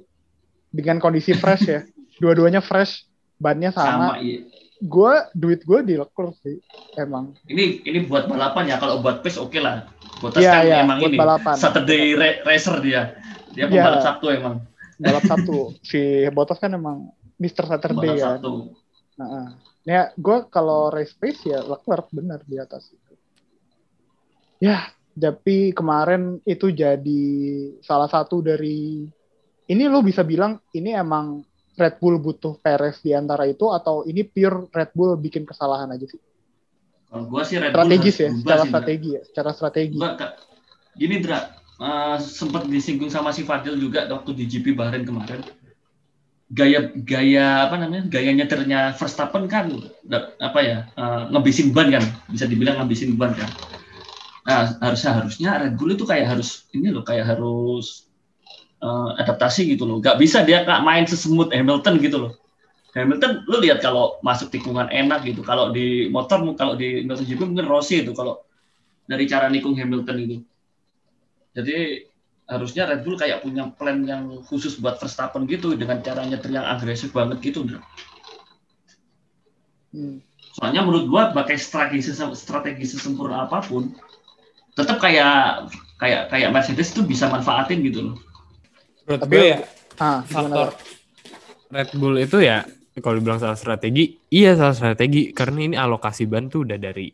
Dengan 0.69 0.99
kondisi 0.99 1.31
fresh 1.31 1.65
ya. 1.65 1.81
Dua-duanya 2.21 2.60
fresh, 2.60 3.08
bannya 3.36 3.71
Sama, 3.71 4.15
sama. 4.15 4.19
iya. 4.19 4.43
Gue 4.79 5.13
duit 5.31 5.63
gue 5.63 5.79
di 5.81 5.95
Leclerc 5.95 6.36
sih, 6.43 6.60
emang. 6.93 7.31
Ini 7.47 7.84
ini 7.84 7.99
buat 8.03 8.27
balapan 8.27 8.67
ya 8.67 8.77
kalau 8.77 8.99
buat 8.99 9.23
pace 9.23 9.39
oke 9.39 9.55
lah. 9.58 9.88
Bottas 10.19 10.39
Iya, 10.39 10.51
kan 10.51 10.63
iya, 10.63 10.77
emang 10.84 10.97
buat 10.99 11.12
ini 11.12 11.17
balapan. 11.19 11.55
Saturday 11.55 12.03
ra- 12.15 12.39
racer 12.43 12.75
dia. 12.79 13.15
Dia 13.51 13.67
Iya. 13.67 13.84
pembalap 13.84 14.03
Sabtu 14.03 14.25
emang. 14.31 14.55
Balap 14.95 15.23
Sabtu. 15.23 15.58
si 15.89 15.99
Bottas 16.31 16.60
kan 16.60 16.71
emang 16.71 17.12
Mr. 17.36 17.67
Saturday 17.67 18.15
Pembalap 18.15 18.19
kan. 18.19 18.31
Sabtu. 18.39 18.51
Nah, 19.15 19.47
ya 19.84 20.12
gue 20.15 20.38
kalau 20.47 20.91
race 20.91 21.15
pace 21.15 21.47
ya 21.47 21.63
Leclerc 21.63 22.08
benar 22.12 22.43
di 22.43 22.60
atas 22.60 22.91
itu. 22.91 23.13
Ya, 24.60 24.88
tapi 25.15 25.71
kemarin 25.71 26.43
itu 26.43 26.75
jadi 26.75 27.23
salah 27.80 28.12
satu 28.12 28.43
dari 28.43 29.08
ini 29.65 29.84
lo 29.88 30.04
bisa 30.04 30.21
bilang 30.28 30.60
ini 30.75 30.91
emang 30.91 31.41
Red 31.75 31.99
Bull 31.99 32.19
butuh 32.19 32.60
Perez 32.60 33.04
di 33.04 33.12
antara 33.12 33.47
itu 33.47 33.67
atau 33.71 34.04
ini 34.08 34.23
pure 34.23 34.71
Red 34.71 34.91
Bull 34.95 35.19
bikin 35.19 35.43
kesalahan 35.43 35.91
aja 35.91 36.08
sih? 36.08 36.21
Kalau 37.12 37.25
gua 37.28 37.43
sih 37.43 37.60
Red 37.60 37.75
Bull 37.75 37.88
Strategis 37.88 38.15
harus 38.15 38.19
ya, 38.19 38.30
secara 38.32 38.63
sih, 38.63 38.67
Dra. 38.67 38.71
strategi 38.71 39.10
ya, 39.12 39.21
secara 39.23 39.49
strategi. 39.51 39.95
Gua 39.95 40.12
Kak, 40.15 40.32
gini 40.95 41.15
Dra, 41.19 41.39
eh, 41.80 42.17
sempat 42.19 42.63
disinggung 42.67 43.12
sama 43.12 43.36
si 43.36 43.43
Fadil 43.43 43.75
juga 43.80 44.08
waktu 44.08 44.32
di 44.36 44.43
GP 44.47 44.75
Bahrain 44.75 45.04
kemarin. 45.04 45.43
Gaya 46.45 46.93
gaya 46.93 47.67
apa 47.67 47.75
namanya? 47.82 48.06
Gaya 48.08 48.32
nyetirnya 48.32 48.93
Verstappen 48.95 49.49
kan 49.51 49.71
apa 50.39 50.60
ya? 50.63 50.78
eh, 50.95 51.21
ngebisin 51.32 51.75
ban 51.75 51.91
kan, 51.91 52.04
bisa 52.32 52.47
dibilang 52.47 52.80
ngebisin 52.84 53.19
ban 53.19 53.36
kan. 53.36 53.51
Nah, 54.45 54.77
harusnya 54.77 55.12
harusnya 55.17 55.49
Red 55.58 55.73
Bull 55.73 55.97
itu 55.97 56.05
kayak 56.05 56.38
harus 56.38 56.69
ini 56.69 56.93
loh, 56.93 57.01
kayak 57.01 57.25
harus 57.34 58.05
eh, 58.79 59.10
adaptasi 59.25 59.73
gitu 59.73 59.89
loh. 59.89 59.97
Gak 59.97 60.21
bisa 60.21 60.45
dia 60.45 60.62
nggak 60.62 60.86
main 60.86 61.05
sesemut 61.10 61.49
Hamilton 61.49 61.97
gitu 61.97 62.17
loh. 62.29 62.34
Hamilton 62.95 63.43
lu 63.51 63.60
lihat 63.60 63.84
kalau 63.84 64.21
masuk 64.23 64.53
tikungan 64.53 64.88
enak 64.88 65.27
gitu. 65.27 65.43
Kalau 65.43 65.75
di 65.75 66.08
motor 66.08 66.39
kalau 66.55 66.79
di 66.79 67.03
MotoGP 67.03 67.43
mungkin 67.43 67.67
Rossi 67.67 68.08
itu 68.08 68.15
kalau 68.15 68.39
dari 69.03 69.27
cara 69.27 69.51
nikung 69.51 69.75
Hamilton 69.75 70.17
itu. 70.23 70.38
Jadi 71.51 72.08
harusnya 72.47 72.88
Red 72.88 73.03
Bull 73.03 73.19
kayak 73.19 73.43
punya 73.43 73.67
plan 73.75 74.05
yang 74.08 74.39
khusus 74.47 74.79
buat 74.79 75.01
Verstappen 75.01 75.43
gitu 75.49 75.75
dengan 75.75 75.99
cara 75.99 76.23
nyetir 76.23 76.55
yang 76.55 76.63
agresif 76.63 77.12
banget 77.12 77.43
gitu. 77.43 77.67
Hmm. 79.91 80.23
Soalnya 80.55 80.88
menurut 80.88 81.12
gua 81.12 81.23
pakai 81.36 81.60
strategi 81.60 82.15
strategi 82.15 82.86
sesempurna 82.88 83.43
apa 83.43 83.60
pun 83.60 83.91
tetap 84.76 85.00
kayak 85.00 85.66
kayak 85.96 86.28
kayak 86.28 86.50
Mercedes 86.52 86.92
tuh 86.92 87.02
bisa 87.02 87.26
manfaatin 87.26 87.80
gitu 87.82 88.12
loh. 88.12 88.16
Menurut 89.08 89.22
Tapi- 89.24 89.34
gue 89.34 89.48
ya 89.48 89.60
Ah, 89.96 90.20
faktor? 90.22 90.76
Red 91.72 91.96
Bull 91.96 92.20
itu 92.20 92.44
ya 92.44 92.68
kalau 92.98 93.16
dibilang 93.16 93.40
salah 93.40 93.56
strategi, 93.56 94.20
iya 94.28 94.56
salah 94.56 94.76
strategi 94.76 95.32
karena 95.32 95.60
ini 95.64 95.76
alokasi 95.76 96.28
ban 96.28 96.48
tuh 96.48 96.68
udah 96.68 96.76
dari 96.76 97.08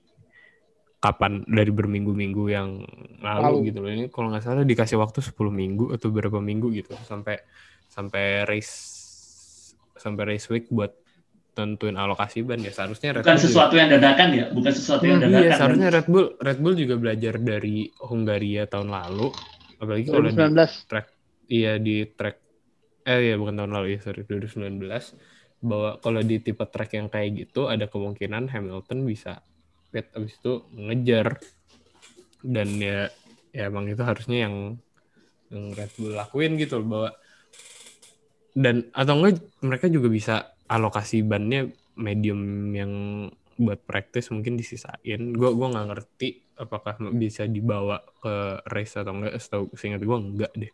kapan 0.98 1.42
dari 1.46 1.70
berminggu-minggu 1.70 2.44
yang 2.48 2.82
lalu, 3.22 3.42
Lalu. 3.42 3.58
gitu 3.70 3.78
loh. 3.82 3.90
Ini 3.90 4.06
kalau 4.10 4.30
nggak 4.30 4.44
salah 4.46 4.62
dikasih 4.62 4.98
waktu 4.98 5.22
10 5.22 5.50
minggu 5.50 5.94
atau 5.94 6.10
berapa 6.10 6.38
minggu 6.38 6.70
gitu 6.74 6.94
sampai 7.06 7.42
sampai 7.86 8.46
race 8.46 8.74
sampai 9.94 10.24
race 10.26 10.50
week 10.50 10.70
buat 10.70 10.94
tentuin 11.52 11.94
alokasi 11.94 12.42
ban 12.42 12.58
ya 12.58 12.72
seharusnya 12.72 13.12
Red 13.12 13.24
Bukan 13.24 13.28
Bull 13.28 13.42
juga- 13.42 13.48
sesuatu 13.52 13.74
yang 13.76 13.90
dadakan 13.92 14.28
ya, 14.32 14.46
bukan 14.50 14.72
sesuatu 14.72 15.04
yang 15.04 15.20
Hmm, 15.20 15.26
dadakan. 15.28 15.44
Iya, 15.44 15.52
seharusnya 15.54 15.90
Red 15.92 16.08
Bull 16.08 16.28
Red 16.40 16.60
Bull 16.60 16.76
juga 16.76 16.96
belajar 16.96 17.34
dari 17.38 17.78
Hungaria 18.00 18.64
tahun 18.66 18.90
lalu. 18.90 19.28
Apalagi 19.78 20.04
kalau 20.06 20.22
di 20.22 20.32
2019. 20.32 21.06
iya 21.48 21.74
di 21.76 21.96
track 22.08 22.38
eh 23.02 23.20
iya 23.22 23.36
bukan 23.36 23.58
tahun 23.58 23.72
lalu 23.74 23.88
ya 23.92 24.00
sorry 24.00 24.24
2019 24.24 25.18
bahwa 25.60 25.98
kalau 25.98 26.22
di 26.22 26.38
tipe 26.38 26.64
track 26.64 26.92
yang 26.94 27.08
kayak 27.08 27.30
gitu 27.36 27.66
ada 27.66 27.86
kemungkinan 27.86 28.48
Hamilton 28.48 29.04
bisa 29.04 29.42
pit 29.90 30.08
abis 30.14 30.38
itu 30.38 30.64
ngejar 30.72 31.42
dan 32.42 32.70
ya 32.78 33.10
ya 33.52 33.68
emang 33.68 33.86
itu 33.86 34.00
harusnya 34.00 34.48
yang 34.48 34.80
yang 35.50 35.74
Red 35.74 35.92
Bull 35.98 36.16
lakuin 36.16 36.56
gitu 36.56 36.80
loh 36.80 36.88
bahwa 36.88 37.10
dan 38.54 38.88
atau 38.92 39.14
enggak 39.18 39.42
mereka 39.60 39.86
juga 39.88 40.08
bisa 40.08 40.36
alokasi 40.72 41.28
bannya 41.28 41.68
medium 42.00 42.72
yang 42.72 42.92
buat 43.60 43.84
praktis 43.84 44.32
mungkin 44.32 44.56
disisain. 44.56 45.36
Gua 45.36 45.52
gua 45.52 45.76
nggak 45.76 45.88
ngerti 45.92 46.30
apakah 46.56 46.96
bisa 47.14 47.46
dibawa 47.46 48.00
ke 48.24 48.64
race 48.72 48.96
atau 48.96 49.12
enggak 49.12 49.36
setahu 49.38 49.68
seingat 49.76 50.02
gua 50.02 50.18
enggak 50.24 50.52
deh. 50.56 50.72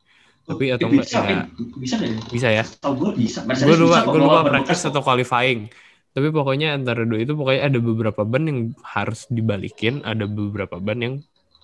Tapi 0.47 0.63
Eh, 0.71 0.75
atau 0.79 0.87
enggak 0.87 1.03
bisa, 1.03 1.19
ya. 1.27 1.43
Bisa 1.75 1.95
deh. 1.99 2.09
bisa 2.31 2.47
ya? 2.47 2.63
Tahu 2.63 2.93
gue 2.95 3.11
bisa. 3.19 3.43
Gue 3.43 3.75
lupa 3.75 4.07
gue 4.07 4.19
lupa 4.23 4.39
kok. 4.63 4.71
atau 4.71 5.01
qualifying. 5.03 5.67
Tapi 6.15 6.27
pokoknya 6.31 6.79
antara 6.79 7.03
dua 7.03 7.19
itu 7.19 7.35
pokoknya 7.35 7.67
ada 7.67 7.79
beberapa 7.83 8.23
ban 8.23 8.47
yang 8.47 8.59
harus 8.81 9.27
dibalikin. 9.27 9.99
Ada 10.07 10.23
beberapa 10.25 10.79
ban 10.79 11.03
yang 11.03 11.15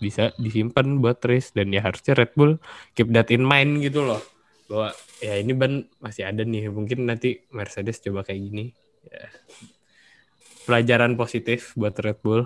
bisa 0.04 0.36
disimpan 0.36 1.00
buat 1.00 1.24
race. 1.24 1.56
Dan 1.56 1.72
ya 1.72 1.80
harusnya 1.80 2.12
Red 2.20 2.36
Bull 2.36 2.60
keep 2.92 3.08
that 3.16 3.32
in 3.32 3.48
mind 3.48 3.80
gitu 3.80 4.04
loh. 4.04 4.20
Bahwa 4.68 4.92
ya 5.24 5.40
ini 5.40 5.56
ban 5.56 5.88
masih 6.04 6.28
ada 6.28 6.44
nih 6.44 6.68
mungkin 6.68 7.08
nanti 7.08 7.48
Mercedes 7.56 8.04
coba 8.04 8.28
kayak 8.28 8.44
gini 8.44 8.66
ya. 9.08 9.32
pelajaran 10.68 11.16
positif 11.16 11.72
buat 11.80 11.96
Red 11.96 12.20
Bull 12.20 12.44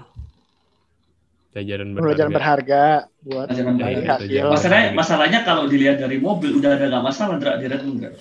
pelajaran 1.58 1.98
berharga 1.98 2.06
Pelajaran 2.06 2.32
berharga 2.38 2.84
buat 3.26 3.48
Pelajaran 3.50 3.76
hasil. 4.06 4.46
Masalahnya, 4.46 4.90
masalahnya 4.94 5.40
kalau 5.42 5.66
dilihat 5.66 5.98
dari 5.98 6.22
mobil 6.22 6.62
udah 6.62 6.78
ada 6.78 6.86
nggak 6.86 7.02
masalah 7.02 7.42
di 7.42 7.66
Red 7.66 7.82
Bull 7.82 7.98
Dra. 7.98 8.14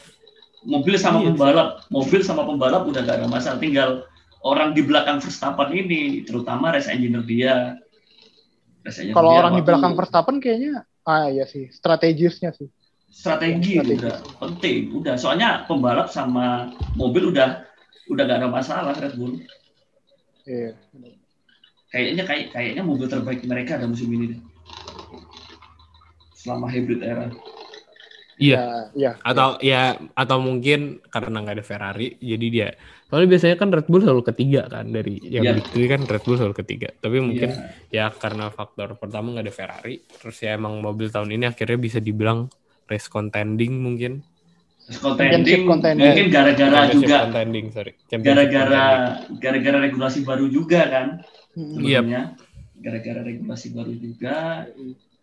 Mobil 0.66 0.94
sama 0.96 1.20
Iya. 1.20 1.30
pembalap, 1.30 1.68
mobil 1.92 2.20
sama 2.24 2.42
pembalap 2.48 2.82
udah 2.88 3.00
nggak 3.04 3.16
ada 3.22 3.28
masalah. 3.28 3.60
Tinggal 3.60 4.08
orang 4.40 4.72
di 4.72 4.82
belakang 4.82 5.20
Verstappen 5.20 5.68
ini, 5.68 6.24
terutama 6.24 6.72
race 6.72 6.88
engineer 6.88 7.22
dia. 7.28 7.54
Race 8.82 9.04
engineer 9.04 9.14
Kalau 9.20 9.30
dia 9.30 9.38
orang 9.44 9.52
di 9.52 9.62
belakang 9.68 9.92
Verstappen 9.94 10.36
kayaknya 10.40 10.88
ah 11.06 11.30
iya 11.30 11.46
sih 11.46 11.70
strategisnya 11.70 12.50
sih 12.50 12.66
Strategi 13.16 13.80
Strategi. 13.80 13.96
udah 13.96 14.16
penting, 14.36 14.80
udah. 14.92 15.14
Soalnya 15.16 15.64
pembalap 15.64 16.12
sama 16.12 16.68
mobil 17.00 17.32
udah 17.32 17.64
udah 18.12 18.22
gak 18.28 18.38
ada 18.44 18.48
masalah 18.52 18.92
Red 18.92 19.16
Bull. 19.16 19.40
iya 20.44 20.76
Kayaknya 21.88 22.22
kayak 22.28 22.46
kayaknya 22.52 22.82
mobil 22.84 23.08
terbaik 23.08 23.40
mereka 23.48 23.80
ada 23.80 23.88
musim 23.88 24.12
ini 24.12 24.36
deh. 24.36 24.40
Selama 26.36 26.68
hybrid 26.68 27.00
era. 27.00 27.32
Iya. 28.36 28.60
Ya, 28.60 28.68
iya 28.92 29.10
Atau 29.24 29.56
ya 29.64 29.96
atau 30.12 30.36
mungkin 30.44 31.00
karena 31.08 31.40
nggak 31.40 31.56
ada 31.56 31.64
Ferrari, 31.64 32.20
jadi 32.20 32.46
dia. 32.52 32.68
Soalnya 33.08 33.32
biasanya 33.32 33.56
kan 33.56 33.72
Red 33.72 33.88
Bull 33.88 34.04
selalu 34.04 34.22
ketiga 34.28 34.68
kan 34.68 34.92
dari 34.92 35.16
yang. 35.24 35.56
Big 35.56 35.66
Three 35.72 35.88
kan 35.88 36.04
Red 36.04 36.22
Bull 36.28 36.36
selalu 36.36 36.54
ketiga. 36.60 36.92
Tapi 37.00 37.16
mungkin 37.24 37.48
Iya. 37.90 38.12
ya 38.12 38.12
karena 38.12 38.52
faktor 38.52 39.00
pertama 39.00 39.32
nggak 39.32 39.46
ada 39.48 39.54
Ferrari, 39.56 40.04
terus 40.04 40.36
ya 40.44 40.52
emang 40.52 40.84
mobil 40.84 41.08
tahun 41.08 41.32
ini 41.32 41.48
akhirnya 41.48 41.80
bisa 41.80 41.96
dibilang 41.96 42.52
race 42.86 43.06
contending 43.06 43.82
mungkin. 43.82 44.22
Contending, 44.86 45.66
contending. 45.66 45.98
mungkin 46.06 46.26
gara-gara 46.30 46.86
juga 46.94 47.26
contending, 47.26 47.66
sorry. 47.74 47.92
Gara-gara 48.06 49.18
gara-gara 49.34 49.78
regulasi 49.82 50.22
baru 50.22 50.46
juga 50.46 50.86
kan. 50.86 51.06
Iya. 51.56 52.04
sebenarnya 52.04 52.22
gara-gara 52.76 53.20
regulasi 53.24 53.72
baru 53.72 53.92
juga 53.96 54.68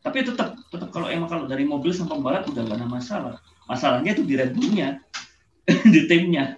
tapi 0.01 0.25
tetap 0.25 0.57
tetap 0.67 0.89
kalau 0.89 1.05
emang 1.05 1.29
kalau 1.29 1.45
dari 1.45 1.63
mobil 1.63 1.93
sama 1.93 2.17
pembalap 2.17 2.49
udah 2.49 2.65
gak 2.65 2.77
ada 2.81 2.87
masalah 2.89 3.35
masalahnya 3.69 4.17
itu 4.17 4.25
di 4.25 4.33
Red 4.33 4.57
Bull-nya 4.57 4.97
di 5.93 6.01
timnya 6.09 6.57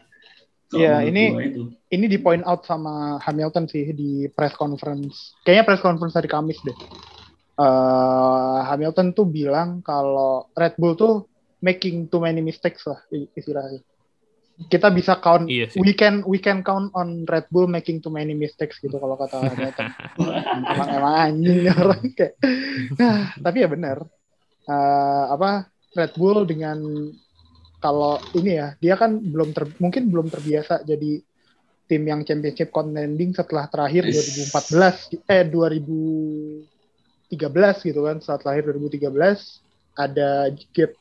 Iya, 0.72 1.04
menurut 1.04 1.12
ini- 1.12 1.32
itu. 1.52 1.62
ini 1.94 2.06
di 2.10 2.18
point 2.18 2.42
out 2.44 2.66
sama 2.66 3.22
Hamilton 3.22 3.70
sih 3.70 3.94
di 3.96 4.28
press 4.28 4.58
conference. 4.58 5.38
Kayaknya 5.46 5.64
press 5.64 5.80
conference 5.80 6.18
hari 6.18 6.28
Kamis 6.28 6.58
deh. 6.66 6.74
Eh, 7.56 8.60
Hamilton 8.68 9.16
tuh 9.16 9.24
bilang 9.24 9.80
kalau 9.80 10.52
Red 10.52 10.76
Bull 10.76 11.00
tuh 11.00 11.24
making 11.64 12.12
too 12.12 12.20
many 12.20 12.44
mistakes 12.44 12.84
lah 12.84 13.00
istilahnya. 13.10 13.80
Kita 14.56 14.88
bisa 14.88 15.20
count, 15.20 15.48
Iya 15.48 15.68
sih. 15.68 15.80
we 15.80 15.92
can 15.92 16.24
we 16.24 16.40
can 16.40 16.64
count 16.64 16.92
on 16.92 17.24
Red 17.28 17.48
Bull 17.52 17.68
making 17.68 18.00
too 18.00 18.12
many 18.12 18.32
mistakes 18.32 18.80
gitu 18.80 18.96
kalau 18.96 19.16
kata 19.16 19.40
Hamilton. 19.40 19.88
emang 20.72 20.90
emang 20.96 21.16
anjing 21.16 21.68
orang 21.72 22.04
kayak. 22.12 22.34
Nah, 23.00 23.36
tapi 23.40 23.58
ya 23.64 23.68
benar. 23.72 23.98
Eh, 24.68 25.26
apa 25.32 25.72
Red 25.96 26.14
Bull 26.16 26.44
dengan 26.44 26.80
kalau 27.80 28.20
ini 28.36 28.52
ya 28.60 28.76
dia 28.76 28.96
kan 29.00 29.16
belum 29.16 29.56
ter, 29.56 29.64
mungkin 29.80 30.12
belum 30.12 30.28
terbiasa 30.28 30.84
jadi 30.84 31.24
tim 31.86 32.02
yang 32.04 32.26
championship 32.26 32.68
contending 32.68 33.32
setelah 33.32 33.72
terakhir 33.72 34.08
Yes. 34.12 34.52
2014 34.52 35.24
eh 35.24 35.46
2013 37.32 37.90
gitu 37.90 38.06
kan 38.06 38.18
setelah 38.22 38.40
terakhir 38.42 38.78
2013 38.78 39.10
ada 39.96 40.52
gap 40.76 40.92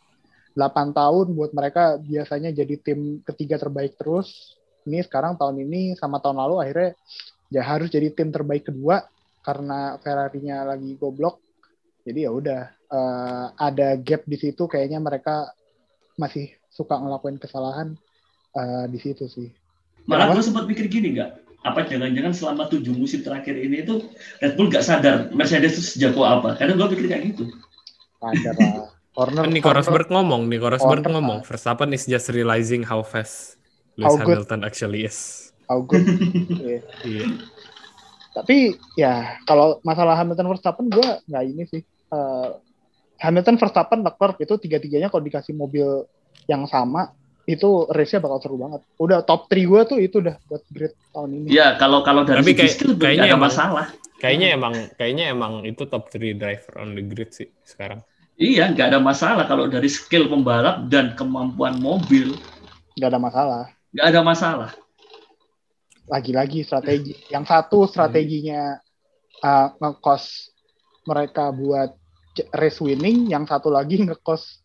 8 0.54 0.94
tahun 0.94 1.26
buat 1.34 1.50
mereka 1.50 1.98
biasanya 1.98 2.54
jadi 2.54 2.78
tim 2.78 3.20
ketiga 3.26 3.58
terbaik 3.58 3.98
terus. 3.98 4.54
Ini 4.86 5.02
sekarang 5.02 5.34
tahun 5.34 5.66
ini 5.66 5.98
sama 5.98 6.22
tahun 6.22 6.38
lalu 6.38 6.54
akhirnya 6.62 6.90
ya 7.50 7.62
harus 7.66 7.90
jadi 7.90 8.14
tim 8.14 8.30
terbaik 8.30 8.70
kedua 8.70 9.02
karena 9.42 9.98
Ferrari-nya 9.98 10.62
lagi 10.62 10.94
goblok. 10.94 11.42
Jadi 12.06 12.22
ya 12.22 12.30
udah 12.30 12.62
eh, 12.70 13.46
ada 13.58 13.98
gap 13.98 14.22
di 14.30 14.36
situ 14.38 14.70
kayaknya 14.70 15.02
mereka 15.02 15.50
masih 16.14 16.54
suka 16.70 17.02
ngelakuin 17.02 17.42
kesalahan 17.42 17.98
eh, 18.54 18.86
di 18.86 18.98
situ 19.02 19.26
sih. 19.26 19.50
Malah 20.06 20.36
gue 20.36 20.44
sempat 20.44 20.68
mikir 20.70 20.86
gini 20.86 21.18
nggak 21.18 21.43
apa 21.64 21.88
jangan-jangan 21.88 22.32
selama 22.36 22.68
tujuh 22.68 22.92
musim 22.92 23.24
terakhir 23.24 23.56
ini 23.56 23.80
itu 23.80 24.04
Red 24.38 24.52
Bull 24.54 24.68
gak 24.68 24.84
sadar 24.84 25.32
Mercedes 25.32 25.80
itu 25.80 25.82
sejago 25.96 26.28
apa 26.28 26.60
karena 26.60 26.76
gue 26.76 26.86
pikir 26.92 27.06
kayak 27.08 27.22
gitu 27.32 27.48
ada 28.20 28.50
lah 28.52 28.92
corner 29.14 29.48
Nico 29.48 29.70
corner- 29.70 29.80
Rosberg 29.80 30.08
ngomong, 30.10 30.50
Nico 30.50 30.66
Rosberg 30.66 31.06
Corner. 31.06 31.14
ngomong, 31.22 31.38
Verstappen 31.46 31.94
is 31.94 32.02
just 32.04 32.28
realizing 32.34 32.82
how 32.82 32.98
fast 33.00 33.56
How 33.94 34.10
Lewis 34.10 34.14
good. 34.18 34.26
Hamilton 34.26 34.60
actually 34.66 35.00
is. 35.06 35.18
how 35.70 35.78
good. 35.80 36.02
Iya. 36.66 36.80
Iya. 37.06 37.24
Tapi 38.34 38.74
ya 38.98 39.38
kalau 39.46 39.78
masalah 39.86 40.18
Hamilton 40.18 40.50
Verstappen 40.50 40.90
gue 40.90 41.08
nggak 41.30 41.44
ini 41.46 41.62
sih. 41.70 41.80
Eh, 41.86 42.50
Hamilton 43.22 43.54
Verstappen 43.54 44.02
Leclerc 44.02 44.42
itu 44.42 44.58
tiga-tiganya 44.58 45.06
kalau 45.06 45.22
dikasih 45.22 45.54
mobil 45.54 45.86
yang 46.50 46.66
sama 46.66 47.14
itu 47.44 47.68
race-nya 47.88 48.18
bakal 48.18 48.38
seru 48.40 48.56
banget. 48.56 48.80
Udah 48.96 49.20
top 49.20 49.46
3 49.46 49.60
gue 49.62 49.80
tuh 49.84 49.98
itu 49.98 50.16
udah 50.18 50.36
buat 50.44 50.62
grid 50.66 50.92
tahun 51.10 51.30
ini. 51.34 51.46
ya 51.50 51.76
kalau 51.76 52.00
kalau 52.00 52.22
dari 52.22 52.40
Tapi 52.40 52.52
kayak- 52.54 52.72
skill 52.72 52.92
kayaknya 52.94 53.24
ada 53.26 53.36
emang- 53.36 53.46
masalah 53.46 53.86
Kayaknya 54.14 54.48
emang 54.52 54.74
kayaknya 54.96 55.24
emang 55.28 55.52
itu 55.62 55.84
top 55.84 56.08
3 56.08 56.32
driver 56.32 56.72
on 56.78 56.92
the 56.92 57.04
grid 57.04 57.28
sih 57.30 57.52
sekarang. 57.62 58.00
iya 58.34 58.66
nggak 58.66 58.88
ada 58.88 58.98
masalah 58.98 59.44
kalau 59.44 59.68
dari 59.68 59.86
skill 59.86 60.26
pembalap 60.26 60.88
dan 60.88 61.12
kemampuan 61.12 61.76
mobil 61.76 62.32
Nggak 62.96 63.08
ada 63.08 63.20
masalah. 63.20 63.62
nggak 63.90 64.06
ada 64.08 64.20
masalah 64.22 64.70
Lagi-lagi 66.04 66.60
strategi. 66.62 67.16
Yang 67.28 67.44
satu 67.46 67.78
strateginya 67.84 68.76
uh, 69.40 69.68
ngekos 69.74 70.52
mereka 71.04 71.48
buat 71.48 71.96
race 72.50 72.80
winning, 72.80 73.24
yang 73.26 73.44
satu 73.44 73.68
lagi 73.68 74.00
ngekos 74.00 74.63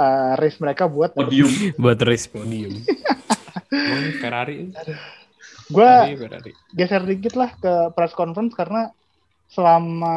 uh, 0.00 0.32
race 0.40 0.56
mereka 0.56 0.88
buat 0.88 1.12
podium 1.12 1.52
Buat 1.82 2.00
race 2.00 2.24
podium. 2.24 2.80
Ferrari. 4.24 4.72
gue 5.70 5.92
geser 6.74 7.06
dikit 7.06 7.38
lah 7.38 7.54
ke 7.54 7.94
press 7.94 8.10
conference 8.10 8.50
karena 8.58 8.90
selama 9.46 10.14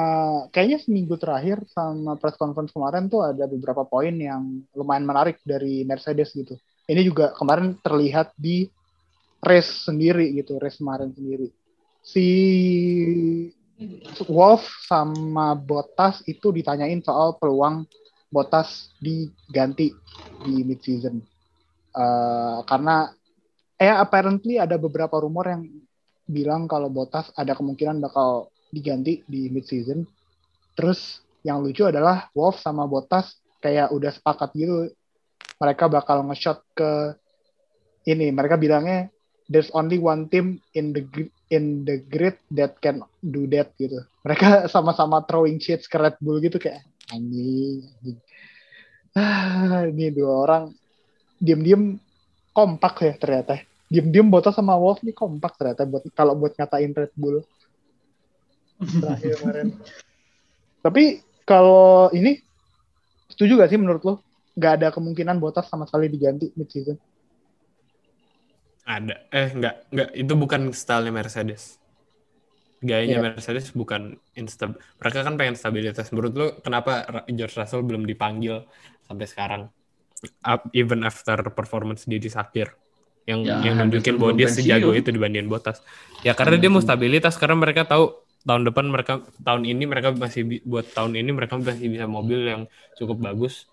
kayaknya 0.49 0.81
seminggu 0.81 1.13
terakhir 1.21 1.61
sama 1.69 2.17
press 2.17 2.33
conference 2.37 2.73
kemarin 2.73 3.05
tuh 3.05 3.21
ada 3.21 3.45
beberapa 3.45 3.85
poin 3.85 4.13
yang 4.13 4.65
lumayan 4.73 5.05
menarik 5.05 5.37
dari 5.45 5.85
Mercedes 5.85 6.33
gitu. 6.33 6.57
Ini 6.89 7.05
juga 7.05 7.33
kemarin 7.37 7.77
terlihat 7.81 8.33
di 8.33 8.65
race 9.45 9.85
sendiri 9.85 10.33
gitu, 10.37 10.57
race 10.57 10.81
kemarin 10.81 11.13
sendiri. 11.13 11.53
Si 12.01 12.25
Wolf 14.29 14.65
sama 14.85 15.57
Bottas 15.57 16.21
itu 16.29 16.53
ditanyain 16.53 17.01
soal 17.01 17.37
peluang 17.37 17.89
Bottas 18.33 18.89
diganti 18.97 19.93
di 20.41 20.65
mid 20.65 20.81
season. 20.81 21.21
karena 22.65 23.05
eh 23.77 23.93
apparently 23.93 24.57
ada 24.57 24.81
beberapa 24.81 25.21
rumor 25.21 25.45
yang 25.45 25.61
bilang 26.25 26.65
kalau 26.65 26.89
Bottas 26.89 27.29
ada 27.37 27.53
kemungkinan 27.53 28.01
bakal 28.01 28.49
diganti 28.73 29.21
di 29.29 29.53
mid 29.53 29.69
season. 29.69 30.09
Terus 30.73 31.21
yang 31.45 31.61
lucu 31.61 31.85
adalah 31.85 32.33
Wolf 32.33 32.57
sama 32.57 32.89
Bottas 32.89 33.37
kayak 33.61 33.93
udah 33.93 34.09
sepakat 34.09 34.49
gitu 34.57 34.89
mereka 35.61 35.87
bakal 35.87 36.25
nge-shot 36.27 36.59
ke 36.75 37.15
ini 38.09 38.33
mereka 38.33 38.59
bilangnya 38.59 39.07
there's 39.47 39.71
only 39.75 39.99
one 39.99 40.27
team 40.27 40.59
in 40.75 40.91
the 40.91 41.03
in 41.51 41.85
the 41.85 42.01
grid 42.09 42.35
that 42.51 42.75
can 42.81 43.03
do 43.21 43.45
that 43.51 43.71
gitu. 43.77 44.03
Mereka 44.25 44.65
sama-sama 44.73 45.23
throwing 45.27 45.59
shades 45.59 45.87
ke 45.87 45.95
Red 45.99 46.17
Bull 46.19 46.41
gitu 46.43 46.59
kayak 46.59 46.83
anjing. 47.13 48.17
Ah, 49.13 49.85
ini 49.85 50.09
dua 50.09 50.33
orang 50.33 50.63
diem-diem 51.37 52.01
kompak 52.49 53.05
ya 53.05 53.13
ternyata. 53.13 53.61
Diem-diem 53.93 54.25
Bottas 54.25 54.57
sama 54.57 54.73
Wolf 54.73 55.05
nih 55.05 55.13
kompak 55.13 55.53
ternyata 55.53 55.85
buat 55.85 56.01
kalau 56.17 56.33
buat 56.33 56.57
ngatain 56.57 56.93
Red 56.97 57.13
Bull. 57.13 57.45
Tapi 60.81 61.21
kalau 61.45 62.09
ini 62.11 62.41
setuju 63.29 63.61
gak 63.61 63.69
sih 63.69 63.77
menurut 63.77 64.01
lo? 64.01 64.13
Gak 64.57 64.81
ada 64.81 64.87
kemungkinan 64.89 65.37
Bottas 65.37 65.69
sama 65.69 65.85
sekali 65.85 66.09
diganti 66.09 66.49
mid 66.57 66.69
season. 66.73 66.97
Ada. 68.83 69.15
Eh 69.31 69.49
enggak, 69.53 69.75
enggak 69.93 70.09
itu 70.11 70.33
bukan 70.35 70.61
stylenya 70.75 71.13
Mercedes. 71.15 71.79
Gayanya 72.83 73.17
Iya. 73.17 73.23
Mercedes 73.25 73.71
bukan 73.71 74.01
instab. 74.33 74.75
Mereka 74.99 75.23
kan 75.23 75.33
pengen 75.33 75.55
stabilitas. 75.55 76.11
Menurut 76.11 76.33
lu 76.33 76.47
kenapa 76.59 77.07
George 77.25 77.55
Russell 77.55 77.81
belum 77.81 78.03
dipanggil 78.03 78.67
sampai 79.01 79.23
sekarang? 79.23 79.61
Up, 80.41 80.67
even 80.71 81.01
after 81.01 81.39
performance 81.49 82.03
dia 82.03 82.19
di 82.19 82.27
Sakir. 82.27 82.75
Yang 83.23 83.39
Ya, 83.45 83.55
yang 83.61 83.75
nunjukin 83.81 84.19
bahwa 84.19 84.35
dia 84.35 84.47
sejago 84.47 84.91
itu 84.91 85.07
dibandingin 85.07 85.47
Bottas. 85.47 85.79
Ya 86.21 86.35
karena 86.35 86.55
dia 86.55 86.67
mau 86.67 86.77
Hamilton. 86.77 86.87
stabilitas 86.91 87.33
karena 87.35 87.55
mereka 87.55 87.81
tahu 87.83 88.19
tahun 88.43 88.67
depan 88.67 88.85
mereka 88.85 89.13
tahun 89.39 89.63
ini 89.63 89.83
mereka 89.83 90.11
masih 90.11 90.59
buat 90.61 90.83
tahun 90.85 91.15
ini 91.15 91.31
mereka 91.31 91.55
masih 91.55 91.87
bisa 91.87 92.03
mobil 92.03 92.43
yang 92.43 92.61
cukup 92.93 93.23
bagus 93.23 93.71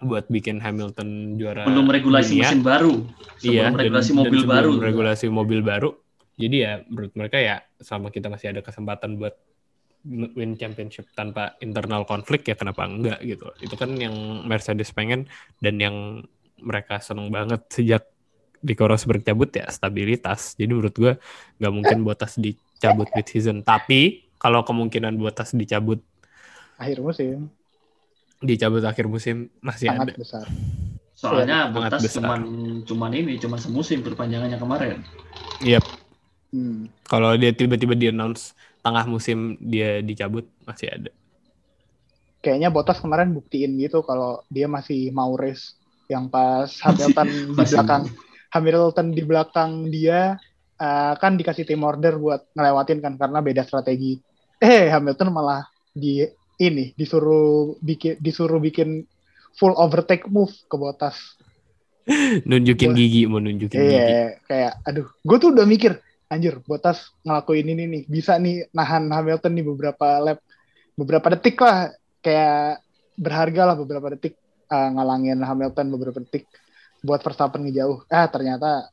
buat 0.00 0.24
bikin 0.26 0.56
Hamilton 0.56 1.36
juara 1.36 1.64
belum 1.64 1.88
regulasi 1.88 2.36
dunia. 2.36 2.48
mesin 2.48 2.60
baru 2.60 2.92
sebelum 3.36 3.52
Iya, 3.52 3.62
dan- 3.62 3.76
regulasi 3.78 4.08
dan 4.08 4.16
mobil 4.16 4.38
sebelum 4.38 4.48
baru 4.50 4.70
Regulasi 4.80 5.24
mobil 5.28 5.60
baru. 5.60 5.90
Jadi 6.34 6.56
ya 6.58 6.72
menurut 6.84 7.12
mereka 7.14 7.36
ya 7.38 7.56
sama 7.84 8.08
kita 8.08 8.32
masih 8.32 8.56
ada 8.56 8.64
kesempatan 8.64 9.20
buat 9.20 9.36
win 10.08 10.56
championship 10.60 11.08
tanpa 11.16 11.56
internal 11.64 12.04
konflik 12.04 12.44
ya 12.44 12.56
kenapa 12.56 12.84
enggak 12.84 13.20
gitu. 13.24 13.48
Itu 13.60 13.76
kan 13.76 13.96
yang 13.96 14.44
Mercedes 14.44 14.92
pengen 14.92 15.28
dan 15.64 15.80
yang 15.80 16.26
mereka 16.60 17.00
seneng 17.00 17.32
banget 17.32 17.64
sejak 17.72 18.04
di 18.64 18.72
Rosberg 18.76 19.20
cabut 19.24 19.52
ya 19.52 19.68
stabilitas. 19.68 20.56
Jadi 20.56 20.72
menurut 20.72 20.96
gua 20.96 21.12
nggak 21.60 21.72
mungkin 21.72 21.98
Bottas 22.04 22.36
dicabut 22.40 23.08
mid 23.12 23.26
season. 23.28 23.60
Tapi 23.64 24.28
kalau 24.40 24.64
kemungkinan 24.64 25.16
Bottas 25.16 25.52
dicabut 25.56 26.00
Akhir 26.76 27.00
musim. 27.00 27.48
dicabut 28.44 28.84
akhir 28.84 29.08
musim 29.08 29.48
masih 29.64 29.88
sangat 29.88 30.12
ada. 30.12 30.20
besar. 30.20 30.46
Soalnya 31.16 31.70
Bottas 31.72 32.02
besar. 32.02 32.20
cuman 32.20 32.40
cuman 32.84 33.10
ini, 33.16 33.40
cuman 33.40 33.56
semusim 33.56 34.04
perpanjangannya 34.04 34.58
kemarin. 34.60 35.00
Iya, 35.64 35.80
Hmm. 36.54 36.86
kalau 37.10 37.34
dia 37.34 37.50
tiba-tiba 37.50 37.98
di 37.98 38.14
announce 38.14 38.54
tengah 38.78 39.10
musim 39.10 39.58
dia 39.58 39.98
dicabut 39.98 40.46
masih 40.62 40.86
ada. 40.86 41.10
Kayaknya 42.44 42.68
Bottas 42.70 43.02
kemarin 43.02 43.34
buktiin 43.34 43.74
gitu 43.80 44.06
kalau 44.06 44.44
dia 44.52 44.70
masih 44.70 45.10
mau 45.10 45.34
race 45.34 45.74
yang 46.06 46.30
pas 46.30 46.68
Hamilton 46.84 47.26
di 47.58 47.64
belakang 47.66 48.02
Hamilton 48.54 49.06
di 49.10 49.22
belakang 49.26 49.70
dia 49.90 50.38
eh, 50.78 51.14
kan 51.18 51.34
dikasih 51.34 51.66
tim 51.66 51.82
order 51.82 52.14
buat 52.22 52.46
ngelewatin 52.54 53.02
kan 53.02 53.18
karena 53.18 53.42
beda 53.42 53.66
strategi. 53.66 54.22
Eh 54.62 54.86
Hamilton 54.94 55.34
malah 55.34 55.66
di 55.90 56.22
ini 56.62 56.94
disuruh 56.94 57.74
bikin 57.82 58.22
disuruh 58.22 58.62
bikin 58.62 59.02
full 59.58 59.74
overtake 59.74 60.30
move 60.30 60.54
ke 60.70 60.76
Bottas. 60.78 61.16
Nunjukin 62.48 62.92
gigi 62.92 63.24
mau 63.24 63.40
nunjukin 63.40 63.80
Iya, 63.80 64.04
gigi. 64.04 64.14
kayak 64.44 64.72
aduh, 64.84 65.08
gue 65.24 65.36
tuh 65.40 65.50
udah 65.56 65.64
mikir, 65.64 65.96
anjir, 66.34 66.58
Bottas 66.66 67.14
ngelakuin 67.22 67.70
ini 67.70 67.84
nih, 67.86 68.02
bisa 68.10 68.36
nih 68.36 68.66
nahan 68.74 69.06
Hamilton 69.06 69.52
nih 69.54 69.66
beberapa 69.66 70.08
lap, 70.18 70.38
beberapa 70.98 71.26
detik 71.38 71.56
lah, 71.62 71.94
kayak 72.18 72.82
berharga 73.14 73.62
lah 73.72 73.76
beberapa 73.78 74.12
detik 74.18 74.34
eh, 74.68 74.88
ngalangin 74.90 75.38
Hamilton 75.38 75.86
beberapa 75.94 76.18
detik 76.18 76.50
buat 77.00 77.22
Verstappen 77.22 77.62
ngejauh. 77.62 78.10
Ah 78.10 78.26
ternyata 78.26 78.90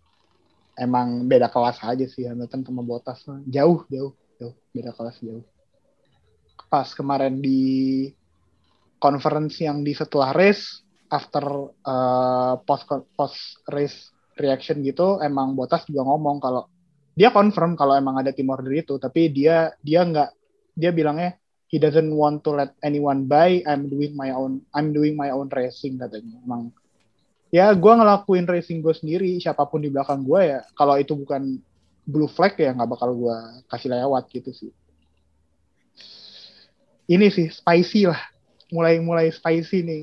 emang 0.77 1.25
beda 1.25 1.49
kelas 1.49 1.81
aja 1.81 2.05
sih 2.05 2.29
Hamilton 2.29 2.61
sama 2.61 2.85
Bottas, 2.85 3.25
jauh, 3.49 3.83
jauh, 3.89 4.13
jauh, 4.37 4.55
beda 4.71 4.93
kelas 4.93 5.17
jauh. 5.19 5.43
Pas 6.69 6.87
kemarin 6.93 7.41
di 7.41 8.07
conference 9.01 9.59
yang 9.59 9.81
di 9.81 9.97
setelah 9.97 10.31
race, 10.31 10.85
after 11.11 11.43
uh, 11.83 12.55
post 12.63 12.87
post 13.19 13.59
race 13.67 14.15
reaction 14.39 14.79
gitu 14.81 15.19
emang 15.19 15.53
Botas 15.53 15.83
juga 15.83 16.07
ngomong 16.07 16.39
kalau 16.39 16.71
dia 17.11 17.29
confirm 17.29 17.75
kalau 17.75 17.95
emang 17.99 18.19
ada 18.19 18.31
tim 18.31 18.47
order 18.47 18.71
itu 18.71 18.95
tapi 18.95 19.27
dia 19.27 19.75
dia 19.83 20.01
nggak 20.07 20.29
dia 20.75 20.91
bilangnya 20.95 21.35
he 21.71 21.79
doesn't 21.79 22.11
want 22.11 22.43
to 22.43 22.51
let 22.55 22.75
anyone 22.83 23.27
buy 23.27 23.63
I'm 23.63 23.87
doing 23.87 24.15
my 24.15 24.31
own 24.35 24.63
I'm 24.75 24.91
doing 24.91 25.15
my 25.15 25.31
own 25.31 25.47
racing 25.47 25.99
katanya. 25.99 26.39
Emang 26.43 26.75
ya 27.51 27.71
gue 27.71 27.93
ngelakuin 27.95 28.47
racing 28.47 28.83
gue 28.83 28.95
sendiri 28.95 29.39
siapa 29.39 29.67
pun 29.67 29.83
di 29.83 29.91
belakang 29.91 30.23
gue 30.23 30.41
ya 30.55 30.59
kalau 30.75 30.95
itu 30.99 31.15
bukan 31.15 31.59
blue 32.07 32.31
flag 32.31 32.55
ya 32.59 32.75
nggak 32.75 32.91
bakal 32.91 33.15
gue 33.15 33.37
kasih 33.71 33.91
lewat 33.91 34.27
gitu 34.31 34.51
sih. 34.51 34.71
Ini 37.11 37.27
sih 37.27 37.51
spicy 37.51 38.07
lah. 38.07 38.19
Mulai 38.71 39.03
mulai 39.03 39.27
spicy 39.31 39.83
nih 39.83 40.01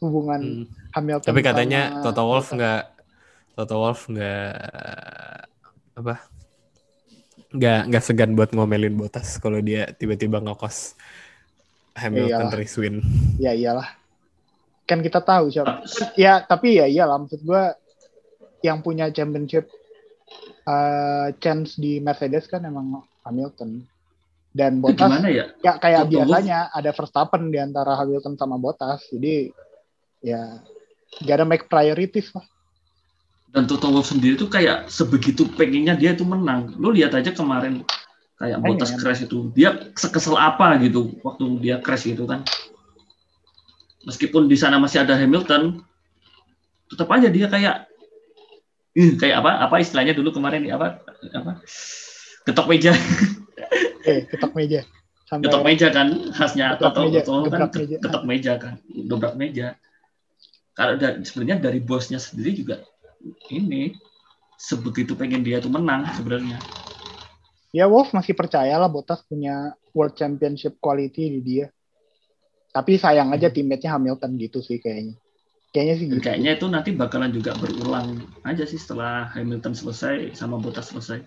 hubungan 0.00 0.40
Hmm. 0.40 0.66
Hamilton 0.90 1.30
Tapi 1.30 1.40
katanya 1.44 1.82
sama 1.88 2.02
Toto 2.02 2.22
Wolff 2.26 2.48
nggak 2.50 2.82
Toto 3.54 3.76
Wolff 3.78 4.00
nggak 4.10 4.52
apa 6.00 6.39
nggak 7.50 7.80
nggak 7.90 8.04
segan 8.04 8.38
buat 8.38 8.54
ngomelin 8.54 8.94
Bottas 8.94 9.38
kalau 9.42 9.58
dia 9.58 9.90
tiba-tiba 9.98 10.38
ngekos 10.38 10.94
Hamilton 11.98 12.46
Iyalah. 12.46 12.58
race 12.58 12.76
win. 12.78 13.02
ya 13.42 13.50
iyalah. 13.50 13.88
Kan 14.86 15.02
kita 15.02 15.18
tahu 15.18 15.50
siapa 15.50 15.82
ya 16.14 16.42
tapi 16.46 16.78
ya 16.78 16.86
iyalah. 16.86 17.18
Maksud 17.18 17.42
gue 17.42 17.62
yang 18.62 18.78
punya 18.80 19.10
championship 19.10 19.66
eh, 20.64 21.28
chance 21.42 21.74
di 21.74 21.98
Mercedes 21.98 22.46
kan 22.46 22.62
emang 22.62 23.02
Hamilton. 23.26 23.82
Dan 24.50 24.82
Bottas 24.82 25.06
gimana 25.06 25.30
ya? 25.30 25.46
ya 25.62 25.78
kayak 25.78 26.06
Wolff- 26.06 26.26
biasanya 26.26 26.74
ada 26.74 26.90
Verstappen 26.90 27.54
di 27.54 27.58
antara 27.62 27.94
Hamilton 27.94 28.34
sama 28.34 28.58
Bottas 28.58 29.06
jadi 29.10 29.50
ya 30.22 30.58
gak 31.22 31.36
ada 31.38 31.46
make 31.46 31.66
priorities 31.70 32.34
lah 32.34 32.42
Dan 33.50 33.66
Toto 33.66 33.90
Wolff 33.90 34.14
sendiri 34.14 34.38
tuh 34.38 34.46
kayak 34.46 34.86
sebegitu 34.86 35.42
pengennya 35.58 35.98
dia 35.98 36.14
tuh 36.14 36.26
menang. 36.26 36.70
Lu 36.78 36.94
lihat 36.94 37.18
aja 37.18 37.34
kemarin 37.34 37.82
kayak 38.38 38.62
Pengen. 38.62 38.78
Bottas 38.78 38.94
crash 38.94 39.26
itu, 39.26 39.50
dia 39.52 39.90
sekesel 39.98 40.38
apa 40.38 40.78
gitu 40.78 41.18
waktu 41.26 41.44
dia 41.58 41.82
crash 41.82 42.06
gitu 42.06 42.30
kan. 42.30 42.46
Meskipun 44.06 44.46
di 44.48 44.56
sana 44.56 44.78
masih 44.80 45.02
ada 45.02 45.18
Hamilton, 45.18 45.82
tetap 46.88 47.10
aja 47.10 47.28
dia 47.28 47.46
kayak 47.50 47.90
Ih, 48.90 49.14
kayak 49.14 49.44
apa? 49.44 49.70
Apa 49.70 49.78
istilahnya 49.78 50.18
dulu 50.18 50.34
kemarin 50.34 50.66
apa? 50.70 50.98
Apa? 51.30 51.62
Ketok 52.42 52.66
meja, 52.66 52.90
eh 54.08 54.26
ketok 54.26 54.56
meja 54.56 54.82
sampai 55.30 55.46
ketok 55.46 55.62
meja 55.62 55.86
kan 55.94 56.08
khasnya 56.34 56.74
Toto, 56.74 57.06
Toto 57.06 57.46
kan 57.46 57.70
meja. 57.70 57.98
ketok 58.02 58.24
meja 58.26 58.52
kan, 58.58 58.74
dobrak 59.06 59.38
meja. 59.38 59.78
Kalau 60.74 60.98
da- 60.98 61.22
sebenarnya 61.22 61.70
dari 61.70 61.78
bosnya 61.78 62.18
sendiri 62.18 62.56
juga 62.56 62.82
ini 63.52 63.94
sebegitu 64.60 65.16
pengen 65.16 65.40
dia 65.40 65.60
tuh 65.60 65.72
menang 65.72 66.04
sebenarnya. 66.12 66.60
ya 67.70 67.86
Wolf 67.86 68.10
masih 68.10 68.34
percaya 68.34 68.74
lah 68.76 68.90
Bottas 68.90 69.22
punya 69.24 69.72
World 69.94 70.18
Championship 70.18 70.76
quality 70.82 71.38
di 71.38 71.40
dia 71.40 71.66
tapi 72.70 72.98
sayang 72.98 73.34
aja 73.34 73.50
teammate-nya 73.50 73.98
Hamilton 73.98 74.38
gitu 74.38 74.62
sih 74.62 74.78
kayaknya 74.78 75.14
kayaknya 75.70 75.94
sih 75.98 76.06
gitu 76.10 76.22
kayaknya 76.22 76.50
itu 76.58 76.66
nanti 76.66 76.90
bakalan 76.94 77.30
juga 77.30 77.54
berulang 77.54 78.26
aja 78.42 78.66
sih 78.66 78.78
setelah 78.78 79.30
Hamilton 79.34 79.74
selesai 79.74 80.34
sama 80.34 80.58
Bottas 80.58 80.90
selesai. 80.90 81.22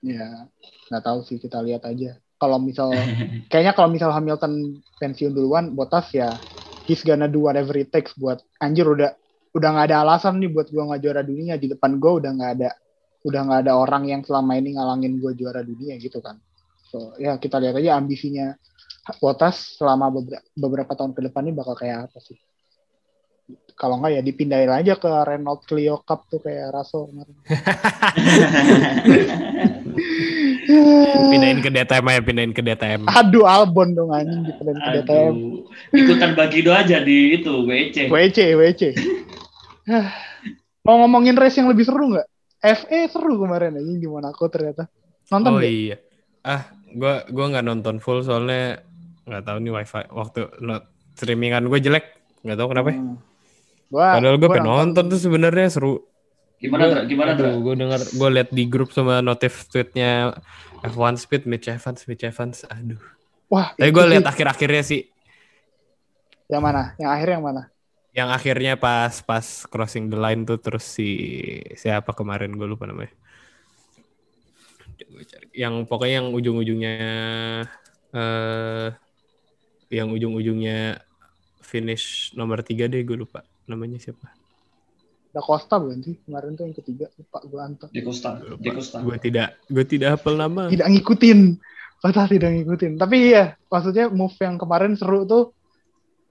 Ya, 0.00 0.48
nggak 0.88 1.04
tahu 1.04 1.20
sih 1.28 1.36
kita 1.36 1.60
lihat 1.60 1.84
aja. 1.84 2.16
Kalau 2.40 2.56
misal, 2.56 2.88
kayaknya 3.52 3.76
kalau 3.76 3.92
misal 3.92 4.10
Hamilton 4.14 4.80
pensiun 4.96 5.32
duluan, 5.36 5.76
Bottas 5.76 6.08
ya, 6.14 6.40
he's 6.88 7.04
gonna 7.04 7.28
do 7.28 7.44
whatever 7.44 7.76
it 7.76 7.92
takes 7.92 8.16
buat 8.16 8.40
anjir 8.62 8.88
udah 8.88 9.12
udah 9.50 9.68
nggak 9.74 9.86
ada 9.90 9.96
alasan 10.06 10.38
nih 10.38 10.50
buat 10.50 10.70
gua 10.70 10.94
nggak 10.94 11.00
juara 11.02 11.22
dunia 11.26 11.54
di 11.58 11.66
depan 11.70 11.98
gua 11.98 12.22
udah 12.22 12.30
nggak 12.34 12.50
ada 12.60 12.70
udah 13.26 13.40
nggak 13.46 13.60
ada 13.66 13.72
orang 13.76 14.02
yang 14.08 14.22
selama 14.24 14.56
ini 14.56 14.78
ngalangin 14.78 15.18
gua 15.18 15.32
juara 15.34 15.60
dunia 15.62 15.98
gitu 16.00 16.18
kan. 16.22 16.38
So 16.90 17.14
ya 17.18 17.38
kita 17.38 17.62
lihat 17.62 17.78
aja 17.78 17.98
ambisinya 17.98 18.54
Bottas 19.18 19.80
selama 19.80 20.12
beberapa, 20.12 20.44
beberapa 20.54 20.92
tahun 20.94 21.16
ke 21.16 21.20
depan 21.30 21.42
ini 21.48 21.52
bakal 21.56 21.74
kayak 21.74 22.10
apa 22.10 22.18
sih. 22.22 22.36
Kalau 23.80 23.96
nggak 23.96 24.12
ya 24.12 24.20
dipindahin 24.20 24.68
aja 24.68 24.92
ke 25.00 25.08
Renault 25.08 25.64
Clio 25.64 26.04
Cup 26.04 26.28
tuh 26.28 26.36
kayak 26.44 26.68
Russell 26.68 27.08
kemarin. 27.08 27.32
Pindahin 31.32 31.64
ke 31.64 31.72
DTM 31.72 32.04
ya, 32.04 32.20
pindahin 32.20 32.52
ke 32.52 32.60
DTM. 32.60 33.08
Aduh 33.08 33.48
Albon 33.48 33.96
dong 33.96 34.12
anjing 34.12 34.44
dipindahin 34.44 34.80
ke 34.84 34.90
DTM. 35.00 35.32
Aduh, 35.32 35.64
ikutan 35.96 36.36
bagido 36.36 36.76
aja 36.76 37.00
di 37.00 37.40
itu 37.40 37.64
WC. 37.64 38.12
WC, 38.12 38.38
WC. 38.60 38.82
Hah. 39.88 40.12
Mau 40.84 41.00
ngomongin 41.00 41.40
race 41.40 41.56
yang 41.56 41.72
lebih 41.72 41.88
seru 41.88 42.12
nggak? 42.12 42.28
FE 42.60 43.00
seru 43.08 43.40
kemarin 43.40 43.80
anjing 43.80 43.96
di 43.96 44.08
Monaco 44.12 44.44
ternyata. 44.52 44.92
Nonton 45.32 45.56
Oh 45.56 45.64
iya. 45.64 45.96
Ah, 46.44 46.68
gua 46.92 47.24
gua 47.32 47.48
nggak 47.48 47.64
nonton 47.64 47.96
full 47.96 48.20
soalnya 48.20 48.84
nggak 49.24 49.44
tahu 49.48 49.56
nih 49.64 49.72
wifi 49.72 50.04
waktu 50.12 50.40
not 50.60 50.84
streamingan 51.16 51.68
gue 51.68 51.80
jelek, 51.80 52.04
nggak 52.44 52.56
tahu 52.60 52.68
kenapa. 52.76 52.92
ya. 52.92 52.96
Hmm. 53.00 53.29
Gua, 53.90 54.16
Padahal 54.16 54.38
gue 54.38 54.46
gua 54.46 54.54
pengen 54.54 54.70
nonton 54.70 55.04
tuh 55.10 55.18
sebenarnya 55.18 55.66
seru. 55.66 56.06
Gimana, 56.62 56.92
Dra? 56.92 57.02
Gimana, 57.08 57.34
Dra? 57.34 57.58
Gue 57.58 57.74
denger, 57.74 58.00
gue 58.14 58.28
liat 58.38 58.50
di 58.54 58.64
grup 58.70 58.94
sama 58.94 59.18
notif 59.18 59.66
tweetnya 59.66 60.36
F1 60.86 61.18
Speed, 61.18 61.42
Mitch 61.50 61.66
Evans, 61.66 62.06
Mitch 62.06 62.22
Evans. 62.22 62.62
Aduh. 62.70 63.00
Wah, 63.50 63.74
Tapi 63.74 63.90
gue 63.90 64.04
liat 64.14 64.22
akhir-akhirnya 64.22 64.84
sih, 64.86 65.10
yang 66.50 66.62
mana? 66.66 66.98
Yang 66.98 67.10
akhir 67.14 67.28
yang 67.30 67.44
mana? 67.46 67.62
yang 68.10 68.26
akhirnya 68.34 68.74
pas 68.74 69.22
pas 69.22 69.46
crossing 69.70 70.10
the 70.10 70.18
line 70.18 70.42
tuh 70.42 70.58
terus 70.58 70.82
si 70.82 71.14
siapa 71.78 72.10
kemarin 72.10 72.50
gue 72.58 72.66
lupa 72.66 72.90
namanya. 72.90 73.14
Gua 75.10 75.22
cari. 75.22 75.46
Yang 75.54 75.86
pokoknya 75.86 76.14
yang 76.18 76.28
ujung-ujungnya 76.34 76.94
eh 78.10 78.88
yang 79.94 80.10
ujung-ujungnya 80.10 81.06
finish 81.62 82.34
nomor 82.34 82.66
tiga 82.66 82.90
deh 82.90 83.02
gue 83.06 83.14
lupa 83.14 83.46
namanya 83.70 83.96
siapa. 83.96 84.34
Da 85.30 85.38
Costa 85.38 85.78
bukan 85.78 86.02
sih? 86.02 86.18
Kemarin 86.26 86.58
tuh 86.58 86.66
yang 86.66 86.74
ketiga, 86.74 87.06
lupa 87.14 87.38
gue 87.46 87.60
antar. 87.62 87.86
Di 87.94 88.02
Costa. 88.02 88.42
Di 88.58 88.70
Costa. 88.74 88.98
Gue 88.98 89.14
tidak 89.22 89.62
gue 89.70 89.84
tidak 89.86 90.18
hafal 90.18 90.34
nama. 90.34 90.66
Tidak 90.66 90.90
ngikutin. 90.90 91.40
Costa 92.02 92.26
tidak 92.26 92.50
ngikutin. 92.50 92.98
Tapi 92.98 93.16
iya, 93.30 93.54
maksudnya 93.70 94.10
move 94.10 94.34
yang 94.42 94.58
kemarin 94.58 94.98
seru 94.98 95.22
tuh 95.24 95.54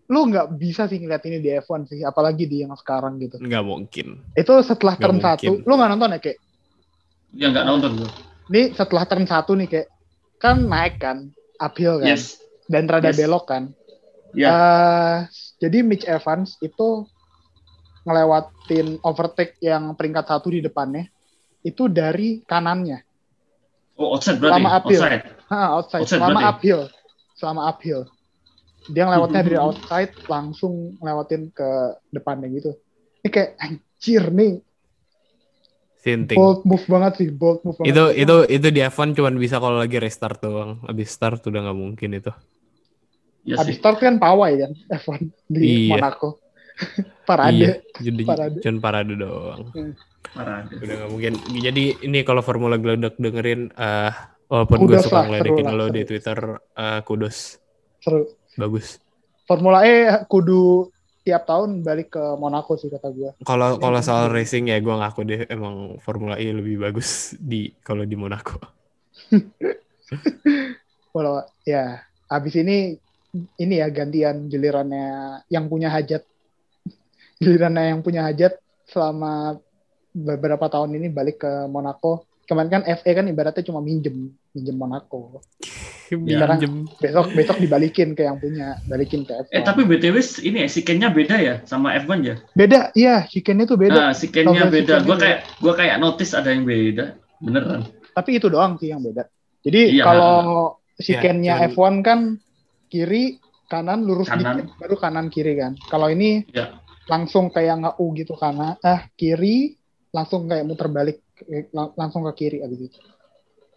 lu 0.09 0.25
nggak 0.25 0.57
bisa 0.57 0.89
sih 0.89 0.97
ngeliat 0.97 1.21
ini 1.29 1.37
di 1.37 1.53
F1 1.53 1.85
sih, 1.85 2.01
apalagi 2.01 2.49
di 2.49 2.65
yang 2.65 2.73
sekarang 2.73 3.21
gitu. 3.21 3.37
Nggak 3.37 3.61
mungkin. 3.63 4.25
Itu 4.33 4.57
setelah 4.65 4.97
Nggak 4.97 5.05
turn 5.05 5.17
mungkin. 5.21 5.37
satu, 5.37 5.51
lu 5.63 5.73
nggak 5.77 5.89
nonton 5.93 6.09
ya 6.09 6.19
kayak? 6.19 6.37
Ya 7.37 7.47
nggak 7.53 7.65
nonton 7.69 7.91
gue. 8.01 8.09
Ini 8.49 8.61
setelah 8.73 9.03
turn 9.05 9.25
satu 9.29 9.53
nih 9.53 9.67
kayak 9.69 9.87
kan 10.41 10.65
naik 10.65 10.97
kan, 10.97 11.29
uphill 11.61 12.01
kan, 12.01 12.09
Yes. 12.09 12.41
dan 12.65 12.89
rada 12.89 13.13
Yes. 13.13 13.21
belok 13.21 13.45
kan. 13.45 13.63
Ya. 14.33 14.49
Eh, 14.49 15.17
jadi 15.61 15.85
Mitch 15.85 16.09
Evans 16.09 16.57
itu 16.59 17.05
ngelewatin 18.01 19.01
overtake 19.01 19.59
yang 19.59 19.93
peringkat 19.93 20.25
satu 20.25 20.49
di 20.49 20.59
depannya 20.59 21.07
itu 21.59 21.87
dari 21.87 22.39
kanannya. 22.41 23.03
Oh, 23.95 24.15
outside 24.15 24.39
berarti. 24.39 24.55
Lama 24.55 24.69
uphill. 24.73 25.01
Outside. 25.01 25.23
Ha, 25.45 25.59
outside. 25.73 26.01
Outside 26.03 26.15
selama 26.15 26.31
berarti? 26.33 26.51
uphill. 26.55 26.81
Selama 27.33 27.61
uphill. 27.67 28.01
dia 28.87 29.03
ngelewatnya 29.05 29.41
dari 29.43 29.57
outside 29.65 30.11
langsung 30.25 30.97
ngelewatin 30.97 31.51
ke 31.51 31.69
depannya 32.09 32.47
gitu. 32.49 32.73
Ini 33.19 33.29
kayak 33.29 33.49
anjir 33.59 34.23
nih, 34.31 34.63
Sinting. 35.99 36.39
bold 36.39 36.63
move 36.63 36.85
banget 36.87 37.13
sih, 37.19 37.27
bold 37.29 37.59
move 37.61 37.75
banget. 37.75 37.91
Itu 37.91 38.03
itu 38.15 38.35
itu 38.49 38.67
di 38.71 38.81
F1 38.81 39.11
cuman 39.11 39.35
bisa 39.35 39.59
kalau 39.59 39.77
lagi 39.77 39.99
restart 39.99 40.39
doang. 40.39 40.79
Abis 40.87 41.11
start 41.11 41.43
udah 41.43 41.59
nggak 41.59 41.75
mungkin 41.77 42.09
itu. 42.15 42.31
Ya 43.43 43.59
Habis 43.59 43.75
sih. 43.75 43.83
start 43.83 43.99
kan 43.99 44.15
pawai 44.15 44.55
kan 44.57 44.71
F1 44.95 45.27
di 45.45 45.85
Iya. 45.85 45.99
Monaco. 45.99 46.39
Parade. 47.29 47.55
Iya, 47.55 47.73
jadi 48.01 48.23
Parade. 48.25 48.57
cuman 48.63 48.77
parade 48.81 49.13
doang. 49.13 49.61
Parah. 50.33 50.65
Udah 50.69 50.95
nggak 51.03 51.11
mungkin. 51.11 51.33
Jadi 51.61 51.83
ini 52.05 52.19
kalau 52.25 52.41
Formula 52.41 52.75
Gledek 52.79 53.19
dengerin 53.21 53.69
eh 53.75 54.13
walaupun 54.49 54.89
gue 54.89 54.97
suka 54.97 55.29
ngeledekin 55.29 55.67
lo 55.69 55.87
di. 55.93 56.01
Twitter 56.07 56.57
eh, 56.57 56.99
kudos. 57.05 57.61
Seru. 58.01 58.25
Bagus. 58.57 58.97
Formula 59.45 59.85
E 59.85 60.25
kudu 60.29 60.93
tiap 61.25 61.45
tahun 61.45 61.85
balik 61.85 62.17
ke 62.17 62.23
Monaco 62.41 62.73
sih 62.77 62.89
kata 62.89 63.13
gue. 63.13 63.29
Kalau 63.45 63.77
kalau 63.77 63.99
soal 64.01 64.33
racing 64.33 64.73
ya 64.73 64.81
gue 64.81 64.93
ngaku 64.93 65.21
deh 65.25 65.41
emang 65.51 66.01
Formula 66.01 66.39
E 66.41 66.49
lebih 66.49 66.81
bagus 66.81 67.37
di 67.37 67.69
kalau 67.85 68.05
di 68.07 68.15
Monaco. 68.17 68.57
Kalau 71.09 71.41
ya 71.65 72.05
habis 72.29 72.53
ini 72.57 72.97
ini 73.57 73.75
ya 73.81 73.89
gantian 73.89 74.49
gilirannya 74.49 75.41
yang 75.49 75.69
punya 75.69 75.89
hajat. 75.89 76.25
Gilirannya 77.39 77.95
yang 77.95 77.99
punya 78.03 78.27
hajat 78.27 78.59
selama 78.83 79.55
beberapa 80.11 80.67
tahun 80.67 80.91
ini 80.99 81.07
balik 81.07 81.39
ke 81.39 81.51
Monaco. 81.71 82.27
Kemarin 82.43 82.69
kan 82.69 82.83
FA 82.83 83.11
kan 83.15 83.25
ibaratnya 83.25 83.63
cuma 83.63 83.79
minjem, 83.79 84.35
minjem 84.53 84.75
Monaco. 84.75 85.39
Ya. 86.09 86.41
Minjem. 86.41 86.89
Besok 86.97 87.37
besok 87.37 87.61
dibalikin 87.61 88.17
ke 88.17 88.25
yang 88.25 88.41
punya, 88.41 88.81
balikin 88.89 89.21
ke 89.21 89.45
F1. 89.45 89.53
Eh 89.53 89.61
tapi 89.61 89.85
BTW 89.85 90.17
ini 90.41 90.65
ya, 90.65 90.67
sikennya 90.67 91.13
beda 91.13 91.37
ya 91.37 91.61
sama 91.69 91.93
F1 92.01 92.25
ya? 92.25 92.35
beda, 92.57 92.89
iya, 92.97 93.29
chicken-nya 93.29 93.69
tuh 93.69 93.77
beda. 93.77 94.09
Nah, 94.09 94.13
sikennya 94.17 94.65
beda. 94.65 94.97
sikennya 94.97 95.05
Gua 95.05 95.13
beda. 95.13 95.21
kayak 95.21 95.39
gua 95.61 95.73
kayak 95.77 95.95
notice 96.01 96.33
ada 96.33 96.49
yang 96.49 96.65
beda. 96.65 97.13
Beneran. 97.37 97.85
Tapi 98.09 98.41
itu 98.41 98.49
doang 98.49 98.81
sih 98.81 98.89
yang 98.89 99.05
beda. 99.05 99.29
Jadi 99.61 100.01
Iya. 100.01 100.03
kalau 100.09 100.33
chicken-nya 100.97 101.53
Ya, 101.61 101.69
cuman- 101.69 102.01
F1 102.01 102.01
kan 102.01 102.19
kiri, 102.89 103.37
kanan, 103.69 104.01
lurus 104.01 104.33
Kanan. 104.33 104.65
dikit, 104.65 104.81
baru 104.81 104.95
kanan 104.97 105.29
kiri 105.29 105.61
kan. 105.61 105.77
Kalau 105.93 106.09
ini 106.09 106.41
Ya. 106.49 106.78
Langsung 107.09 107.49
kayak 107.49 107.81
nggak 107.81 107.95
U 107.97 108.13
gitu 108.13 108.37
kanan, 108.37 108.77
ah 108.85 109.09
kiri, 109.17 109.73
langsung 110.13 110.45
kayak 110.45 110.63
muter 110.63 110.87
balik 110.93 111.17
eh, 111.49 111.65
lang- 111.73 111.97
langsung 111.97 112.21
ke 112.29 112.45
kiri 112.45 112.61
abis 112.61 112.93
itu. 112.93 112.99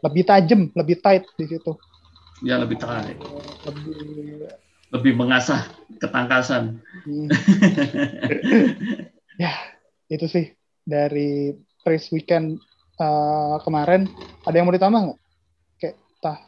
Lebih 0.05 0.22
tajam, 0.28 0.61
lebih 0.76 1.01
tight 1.01 1.24
di 1.41 1.49
situ. 1.49 1.72
Ya 2.45 2.61
lebih 2.61 2.76
tertarik. 2.76 3.16
Lebih 3.64 4.53
Lebih 4.93 5.12
mengasah 5.16 5.72
ketangkasan. 5.97 6.85
hmm. 7.09 7.28
ya 9.43 9.53
itu 10.12 10.26
sih 10.28 10.53
dari 10.85 11.57
race 11.89 12.12
weekend 12.12 12.61
eh, 13.01 13.57
kemarin. 13.64 14.12
Ada 14.45 14.59
yang 14.61 14.66
mau 14.68 14.76
ditambah 14.76 15.01
nggak? 15.07 15.18
Kayak 15.80 15.97
tah 16.20 16.39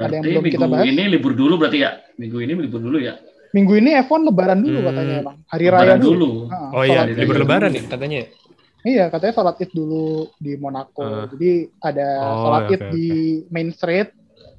Ada 0.00 0.14
yang 0.18 0.24
belum 0.26 0.42
minggu 0.42 0.54
kita 0.58 0.66
bahas? 0.66 0.84
ini 0.90 1.02
libur 1.06 1.38
dulu 1.38 1.54
berarti 1.60 1.78
ya? 1.84 1.92
Minggu 2.18 2.38
ini 2.42 2.52
libur 2.56 2.80
dulu 2.82 2.98
ya? 2.98 3.14
Minggu 3.54 3.72
ini 3.76 3.90
F1 3.96 4.20
lebaran 4.24 4.58
dulu 4.58 4.76
Hmm, 4.76 4.88
katanya 4.88 5.14
emang. 5.20 5.36
Hari 5.46 5.64
Lebaran 5.64 5.86
raya 5.86 5.96
dulu. 5.96 6.10
dulu. 6.10 6.30
Heeh, 6.44 6.68
Oh 6.72 6.82
iya, 6.82 7.00
libur 7.06 7.36
lebaran 7.38 7.70
ya 7.70 7.82
katanya. 7.84 8.18
Iya, 8.84 9.04
katanya 9.08 9.32
sholat 9.32 9.56
id 9.56 9.70
dulu 9.70 10.04
di 10.36 10.52
Monaco. 10.54 11.00
Ah. 11.00 11.24
Jadi 11.26 11.50
ada 11.80 12.08
Oh, 12.20 12.36
sholat 12.42 12.62
id 12.68 12.80
oke, 12.82 12.90
di 12.90 13.06
Main 13.48 13.70
Street. 13.70 14.10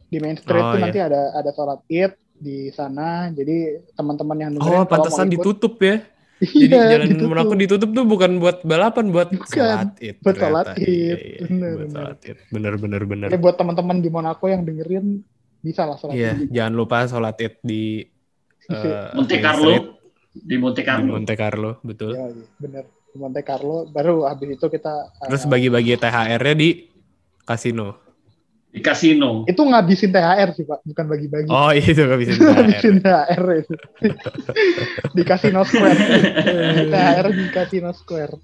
Di 0.08 0.18
Main 0.18 0.34
Street 0.36 0.64
Oh, 0.64 0.72
tuh 0.72 0.80
iya. 0.80 0.84
nanti 0.84 1.00
ada 1.00 1.22
ada 1.32 1.50
sholat 1.52 1.80
id 1.86 2.12
di 2.34 2.58
sana. 2.70 3.30
Jadi 3.30 3.58
teman-teman 3.92 4.38
yang 4.40 4.52
dengerin 4.54 4.80
Oh, 4.80 4.88
pantesan 4.88 5.28
ikut- 5.28 5.34
ditutup 5.38 5.76
ya. 5.78 6.02
Jadi 6.42 6.68
Iya, 6.68 6.84
jalan 6.90 7.08
ditutup. 7.08 7.30
Monaco 7.30 7.54
ditutup 7.54 7.90
tuh 7.92 8.04
bukan 8.04 8.32
buat 8.38 8.58
balapan, 8.62 9.06
buat 9.10 9.30
Bukan, 9.30 9.46
sholat 9.46 9.92
id. 10.00 10.16
buat 10.20 10.36
sholat 10.36 10.66
Id. 10.74 10.80
Iya, 10.82 11.16
iya, 11.16 11.40
Bener, 11.44 11.70
buat 11.70 11.80
bener. 11.82 11.94
sholat 11.94 12.18
id. 12.24 12.38
Bener, 12.50 12.74
bener, 12.78 13.02
bener. 13.06 13.28
Jadi 13.30 13.40
buat 13.40 13.56
teman-teman 13.56 13.98
di 14.00 14.10
Monaco 14.10 14.46
yang 14.46 14.62
dengerin 14.62 15.06
bisa 15.62 15.84
lah 15.84 15.96
sholat 15.96 16.14
Iya, 16.14 16.32
id. 16.36 16.50
jangan 16.50 16.74
lupa 16.74 17.06
sholat 17.06 17.36
id 17.38 17.56
di 17.62 17.84
eh, 18.70 19.12
Monte 19.18 19.38
Carlo. 19.40 19.72
Street, 19.72 19.86
Di 20.36 20.56
Monte 20.60 20.82
di 20.84 20.88
Carlo. 20.88 21.12
Monte 21.16 21.36
Carlo, 21.36 21.70
betul. 21.82 22.12
Iya, 22.14 22.26
iya, 22.32 22.46
bener. 22.60 22.84
Di 23.14 23.18
Monte 23.18 23.42
Carlo. 23.42 23.88
Baru 23.88 24.28
habis 24.28 24.60
itu 24.60 24.66
kita 24.68 24.94
uh, 25.16 25.28
Terus 25.32 25.48
bagi-bagi 25.48 25.96
THR-nya 25.96 26.56
di 26.56 26.70
kasino. 27.44 28.04
Di 28.76 28.84
kasino. 28.84 29.48
itu 29.48 29.62
ngabisin 29.64 30.12
THR 30.12 30.52
sih 30.52 30.68
pak, 30.68 30.84
bukan 30.84 31.06
bagi-bagi. 31.08 31.48
Oh, 31.48 31.72
itu 31.72 31.96
gak 31.96 32.20
bisa 32.20 32.36
ngabisin 32.36 33.00
THR. 33.00 33.40
THR 33.40 33.46
itu. 33.64 33.76
di 35.16 35.24
Casino 35.24 35.64
Square. 35.64 36.00
THR 36.92 37.28
di 37.32 37.46
Casino 37.56 37.92
Square. 37.96 38.36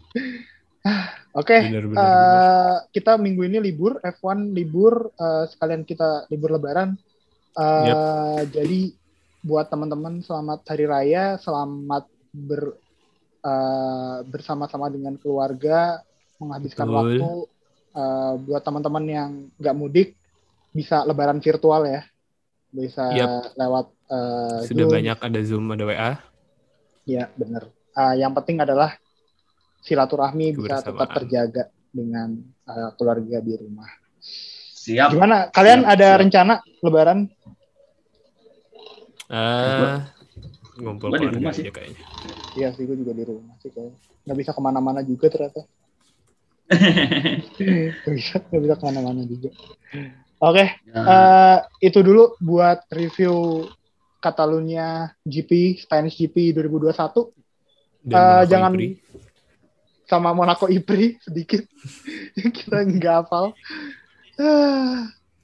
Oke, 1.32 1.64
Bener, 1.64 1.88
bener, 1.88 1.96
eh, 1.96 2.04
bener. 2.04 2.92
kita 2.92 3.16
minggu 3.16 3.42
ini 3.48 3.60
libur, 3.60 4.00
F1 4.04 4.52
libur, 4.52 5.12
eh, 5.16 5.46
sekalian 5.48 5.84
kita 5.84 6.28
libur 6.28 6.56
Lebaran. 6.56 6.96
Eh, 7.52 8.42
Jadi 8.52 8.92
buat 9.42 9.68
teman-teman 9.74 10.22
selamat 10.22 10.62
Hari 10.70 10.86
Raya, 10.86 11.26
selamat 11.42 12.06
ber 12.32 12.78
eh, 13.42 14.18
bersama-sama 14.30 14.88
dengan 14.94 15.18
keluarga, 15.18 16.02
menghabiskan 16.38 16.86
Betul. 16.88 16.96
waktu. 16.96 17.30
Eh, 17.92 18.34
buat 18.48 18.62
teman-teman 18.64 19.06
yang 19.10 19.30
nggak 19.58 19.76
mudik, 19.76 20.10
bisa 20.72 21.04
Lebaran 21.04 21.42
virtual 21.42 21.84
ya, 21.90 22.02
bisa 22.72 23.06
Yap. 23.12 23.58
lewat 23.58 23.86
eh, 24.14 24.60
Sudah 24.70 24.86
Zoom. 24.88 24.96
banyak 24.96 25.18
ada 25.18 25.40
Zoom, 25.42 25.66
ada 25.74 25.84
WA. 25.90 26.12
Ya, 27.10 27.34
benar. 27.34 27.68
Ah, 27.98 28.14
yang 28.16 28.32
penting 28.38 28.62
adalah 28.62 28.96
silaturahmi 29.82 30.54
bisa 30.56 30.80
tetap 30.86 31.10
terjaga 31.18 31.74
dengan 31.90 32.40
ah, 32.70 32.94
keluarga 32.96 33.42
di 33.42 33.58
rumah. 33.58 33.90
Siap. 34.82 35.18
Gimana? 35.18 35.50
Kalian 35.50 35.82
Siap, 35.84 35.94
ada 35.98 36.08
siap. 36.14 36.20
rencana 36.22 36.54
Lebaran? 36.86 37.20
Eh, 39.32 39.98
ngumpul 40.78 41.08
gua 41.08 41.20
di 41.20 41.28
rumah 41.32 41.52
aja 41.52 41.64
sih. 41.64 41.72
kayaknya. 41.72 42.04
Iya 42.52 42.68
sih, 42.76 42.84
gue 42.84 42.98
juga 43.00 43.16
di 43.16 43.24
rumah 43.24 43.56
sih 43.64 43.72
kayaknya. 43.72 43.96
Nggak 44.28 44.38
bisa 44.38 44.52
ke 44.52 44.62
mana-mana 44.62 45.00
juga 45.02 45.26
ternyata. 45.32 45.64
Nggak 47.62 48.14
bisa, 48.16 48.36
nggak 48.42 48.62
bisa 48.64 48.76
ke 48.80 48.84
mana-mana 48.86 49.22
juga. 49.28 49.50
Oke, 50.42 50.66
Ya, 50.84 50.98
eh, 50.98 51.58
itu 51.84 52.00
dulu 52.02 52.34
buat 52.40 52.84
review 52.90 53.68
Catalunya 54.18 55.12
GP, 55.24 55.80
Spanish 55.80 56.16
GP 56.16 56.54
2021. 56.54 57.32
Dan 58.02 58.12
Eh, 58.12 58.26
Monaco 58.26 58.50
jangan 58.50 58.74
Ipri. 58.74 58.88
sama 60.06 60.30
Monaco 60.32 60.66
Ipri 60.68 61.16
sedikit 61.22 61.62
kita 62.58 62.84
nggak 62.84 63.16
hafal. 63.26 63.54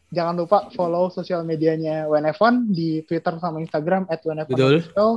Jangan 0.07 0.35
lupa 0.35 0.71
follow 0.71 1.11
sosial 1.11 1.43
medianya 1.43 2.07
WNF1 2.07 2.71
di 2.71 3.03
Twitter 3.03 3.35
sama 3.37 3.59
Instagram 3.59 4.07
at 4.07 4.23
WNF1 4.23 4.47
Betul. 4.47 4.73
Official. 4.79 5.11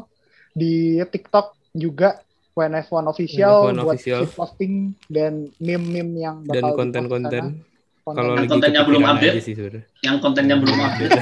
Di 0.50 0.74
TikTok 1.00 1.46
juga 1.70 2.18
WNF1 2.52 3.04
Official 3.06 3.56
WNF1 3.70 3.78
buat 3.80 3.96
Official. 3.96 4.22
posting 4.34 4.72
dan 5.06 5.32
meme-meme 5.56 6.12
yang 6.18 6.36
dan 6.42 6.58
bakal 6.58 6.58
di-post 6.58 6.78
konten-konten 6.82 7.44
kalau 8.00 8.34
Yang 8.34 8.48
kontennya 8.50 8.82
belum 8.82 9.02
update. 9.14 9.34
sih 9.38 9.54
yang 10.02 10.16
kontennya 10.18 10.56
belum 10.58 10.74
update. 10.74 11.12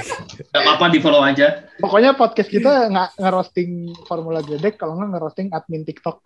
Gak 0.48 0.62
apa-apa 0.64 0.84
di 0.88 0.98
follow 0.98 1.20
aja. 1.20 1.68
Pokoknya 1.76 2.16
podcast 2.16 2.48
kita 2.48 2.88
nggak 2.88 3.20
ngerosting 3.20 3.70
Formula 4.08 4.40
Gledek 4.40 4.80
kalau 4.80 4.96
nggak 4.96 5.12
ngerosting 5.12 5.52
admin 5.52 5.84
TikTok. 5.84 6.24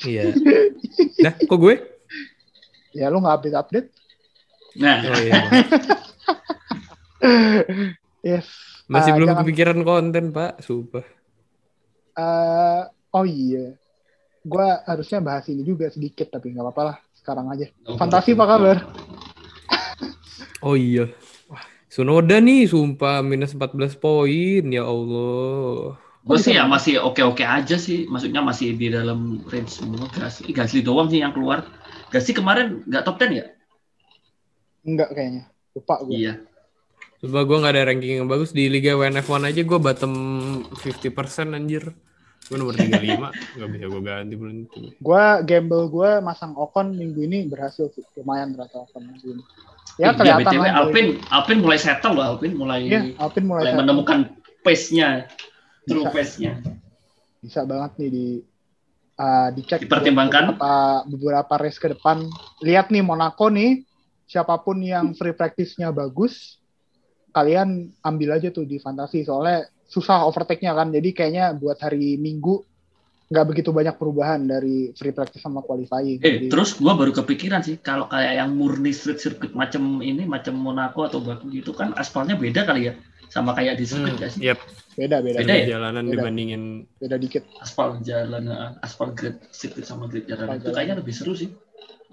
Iya. 0.00 0.32
Nah, 1.20 1.32
kok 1.36 1.56
gue? 1.56 1.74
Ya 2.92 3.08
lu 3.08 3.20
nggak 3.20 3.36
update 3.38 3.56
update. 3.56 3.88
Nah, 4.76 5.04
Oh 5.04 5.20
iya. 5.20 5.40
Yes. 8.24 8.46
Masih 8.86 9.10
Ah, 9.12 9.16
belum 9.16 9.28
jangan- 9.32 9.42
kepikiran 9.44 9.78
konten, 9.80 10.24
Pak. 10.30 10.60
Sumpah. 10.60 11.04
Eh, 12.14 12.82
oh 13.10 13.24
iya, 13.26 13.74
gua 14.40 14.80
harusnya 14.84 15.18
bahas 15.18 15.44
ini 15.48 15.60
juga 15.60 15.88
sedikit 15.88 16.30
tapi 16.30 16.50
nggak 16.50 16.62
apa-apa 16.62 16.82
lah 16.84 16.96
sekarang 17.12 17.46
aja. 17.50 17.66
Fantasi 17.94 18.32
apa 18.32 18.44
kabar? 18.46 18.76
Oh 20.60 20.72
iya. 20.72 21.12
Sunoda 21.86 22.40
nih, 22.40 22.64
sumpah 22.64 23.20
minus 23.20 23.52
14 23.52 23.92
poin. 23.94 24.64
Ya 24.64 24.82
Allah. 24.82 25.94
gue 26.24 26.38
sih 26.40 26.56
ya 26.56 26.64
masih 26.64 26.96
oke-oke 26.98 27.44
aja 27.44 27.76
sih. 27.76 28.08
Maksudnya 28.08 28.40
masih 28.40 28.72
di 28.72 28.88
dalam 28.88 29.44
range 29.44 29.76
semua. 29.76 30.08
Gasly, 30.08 30.50
Gasly 30.50 30.80
doang 30.80 31.06
sih 31.06 31.20
yang 31.20 31.36
keluar. 31.36 31.68
Gasly 32.08 32.32
kemarin 32.32 32.80
nggak 32.88 33.04
top 33.04 33.20
10 33.20 33.36
ya? 33.36 33.44
Enggak 34.82 35.12
kayaknya. 35.12 35.44
Lupa 35.74 35.94
gue. 36.02 36.14
Iya. 36.16 36.34
Coba 37.18 37.40
gue 37.42 37.56
gak 37.56 37.72
ada 37.72 37.82
ranking 37.88 38.14
yang 38.20 38.28
bagus 38.28 38.50
di 38.50 38.68
Liga 38.68 38.94
WNF1 38.94 39.42
aja 39.44 39.60
gue 39.60 39.78
bottom 39.78 40.12
50% 40.76 41.10
anjir. 41.50 41.90
Gue 42.44 42.56
nomor 42.60 42.76
35, 42.76 43.32
gak 43.56 43.68
bisa 43.72 43.86
gue 43.88 44.02
ganti. 44.04 44.34
Gua 45.00 45.40
gamble 45.40 45.88
gue 45.88 46.10
masang 46.20 46.52
Ocon 46.54 46.92
minggu 46.92 47.24
ini 47.24 47.48
berhasil 47.48 47.88
sih. 47.90 48.04
Lumayan 48.14 48.52
ternyata 48.52 48.84
Ocon 48.84 49.02
minggu 49.02 49.28
ini. 49.32 49.42
Ya 49.94 50.10
Iya, 50.10 50.10
kelihatan 50.12 50.52
BTW, 50.52 50.60
lah. 50.60 50.74
Alpin, 50.76 51.06
Alpin 51.30 51.58
mulai 51.62 51.78
settle 51.78 52.12
loh. 52.12 52.24
Alpin 52.26 52.52
mulai, 52.52 52.84
Iya, 52.84 53.00
Alpin 53.16 53.44
mulai, 53.46 53.62
mulai 53.62 53.72
settle. 53.72 53.80
menemukan 53.80 54.18
pace-nya. 54.60 55.08
true 55.84 56.00
Bisa. 56.02 56.12
face-nya. 56.12 56.52
bisa 57.38 57.60
banget 57.62 57.92
nih 58.00 58.08
di 58.08 58.26
uh, 59.14 59.48
dicek 59.52 59.84
Dipertimbangkan. 59.84 60.56
beberapa, 60.56 60.74
beberapa 61.06 61.54
race 61.60 61.76
ke 61.76 61.92
depan. 61.92 62.24
Lihat 62.60 62.88
nih 62.88 63.04
Monaco 63.04 63.48
nih, 63.48 63.84
siapa 64.24 64.56
pun 64.60 64.80
yang 64.80 65.12
free 65.12 65.36
practice-nya 65.36 65.92
bagus, 65.92 66.58
kalian 67.30 67.92
ambil 68.00 68.36
aja 68.38 68.48
tuh 68.48 68.64
di 68.64 68.78
fantasi 68.78 69.26
soalnya 69.26 69.68
susah 69.84 70.24
overtake-nya 70.24 70.72
kan. 70.72 70.88
Jadi 70.90 71.10
kayaknya 71.12 71.52
buat 71.52 71.76
hari 71.82 72.16
Minggu 72.16 72.64
nggak 73.24 73.46
begitu 73.50 73.72
banyak 73.72 73.96
perubahan 73.96 74.44
dari 74.44 74.92
free 74.94 75.10
practice 75.10 75.40
sama 75.40 75.64
qualifying. 75.64 76.20
Eh, 76.20 76.44
Jadi, 76.44 76.46
terus 76.52 76.76
gua 76.76 76.92
baru 76.92 77.10
kepikiran 77.10 77.64
sih 77.64 77.80
kalau 77.80 78.04
kayak 78.06 78.36
yang 78.36 78.52
murni 78.52 78.92
street 78.92 79.18
circuit 79.18 79.56
macam 79.56 80.04
ini, 80.04 80.28
macam 80.28 80.54
Monaco 80.54 81.08
atau 81.08 81.24
Baku 81.24 81.48
gitu 81.50 81.72
kan 81.72 81.96
aspalnya 81.96 82.36
beda 82.36 82.68
kali 82.68 82.92
ya, 82.92 82.94
sama 83.32 83.56
kayak 83.56 83.80
di 83.80 83.84
circuit 83.88 84.20
Hmm, 84.20 84.28
sih? 84.28 84.40
yep, 84.44 84.60
beda 84.94 85.24
beda 85.24 85.40
Beda 85.40 85.54
ya? 85.56 85.66
jalanan 85.76 86.04
Beda. 86.04 86.20
dibandingin 86.20 86.62
beda 87.00 87.16
dikit. 87.16 87.42
Aspal 87.64 87.96
jalan, 88.04 88.44
eh, 88.44 88.70
aspal 88.84 89.16
grid 89.16 89.40
circuit 89.50 89.88
sama 89.88 90.04
grid 90.06 90.28
jalan 90.28 90.60
itu 90.60 90.68
kayaknya 90.70 91.00
lebih 91.00 91.14
seru 91.16 91.32
sih. 91.32 91.48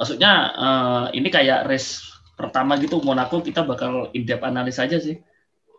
Maksudnya 0.01 0.31
eh, 0.57 1.05
ini 1.21 1.29
kayak 1.29 1.69
race 1.69 2.09
pertama 2.33 2.73
gitu 2.81 2.97
Monaco 3.05 3.37
kita 3.45 3.61
bakal 3.61 4.09
in 4.17 4.25
depth 4.25 4.41
analis 4.41 4.81
aja 4.81 4.97
sih. 4.97 5.21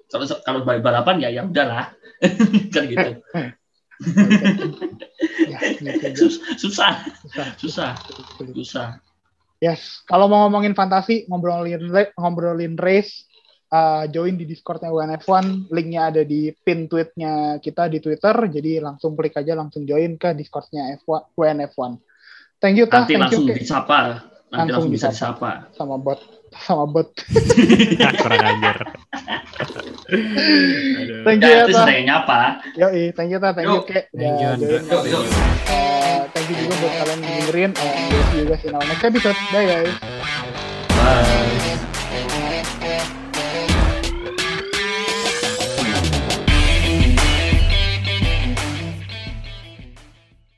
Kalau 0.07 0.31
kalau 0.47 0.61
balapan 0.63 1.27
ya 1.27 1.29
ya 1.35 1.43
udahlah 1.43 1.91
kan 2.75 2.85
gitu. 2.87 3.19
ya, 5.51 5.59
gitu, 5.59 6.31
Sus- 6.31 6.43
susah, 6.55 7.03
susah. 7.59 7.99
susah. 8.55 9.03
Yes, 9.63 10.03
kalau 10.07 10.27
mau 10.27 10.47
ngomongin 10.47 10.75
fantasi, 10.75 11.27
ngobrolin 11.31 11.87
ngobrolin 12.19 12.75
race, 12.75 13.27
uh, 13.71 14.11
join 14.11 14.35
di 14.35 14.43
Discordnya 14.43 14.91
UNF1, 14.91 15.71
linknya 15.71 16.11
ada 16.11 16.23
di 16.27 16.51
pin 16.51 16.91
tweetnya 16.91 17.63
kita 17.63 17.87
di 17.87 18.03
Twitter, 18.03 18.35
jadi 18.51 18.83
langsung 18.83 19.15
klik 19.15 19.39
aja 19.39 19.55
langsung 19.55 19.87
join 19.87 20.19
ke 20.19 20.35
Discordnya 20.35 20.99
F1, 21.03 21.39
UNF1. 21.39 22.12
Thank 22.63 22.79
you, 22.79 22.87
Tah. 22.87 23.03
Nanti 23.03 23.19
Thank 23.19 23.23
langsung 23.27 23.45
you, 23.51 23.59
disapa, 23.59 23.99
nanti 23.99 24.71
Langsung 24.71 24.71
langsung 24.71 24.93
bisa 24.95 25.09
disapa. 25.11 25.67
sama 25.75 25.99
bot, 25.99 26.21
sama 26.55 26.85
bot. 26.87 27.11
kurang 28.23 28.39
ajar. 28.39 28.77
Thank 31.27 31.41
you 31.43 31.51
Ya, 31.51 31.59
ya, 31.59 31.67
itu 31.67 31.75
Tah. 31.75 31.87
nyapa. 32.07 32.39
Yoi, 32.79 33.11
thank 33.19 33.35
you, 33.35 33.39
Tah. 33.43 33.51
Thank 33.51 33.67
you, 33.67 33.83
Yuk. 33.83 33.91
Ke. 33.91 34.01
Thank 34.15 34.39
you. 34.39 34.51
Uh, 35.67 36.23
thank 36.31 36.47
you 36.47 36.55
juga 36.55 36.75
buat 36.79 36.93
kalian 37.03 37.19
yang 37.19 37.35
dengerin. 37.43 37.71
We'll 37.75 38.27
see 38.31 38.39
you 38.39 38.47
guys 38.47 38.63
in 38.63 38.75
our 38.79 38.85
next 38.87 39.03
episode. 39.03 39.39
Bye, 39.51 39.67
guys. 39.67 39.91
Bye. 40.95 41.82